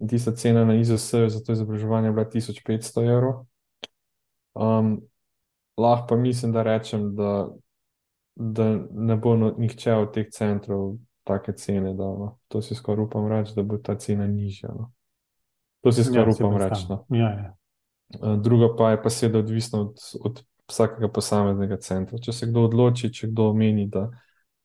Tista 0.10 0.32
cena 0.32 0.66
na 0.66 0.76
IZS-ju 0.76 1.30
za 1.30 1.44
to 1.44 1.52
izobraževanje 1.52 2.08
je 2.08 2.12
bila 2.12 2.26
1500 2.26 3.12
evrov. 3.12 3.46
Um, 4.56 5.02
lahko 5.78 6.08
pa 6.08 6.16
mislim, 6.16 6.52
da 6.52 6.64
rečem, 6.64 7.16
da, 7.16 7.50
da 8.36 8.80
ne 8.92 9.16
bo 9.16 9.36
no, 9.36 9.54
nihče 9.58 9.94
od 9.94 10.14
teh 10.14 10.28
centrov 10.32 10.96
take 11.24 11.54
cene 11.54 11.94
dal. 11.94 12.20
No. 12.20 12.38
To 12.48 12.62
si 12.62 12.76
skoraj 12.76 13.06
upam 13.06 13.28
reči, 13.28 13.54
da 13.56 13.64
bo 13.64 13.78
ta 13.78 13.96
cena 13.96 14.28
nižja. 14.28 14.70
No. 14.74 14.92
To 15.82 15.92
si 15.92 16.04
skoraj 16.04 16.26
ja, 16.26 16.36
upam 16.40 16.58
reči. 16.58 16.86
No. 16.90 17.06
Ja, 17.10 17.30
ja. 17.30 17.56
Uh, 18.18 18.36
druga 18.42 18.72
pa 18.78 18.92
je 18.92 19.02
pa 19.04 19.10
seveda 19.10 19.40
odvisna 19.40 19.82
od, 19.82 20.00
od 20.22 20.42
vsakega 20.70 21.10
posameznega 21.14 21.78
centra. 21.78 22.18
Če 22.18 22.34
se 22.34 22.50
kdo 22.50 22.66
odloči, 22.70 23.12
če 23.14 23.30
kdo 23.30 23.52
meni, 23.54 23.86
da, 23.90 24.08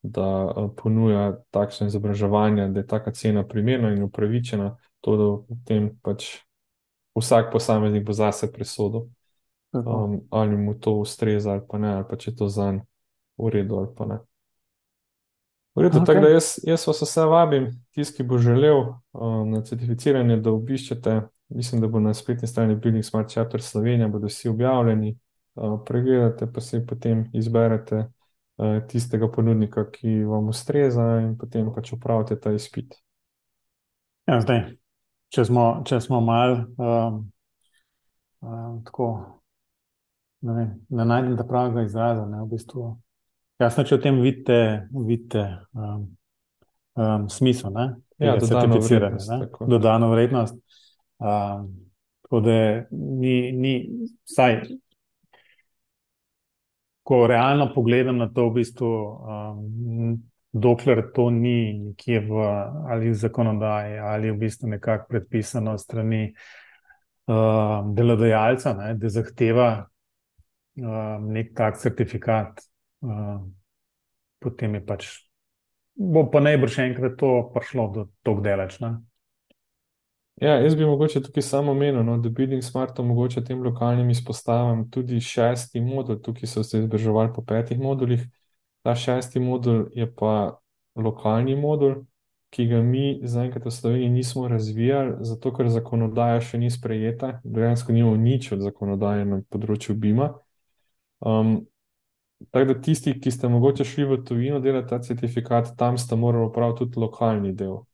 da 0.01 0.29
uh, 0.45 0.71
ponuja 0.77 1.35
takšno 1.53 1.87
izobraževanje, 1.87 2.69
da 2.73 2.81
je 2.81 2.87
taka 2.87 3.13
cena 3.13 3.45
primerna 3.47 3.93
in 3.93 4.03
upravičena, 4.03 4.75
to 5.05 5.17
da 5.17 5.29
potem 5.49 5.91
pač 6.01 6.31
vsak 7.15 7.51
posameznik 7.53 8.05
bo 8.05 8.13
zase 8.13 8.51
presodil. 8.51 9.09
um, 9.75 10.21
ali 10.29 10.57
mu 10.57 10.73
to 10.79 10.91
ustreza 10.91 11.51
ali 11.51 11.61
pa 11.69 11.77
ne, 11.77 11.93
ali 11.95 12.05
pa 12.09 12.15
če 12.15 12.31
je 12.31 12.35
to 12.35 12.47
zanj 12.47 12.79
v 13.37 13.49
redu 13.49 13.77
ali 13.77 13.91
pa 13.95 14.05
ne. 14.05 14.19
V 15.75 15.83
redu, 15.83 15.99
Okay. 15.99 16.05
tako 16.05 16.19
da 16.19 16.29
jaz, 16.29 16.59
jaz 16.63 16.87
vas 16.87 17.01
vse 17.01 17.25
vabim, 17.27 17.67
tisti, 17.91 18.17
ki 18.17 18.23
bo 18.23 18.37
želel 18.37 18.95
um, 19.11 19.49
na 19.51 19.59
certificiranje, 19.61 20.37
da 20.37 20.53
obiščete. 20.55 21.21
Mislim, 21.49 21.81
da 21.81 21.87
bo 21.87 21.99
na 21.99 22.13
spletni 22.13 22.47
strani 22.47 22.75
Building 22.75 23.05
Smart 23.05 23.29
Chapter 23.29 23.61
Slovenija, 23.61 24.07
bodo 24.07 24.27
vsi 24.27 24.49
objavljeni. 24.49 25.17
Uh, 25.55 25.79
pregledate, 25.85 26.47
pa 26.51 26.61
si 26.61 26.81
potem 26.85 27.29
izberete 27.33 27.95
uh, 28.57 28.87
tistega 28.87 29.29
ponudnika, 29.31 29.85
ki 29.91 30.23
vam 30.27 30.49
ustreza, 30.51 31.05
in 31.23 31.37
potem 31.37 31.69
pač 31.75 31.93
opravite 31.95 32.35
ta 32.39 32.51
izpit. 32.51 32.97
Ja, 34.27 34.41
zdaj, 34.41 34.65
če 35.31 35.45
smo, 35.47 35.63
če 35.87 36.01
smo 36.03 36.19
mal 36.25 36.57
um, 36.75 37.21
um, 38.41 38.81
tako, 38.83 39.07
ne 40.43 40.57
vem, 40.57 40.75
ne 40.89 41.07
najdem 41.07 41.37
ta 41.39 41.47
pravega 41.47 41.85
izraza, 41.87 42.25
ne, 42.27 42.41
v 42.43 42.51
bistvu. 42.51 42.89
Jasno, 43.61 43.85
če 43.87 43.95
v 43.95 44.03
tem 44.03 44.19
vidite, 44.19 44.57
vidite 44.91 45.45
um, 45.71 46.09
um, 46.99 47.29
smisel, 47.31 47.71
ne, 47.71 47.93
Ja, 48.17 48.37
dodano 48.39 48.61
certificiranja, 48.61 49.07
vrednost, 49.07 49.29
ne, 49.31 49.39
tako. 49.39 49.65
dodano 49.67 50.09
vrednost. 50.11 50.59
Um, 51.19 51.69
tako 52.25 52.39
da 52.39 52.85
ni, 52.91 53.51
ni, 53.51 53.73
vsaj, 54.25 54.61
ko 57.05 57.27
realno 57.27 57.69
pogledam 57.75 58.17
na 58.17 58.29
to, 58.33 58.49
v 58.49 58.59
bistvu, 58.59 58.89
um, 58.89 60.15
dokler 60.55 61.03
to 61.13 61.29
ni 61.29 61.73
nekje 61.73 62.19
v 62.19 62.45
ali 62.89 63.09
v 63.11 63.17
zakonodaji 63.19 63.97
ali 63.99 64.31
v 64.31 64.37
bistvu 64.39 64.69
nekako 64.71 65.05
predpisano 65.09 65.77
strani 65.77 66.33
um, 67.27 67.91
delodajalca, 67.95 68.73
ne, 68.73 68.93
da 68.95 69.09
zahteva 69.09 69.69
um, 70.79 71.27
nek 71.35 71.51
tak 71.55 71.77
certifikat, 71.77 72.63
um, 73.03 73.51
potem 74.39 74.79
je 74.79 74.85
pač, 74.85 75.09
bo 75.95 76.25
pa 76.31 76.41
najbrž 76.43 76.79
enkrat 76.87 77.19
to 77.19 77.49
prišlo 77.53 77.89
do 77.91 78.07
tog 78.23 78.41
delač. 78.45 78.79
Ne. 78.79 78.95
Ja, 80.41 80.49
jaz 80.59 80.75
bi 80.75 80.85
mogoče 80.85 81.21
tukaj 81.23 81.43
samo 81.43 81.71
omenil, 81.71 82.03
no, 82.03 82.17
da 82.17 82.29
Building 82.29 82.63
Smart 82.63 82.99
omogoča 82.99 83.41
tem 83.43 83.61
lokalnim 83.63 84.09
izpostavam 84.09 84.89
tudi 84.91 85.19
šesti 85.21 85.79
modul, 85.81 86.19
tukaj 86.21 86.47
so 86.47 86.63
se 86.63 86.77
izobraževali 86.77 87.31
po 87.35 87.41
petih 87.41 87.79
modulih. 87.79 88.25
Ta 88.83 88.95
šesti 88.95 89.39
modul 89.39 89.85
je 89.95 90.09
pa 90.15 90.59
lokalni 90.95 91.55
modul, 91.55 91.95
ki 92.49 92.67
ga 92.67 92.81
mi 92.81 93.21
zaenkrat 93.23 93.65
v 93.65 93.71
Sloveniji 93.71 94.09
nismo 94.09 94.47
razvijali, 94.47 95.15
zato 95.21 95.53
ker 95.55 95.69
zakonodaja 95.71 96.41
še 96.41 96.59
ni 96.59 96.69
sprejeta, 96.71 97.39
dejansko 97.43 97.95
nimamo 97.95 98.19
nič 98.19 98.51
od 98.51 98.67
zakonodaje 98.67 99.25
na 99.25 99.39
področju 99.49 99.95
BIM-a. 99.95 100.33
Um, 101.23 101.57
tako 102.51 102.73
da 102.73 102.79
tisti, 102.81 103.15
ki 103.19 103.31
ste 103.31 103.47
mogoče 103.47 103.87
šli 103.87 104.11
v 104.11 104.21
tujino 104.27 104.59
delati 104.59 104.91
ta 104.91 104.99
certifikat, 104.99 105.77
tam 105.79 105.97
ste 105.97 106.19
morali 106.19 106.51
opraviti 106.51 106.83
tudi 106.83 106.99
lokalni 106.99 107.55
del. 107.55 107.85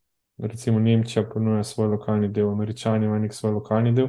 Recimo 0.42 0.80
Nemčija 0.80 1.24
ponuja 1.30 1.64
svoj 1.64 1.88
lokalni 1.88 2.28
del, 2.28 2.50
Američani 2.50 3.06
imajo 3.06 3.20
nek 3.20 3.34
svoj 3.34 3.52
lokalni 3.52 3.92
del, 3.94 4.08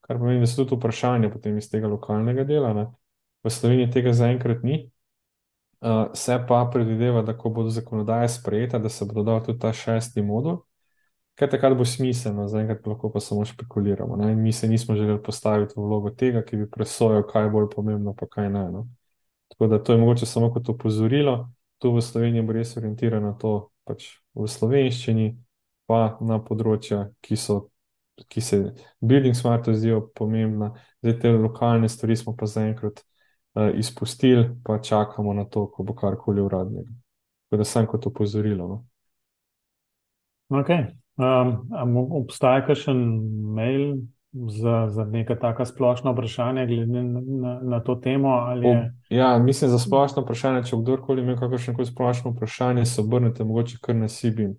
kar 0.00 0.18
pomeni, 0.18 0.40
da 0.40 0.46
so 0.46 0.64
tudi 0.64 0.78
vprašanja 0.78 1.30
potem 1.32 1.58
iz 1.58 1.68
tega 1.70 1.88
lokalnega 1.88 2.44
dela. 2.48 2.72
Ne. 2.74 2.86
V 3.44 3.52
Sloveniji 3.52 3.90
tega 3.92 4.12
zaenkrat 4.12 4.62
ni. 4.62 4.84
Uh, 5.84 6.06
se 6.16 6.38
pa 6.48 6.62
predvideva, 6.72 7.22
da 7.22 7.34
ko 7.36 7.50
bodo 7.52 7.70
zakonodaje 7.70 8.28
sprejeta, 8.28 8.78
da 8.78 8.88
se 8.88 9.04
bo 9.04 9.12
dodal 9.12 9.42
tudi 9.44 9.58
ta 9.60 9.72
šesti 9.72 10.22
modul, 10.24 10.62
ker 11.36 11.50
takrat 11.52 11.76
bo 11.76 11.84
smiselno, 11.84 12.46
zaenkrat 12.48 12.86
lahko 12.88 13.10
pa 13.12 13.20
samo 13.20 13.44
špekuliramo. 13.44 14.16
Ne. 14.16 14.32
In 14.32 14.40
mi 14.42 14.52
se 14.52 14.68
nismo 14.68 14.96
želeli 14.96 15.22
postaviti 15.22 15.74
v 15.76 15.84
vlogo 15.84 16.10
tega, 16.10 16.40
ki 16.42 16.56
bi 16.56 16.70
presojal, 16.70 17.26
kaj 17.28 17.44
je 17.44 17.50
bolj 17.50 17.68
pomembno, 17.74 18.14
pa 18.16 18.26
kaj 18.30 18.48
ne. 18.48 18.64
No. 18.72 18.86
Tako 19.52 19.66
da 19.66 19.82
to 19.82 19.92
je 19.92 19.98
mogoče 19.98 20.26
samo 20.26 20.52
kot 20.52 20.68
opozorilo. 20.68 21.50
Tu 21.78 21.92
v 21.92 22.00
Sloveniji 22.00 22.42
bo 22.42 22.56
res 22.56 22.76
orientirano 22.76 23.34
to 23.40 23.68
pač 23.84 24.06
v 24.34 24.48
slovenščini, 24.48 25.34
pa 25.86 26.16
na 26.24 26.40
področja, 26.42 27.08
ki 27.24 27.36
so, 27.36 27.58
ki 28.30 28.40
se 28.40 28.60
Building 29.00 29.36
Smart 29.36 29.68
zdijo 29.72 30.04
pomembna. 30.16 30.72
Zdaj 31.04 31.18
te 31.20 31.34
lokalne 31.36 31.90
stvari 31.90 32.16
smo 32.16 32.36
pa 32.38 32.48
zaenkrat 32.48 33.02
uh, 33.02 33.70
izpustili, 33.78 34.48
pa 34.64 34.78
čakamo 34.78 35.34
na 35.34 35.44
to, 35.44 35.66
ko 35.68 35.84
bo 35.84 35.96
karkoli 35.98 36.42
uradnega. 36.44 36.90
Tako 37.48 37.60
da 37.60 37.68
sem 37.68 37.86
kot 37.90 38.06
opozorilo. 38.06 38.68
No. 38.68 38.82
Okay. 40.60 40.88
Um, 41.16 41.96
obstaja 41.96 42.64
kakšen 42.66 42.98
mail 43.54 44.02
za, 44.34 44.88
za 44.90 45.04
neka 45.04 45.36
taka 45.38 45.66
splošna 45.66 46.10
vprašanja 46.10 46.66
glede 46.66 47.02
na, 47.02 47.20
na, 47.20 47.60
na 47.62 47.80
to 47.80 47.94
temo? 47.94 48.34
Je, 48.50 48.70
Ob, 48.70 48.76
ja, 49.08 49.38
mislim 49.38 49.70
za 49.70 49.78
splošno 49.78 50.22
vprašanje, 50.22 50.64
če 50.64 50.76
kdorkoli 50.76 51.22
imel 51.22 51.38
kakršno 51.38 51.74
koli 51.74 51.86
splošno 51.86 52.30
vprašanje, 52.34 52.84
se 52.84 53.00
obrnete 53.00 53.44
mogoče 53.44 53.78
kar 53.82 53.96
na 53.96 54.08
Sibim, 54.08 54.56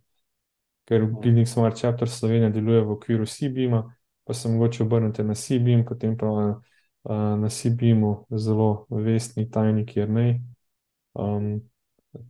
ker 0.85 1.05
Building 1.05 1.47
Smart 1.47 1.77
Chapter 1.77 2.09
Slovenija 2.09 2.49
deluje 2.49 2.81
v 2.81 2.91
okviru 2.91 3.25
Sibima, 3.25 3.93
pa 4.23 4.33
se 4.33 4.49
mogoče 4.49 4.83
obrnete 4.83 5.23
na 5.23 5.35
Sibim, 5.35 5.85
potem 5.85 6.17
pa 6.17 6.27
uh, 6.27 6.55
na 7.39 7.49
Sibimu 7.49 8.25
zelo 8.29 8.85
vestni 8.89 9.49
tajnik 9.51 9.97
Jernej, 9.97 10.41
um, 11.13 11.61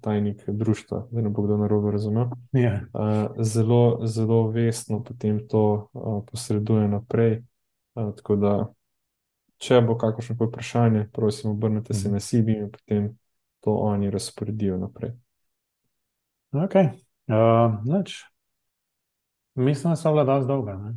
tajnik 0.02 0.44
društva, 0.48 1.08
da 1.12 1.22
ne 1.22 1.30
bo 1.30 1.42
kdo 1.42 1.58
narobe 1.58 1.92
razumel. 1.92 2.26
je, 2.54 2.86
Uh, 2.94 3.36
zelo, 3.40 4.00
zelo 4.04 4.48
vestno 4.48 5.04
potem 5.04 5.48
to 5.48 5.90
uh, 5.94 6.24
posreduje 6.32 6.88
naprej. 6.88 7.44
Uh, 7.96 8.16
tako 8.16 8.36
da, 8.36 8.54
če 9.58 9.82
bo 9.82 9.98
kakršno 9.98 10.38
koli 10.38 10.50
vprašanje, 10.50 11.08
prosim, 11.14 11.52
obrnite 11.52 11.94
se 11.94 12.08
Mhm. 12.08 12.14
na 12.14 12.20
Sibi 12.20 12.52
in 12.54 12.72
potem 12.72 13.18
to 13.60 13.76
oni 13.76 14.10
razporedijo 14.12 14.78
naprej. 14.78 15.12
okay. 16.54 16.90
uh, 17.28 17.80
nič. 17.86 18.35
Mislim, 19.56 19.92
da 19.92 19.96
so 19.96 20.12
bila 20.12 20.24
dosti 20.24 20.48
dolga. 20.48 20.74
Ne? 20.74 20.94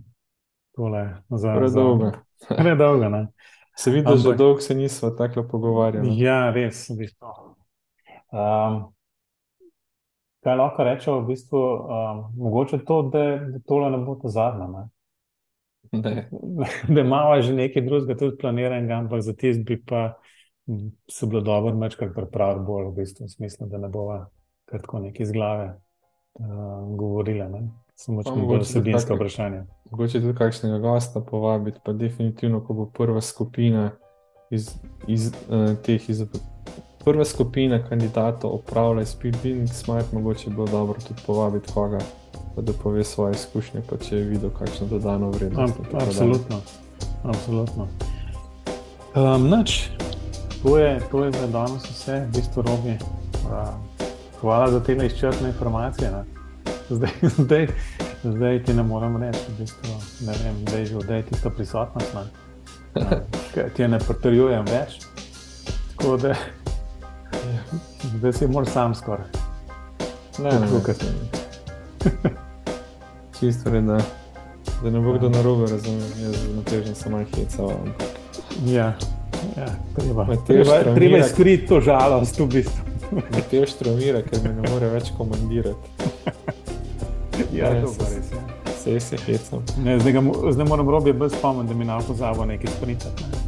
Tole 0.76 1.16
za, 1.28 1.54
Predolga. 1.54 2.12
Za, 2.48 2.54
predolga, 2.56 3.08
ne? 3.08 3.26
Se 3.76 3.90
vidi, 3.90 4.04
da 4.04 4.10
Ampak- 4.10 4.36
dolgo 4.36 4.60
se 4.60 4.74
nismo 4.74 5.10
tako 5.10 5.48
pogovarjali. 5.50 6.18
Ja, 6.18 6.50
res, 6.50 6.88
v 6.90 6.96
bistvu. 6.98 7.28
Um, 8.32 8.78
kaj 10.42 10.56
lahko 10.56 10.84
rečemo, 10.84 11.20
v 11.20 11.26
bistvu, 11.26 11.58
um, 11.58 12.24
mogoče 12.36 12.80
to, 12.84 13.02
da, 13.12 13.24
da 13.52 13.58
tole 13.66 13.90
ne 13.90 13.98
bo 14.02 14.16
ta 14.22 14.28
zadnja. 14.28 14.66
Ne? 14.66 14.84
Ne. 15.92 16.28
da 16.94 17.00
imamo 17.00 17.40
že 17.42 17.54
nekaj 17.54 17.82
drugega 17.82 18.18
tudi 18.18 18.36
planiranega, 18.36 18.94
ampak 18.94 19.22
za 19.22 19.32
tist 19.32 19.64
bi 19.64 19.78
pa 19.84 20.18
se 21.10 21.26
bilo 21.26 21.40
dobro 21.40 21.78
večkrat 21.78 22.14
pripraviti 22.14 22.66
bolj 22.66 22.90
v 22.90 22.94
bistvu, 22.98 23.24
v 23.24 23.30
smislu, 23.30 23.66
da 23.66 23.78
ne 23.78 23.88
bova 23.88 24.26
kar 24.68 24.80
tako 24.80 24.98
nekaj 24.98 25.24
iz 25.24 25.32
glave 25.32 25.68
uh, 25.70 26.96
govorila, 26.98 27.48
ne? 27.48 27.68
Samo 27.98 28.22
če 28.22 28.30
bo 28.30 28.58
take- 28.58 29.16
vprašanja. 29.16 29.64
Mogoče 29.90 30.20
tudi 30.20 30.38
kakšnega 30.38 30.78
gosta 30.78 31.20
povabiti, 31.20 31.80
pa 31.84 31.92
definitivno, 31.92 32.60
ko 32.60 32.74
bo 32.74 32.86
prva 32.86 33.20
skupina 33.20 33.90
iz, 34.50 34.70
iz 35.06 35.32
uh, 35.48 35.74
teh 35.82 36.10
iz, 36.10 36.22
prva 37.04 37.24
skupina 37.24 37.80
kandidatov 37.88 38.54
opravila 38.54 39.02
izpit 39.02 39.36
Building 39.42 39.68
Smart, 39.68 40.12
mogoče 40.12 40.50
bo 40.50 40.66
dobro 40.66 41.00
tudi 41.08 41.20
povabiti 41.26 41.72
koga, 41.74 41.98
da 42.56 42.72
pove 42.82 43.04
svoje 43.04 43.34
izkušnje, 43.34 43.82
pa 43.90 43.96
če 43.96 44.16
je 44.16 44.24
videl 44.24 44.50
kakšno 44.50 44.86
dodano 44.86 45.30
vrednost. 45.30 45.78
in 45.78 45.84
tako 45.84 45.96
dalje. 45.96 46.06
Absolutno. 46.06 46.60
Absolutno. 47.24 47.88
Um, 49.14 49.50
nič, 49.50 49.90
to 50.62 50.78
je, 50.78 51.00
to 51.10 51.24
je 51.24 51.32
za 51.32 51.46
danes 51.46 51.90
vse, 51.90 52.26
v 52.30 52.34
bistvu 52.36 52.62
robi. 52.62 52.98
Uh, 53.46 53.68
hvala 54.40 54.70
za 54.70 54.80
te 54.80 54.94
izčrpne 55.06 55.48
informacije. 55.48 56.10
Ne. 56.10 56.37
Zdaj, 56.90 57.10
zdaj, 57.44 57.68
zdaj 58.24 58.62
ti 58.64 58.74
ne 58.74 58.82
morem 58.82 59.16
reči, 59.16 59.44
v 59.48 59.60
bistvu, 59.60 59.96
ne 60.26 60.32
vem, 60.44 60.64
da 60.64 60.76
je 60.76 60.86
že 60.86 60.96
odej 60.96 61.22
tisto 61.22 61.50
prisotnost. 61.50 62.14
Ne. 62.14 62.24
Ker 63.54 63.70
ti 63.76 63.88
ne 63.88 63.98
potrjujem 63.98 64.64
več. 64.64 65.00
Tako 65.96 66.16
da 66.16 66.34
zdaj 68.18 68.32
si 68.32 68.46
moraš 68.46 68.72
sam 68.72 68.94
skoraj. 68.94 69.26
Ne, 70.38 70.50
ne, 70.50 70.60
ne. 70.60 72.30
Čisto 73.40 73.74
je, 73.74 73.80
da, 73.82 73.98
da 74.82 74.90
ne 74.90 75.00
bo 75.00 75.12
kdo 75.12 75.28
narobe 75.28 75.66
razumel, 75.70 76.06
jaz 76.22 76.34
z 76.34 76.54
Matežem 76.56 76.94
sem 76.94 77.12
malo 77.12 77.26
hecal. 77.34 77.70
ampak 77.70 78.18
Ja, 78.66 78.94
ja 79.56 79.68
treba. 79.94 80.24
Matevž 80.24 80.66
Treba, 80.66 80.94
treba 80.94 81.16
je 81.16 81.28
skriti 81.28 81.66
to 81.66 81.80
žalost 81.80 82.38
v 82.38 82.46
bistvu. 82.46 82.84
Matež 83.30 83.76
traumira, 83.78 84.22
ker 84.22 84.42
me 84.42 84.52
ne 84.56 84.70
more 84.70 84.88
več 84.90 85.12
komandirati. 85.16 86.37
Ja, 87.52 87.70
Ne, 87.70 87.82
to 87.82 87.88
se- 87.88 87.98
pa 87.98 88.04
res. 88.06 88.32
Ja. 88.32 88.38
Vse 88.68 89.00
se 89.00 89.16
hecam. 89.18 89.62
Ne, 89.78 89.98
zdaj, 90.00 90.12
ga, 90.12 90.20
zdaj 90.50 90.66
moram 90.66 90.88
robi 90.88 91.12
bolj 91.12 91.30
spomniti, 91.30 91.68
da 91.68 91.74
mi 91.74 91.84
na 91.84 91.98
pozabo 92.00 92.44
nekaj 92.44 92.70
sprintati. 92.72 93.24
Ne. 93.24 93.38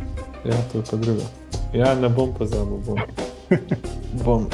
Ja, 0.46 0.56
to 0.64 0.78
je 0.78 0.84
pa 0.90 0.96
drugo. 0.96 1.22
Ja, 1.72 1.94
ne 1.94 2.08
bom 2.08 2.34
pozabil, 2.34 2.76
bom. 2.78 2.98
bom. 4.24 4.46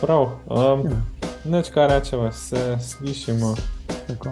Prav, 0.00 0.22
um, 0.46 0.86
Ja. 0.86 1.00
neč 1.46 1.70
kaj 1.70 1.88
rečemo, 1.88 2.32
se 2.32 2.78
slišimo, 2.80 3.54
Tako, 4.06 4.30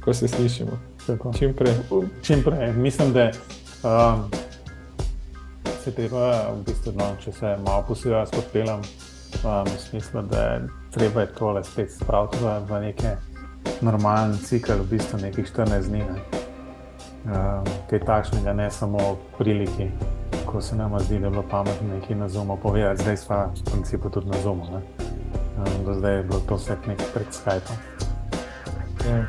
ko 0.00 0.14
se 0.14 0.28
slišimo. 0.28 0.70
tako. 1.06 1.32
Čim 1.32 1.54
prej. 1.54 1.74
Čim 2.22 2.42
prej. 2.42 2.72
Mislim, 2.72 3.12
da 3.12 3.30
um, 3.82 4.24
se 5.84 5.92
treba, 5.92 6.30
v 6.50 6.64
bistvu, 6.64 6.92
no, 6.92 7.04
če 7.16 7.32
se 7.32 7.56
malo 7.58 7.84
posiljam 7.88 8.26
s 8.26 8.30
podpelom, 8.30 8.80
um, 9.44 9.66
v 9.66 9.80
smislu, 9.80 10.22
da 10.22 10.40
je 10.40 10.68
treba 10.90 11.26
tole 11.26 11.64
spet 11.64 11.92
spraviti 11.92 12.36
v, 12.40 12.58
v 12.68 12.80
neke 12.80 13.16
normalen 13.80 14.38
cikl, 14.38 14.72
v 14.72 14.86
bistvu 14.96 15.18
nekih 15.18 15.52
14 15.52 15.88
dni. 15.88 15.98
Ne. 15.98 16.18
Um, 17.24 17.64
kaj 17.90 18.04
takšnega, 18.04 18.52
ne 18.52 18.70
samo 18.70 19.16
priliki, 19.38 19.88
ko 20.46 20.60
se 20.60 20.76
nam 20.76 20.98
zdi, 21.00 21.18
da 21.18 21.26
je 21.26 21.30
bilo 21.30 21.44
pametno 21.50 21.94
nekaj 21.94 22.16
na 22.16 22.28
zumu 22.28 22.56
povedati, 22.56 23.02
zdaj 23.02 23.16
smo 23.16 23.36
v 23.56 23.70
principu 23.70 24.10
tudi 24.10 24.28
na 24.28 24.36
zumu. 24.42 24.64
Um, 24.64 25.84
do 25.84 25.94
zdaj 25.94 26.16
je 26.16 26.22
bilo 26.22 26.40
to 26.40 26.56
vse 26.56 26.76
nekaj 26.86 27.06
prek 27.14 27.28
Skypa. 27.30 27.74
Ja. 29.08 29.24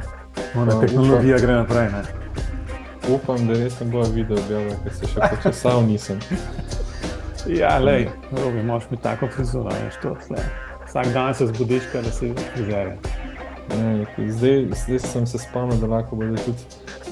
No, 0.56 0.82
tehnologija 0.82 1.38
gre 1.38 1.54
naprej. 1.54 1.90
Ne. 1.92 2.04
Upam, 3.16 3.48
da 3.48 3.54
res 3.54 3.80
ne 3.80 3.86
bo 3.92 4.02
objavljal, 4.02 4.72
ker 4.84 4.94
se 4.94 5.08
še 5.08 5.28
počesal 5.36 5.84
nisem. 5.86 6.20
Ja, 7.48 7.78
lej, 7.80 8.08
robi, 8.32 8.64
moraš 8.64 8.90
mi 8.92 8.98
tako 8.98 9.28
frizuro, 9.28 9.70
veš 9.86 10.00
to. 10.02 10.16
Tle. 10.28 10.38
Vsak 10.88 11.08
dan 11.14 11.34
se 11.34 11.48
zbudiš, 11.48 11.84
da 11.94 12.12
si 12.12 12.34
frizerja. 12.54 12.96
Ne, 13.70 14.06
zdaj, 14.30 14.66
zdaj 14.86 15.00
sem 15.00 15.28
se 15.28 15.38
spomnil, 15.38 15.78
da 15.78 15.88
lahko 15.88 16.16
bodo 16.16 16.36
tudi 16.46 16.64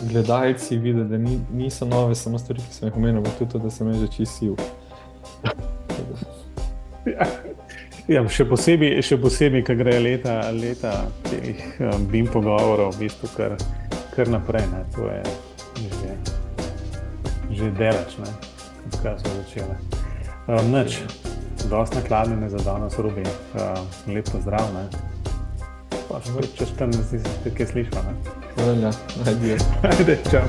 gledalci 0.02 0.78
videli, 0.78 1.10
da 1.10 1.18
ni, 1.18 1.40
niso 1.54 1.86
nove 1.86 2.16
samo 2.16 2.40
stvari, 2.40 2.60
ki 2.60 2.74
sem 2.74 2.88
jih 2.88 2.98
omenil, 2.98 3.18
ampak 3.18 3.38
tudi 3.38 3.52
to, 3.52 3.60
da 3.60 3.70
sem 3.70 3.94
že 3.94 4.08
čisil. 4.08 4.56
Ja. 7.06 7.28
Ja, 8.08 8.20
še 8.28 8.44
posebej, 8.44 8.98
še 9.06 9.16
posebej, 9.16 9.64
ko 9.64 9.78
gre 9.80 9.96
leta, 10.04 10.36
leta 10.52 10.92
teh 11.30 11.62
um, 11.80 12.04
bim 12.12 12.28
pogovorov, 12.28 12.98
v 12.98 13.06
bistvu 13.06 13.32
kar, 13.38 13.56
kar 14.12 14.28
naprej. 14.28 14.68
Ne. 14.74 14.84
To 14.98 15.08
je 15.08 15.24
že, 15.88 16.12
že 17.56 17.72
delač, 17.80 18.20
kar 19.00 19.16
so 19.24 19.32
začele. 19.40 19.93
Um, 20.48 20.72
Noč, 20.72 21.00
dosti 21.70 21.96
nakladne 21.96 22.50
za 22.50 22.58
danes, 22.58 23.00
Rubi. 23.00 23.24
Um, 23.56 24.14
lep 24.16 24.30
pozdrav. 24.32 24.68
Ne. 24.74 24.88
Pa 26.10 26.20
spet 26.20 26.52
čez 26.58 26.68
14 26.76 27.10
dni 27.12 27.20
se 27.20 27.30
spet 27.40 27.58
kaj 27.58 27.66
slišimo. 27.66 28.02
ne. 28.04 28.14
Velja, 28.66 28.92
ajde. 29.28 29.58
Ajde, 29.84 30.20
čau. 30.32 30.44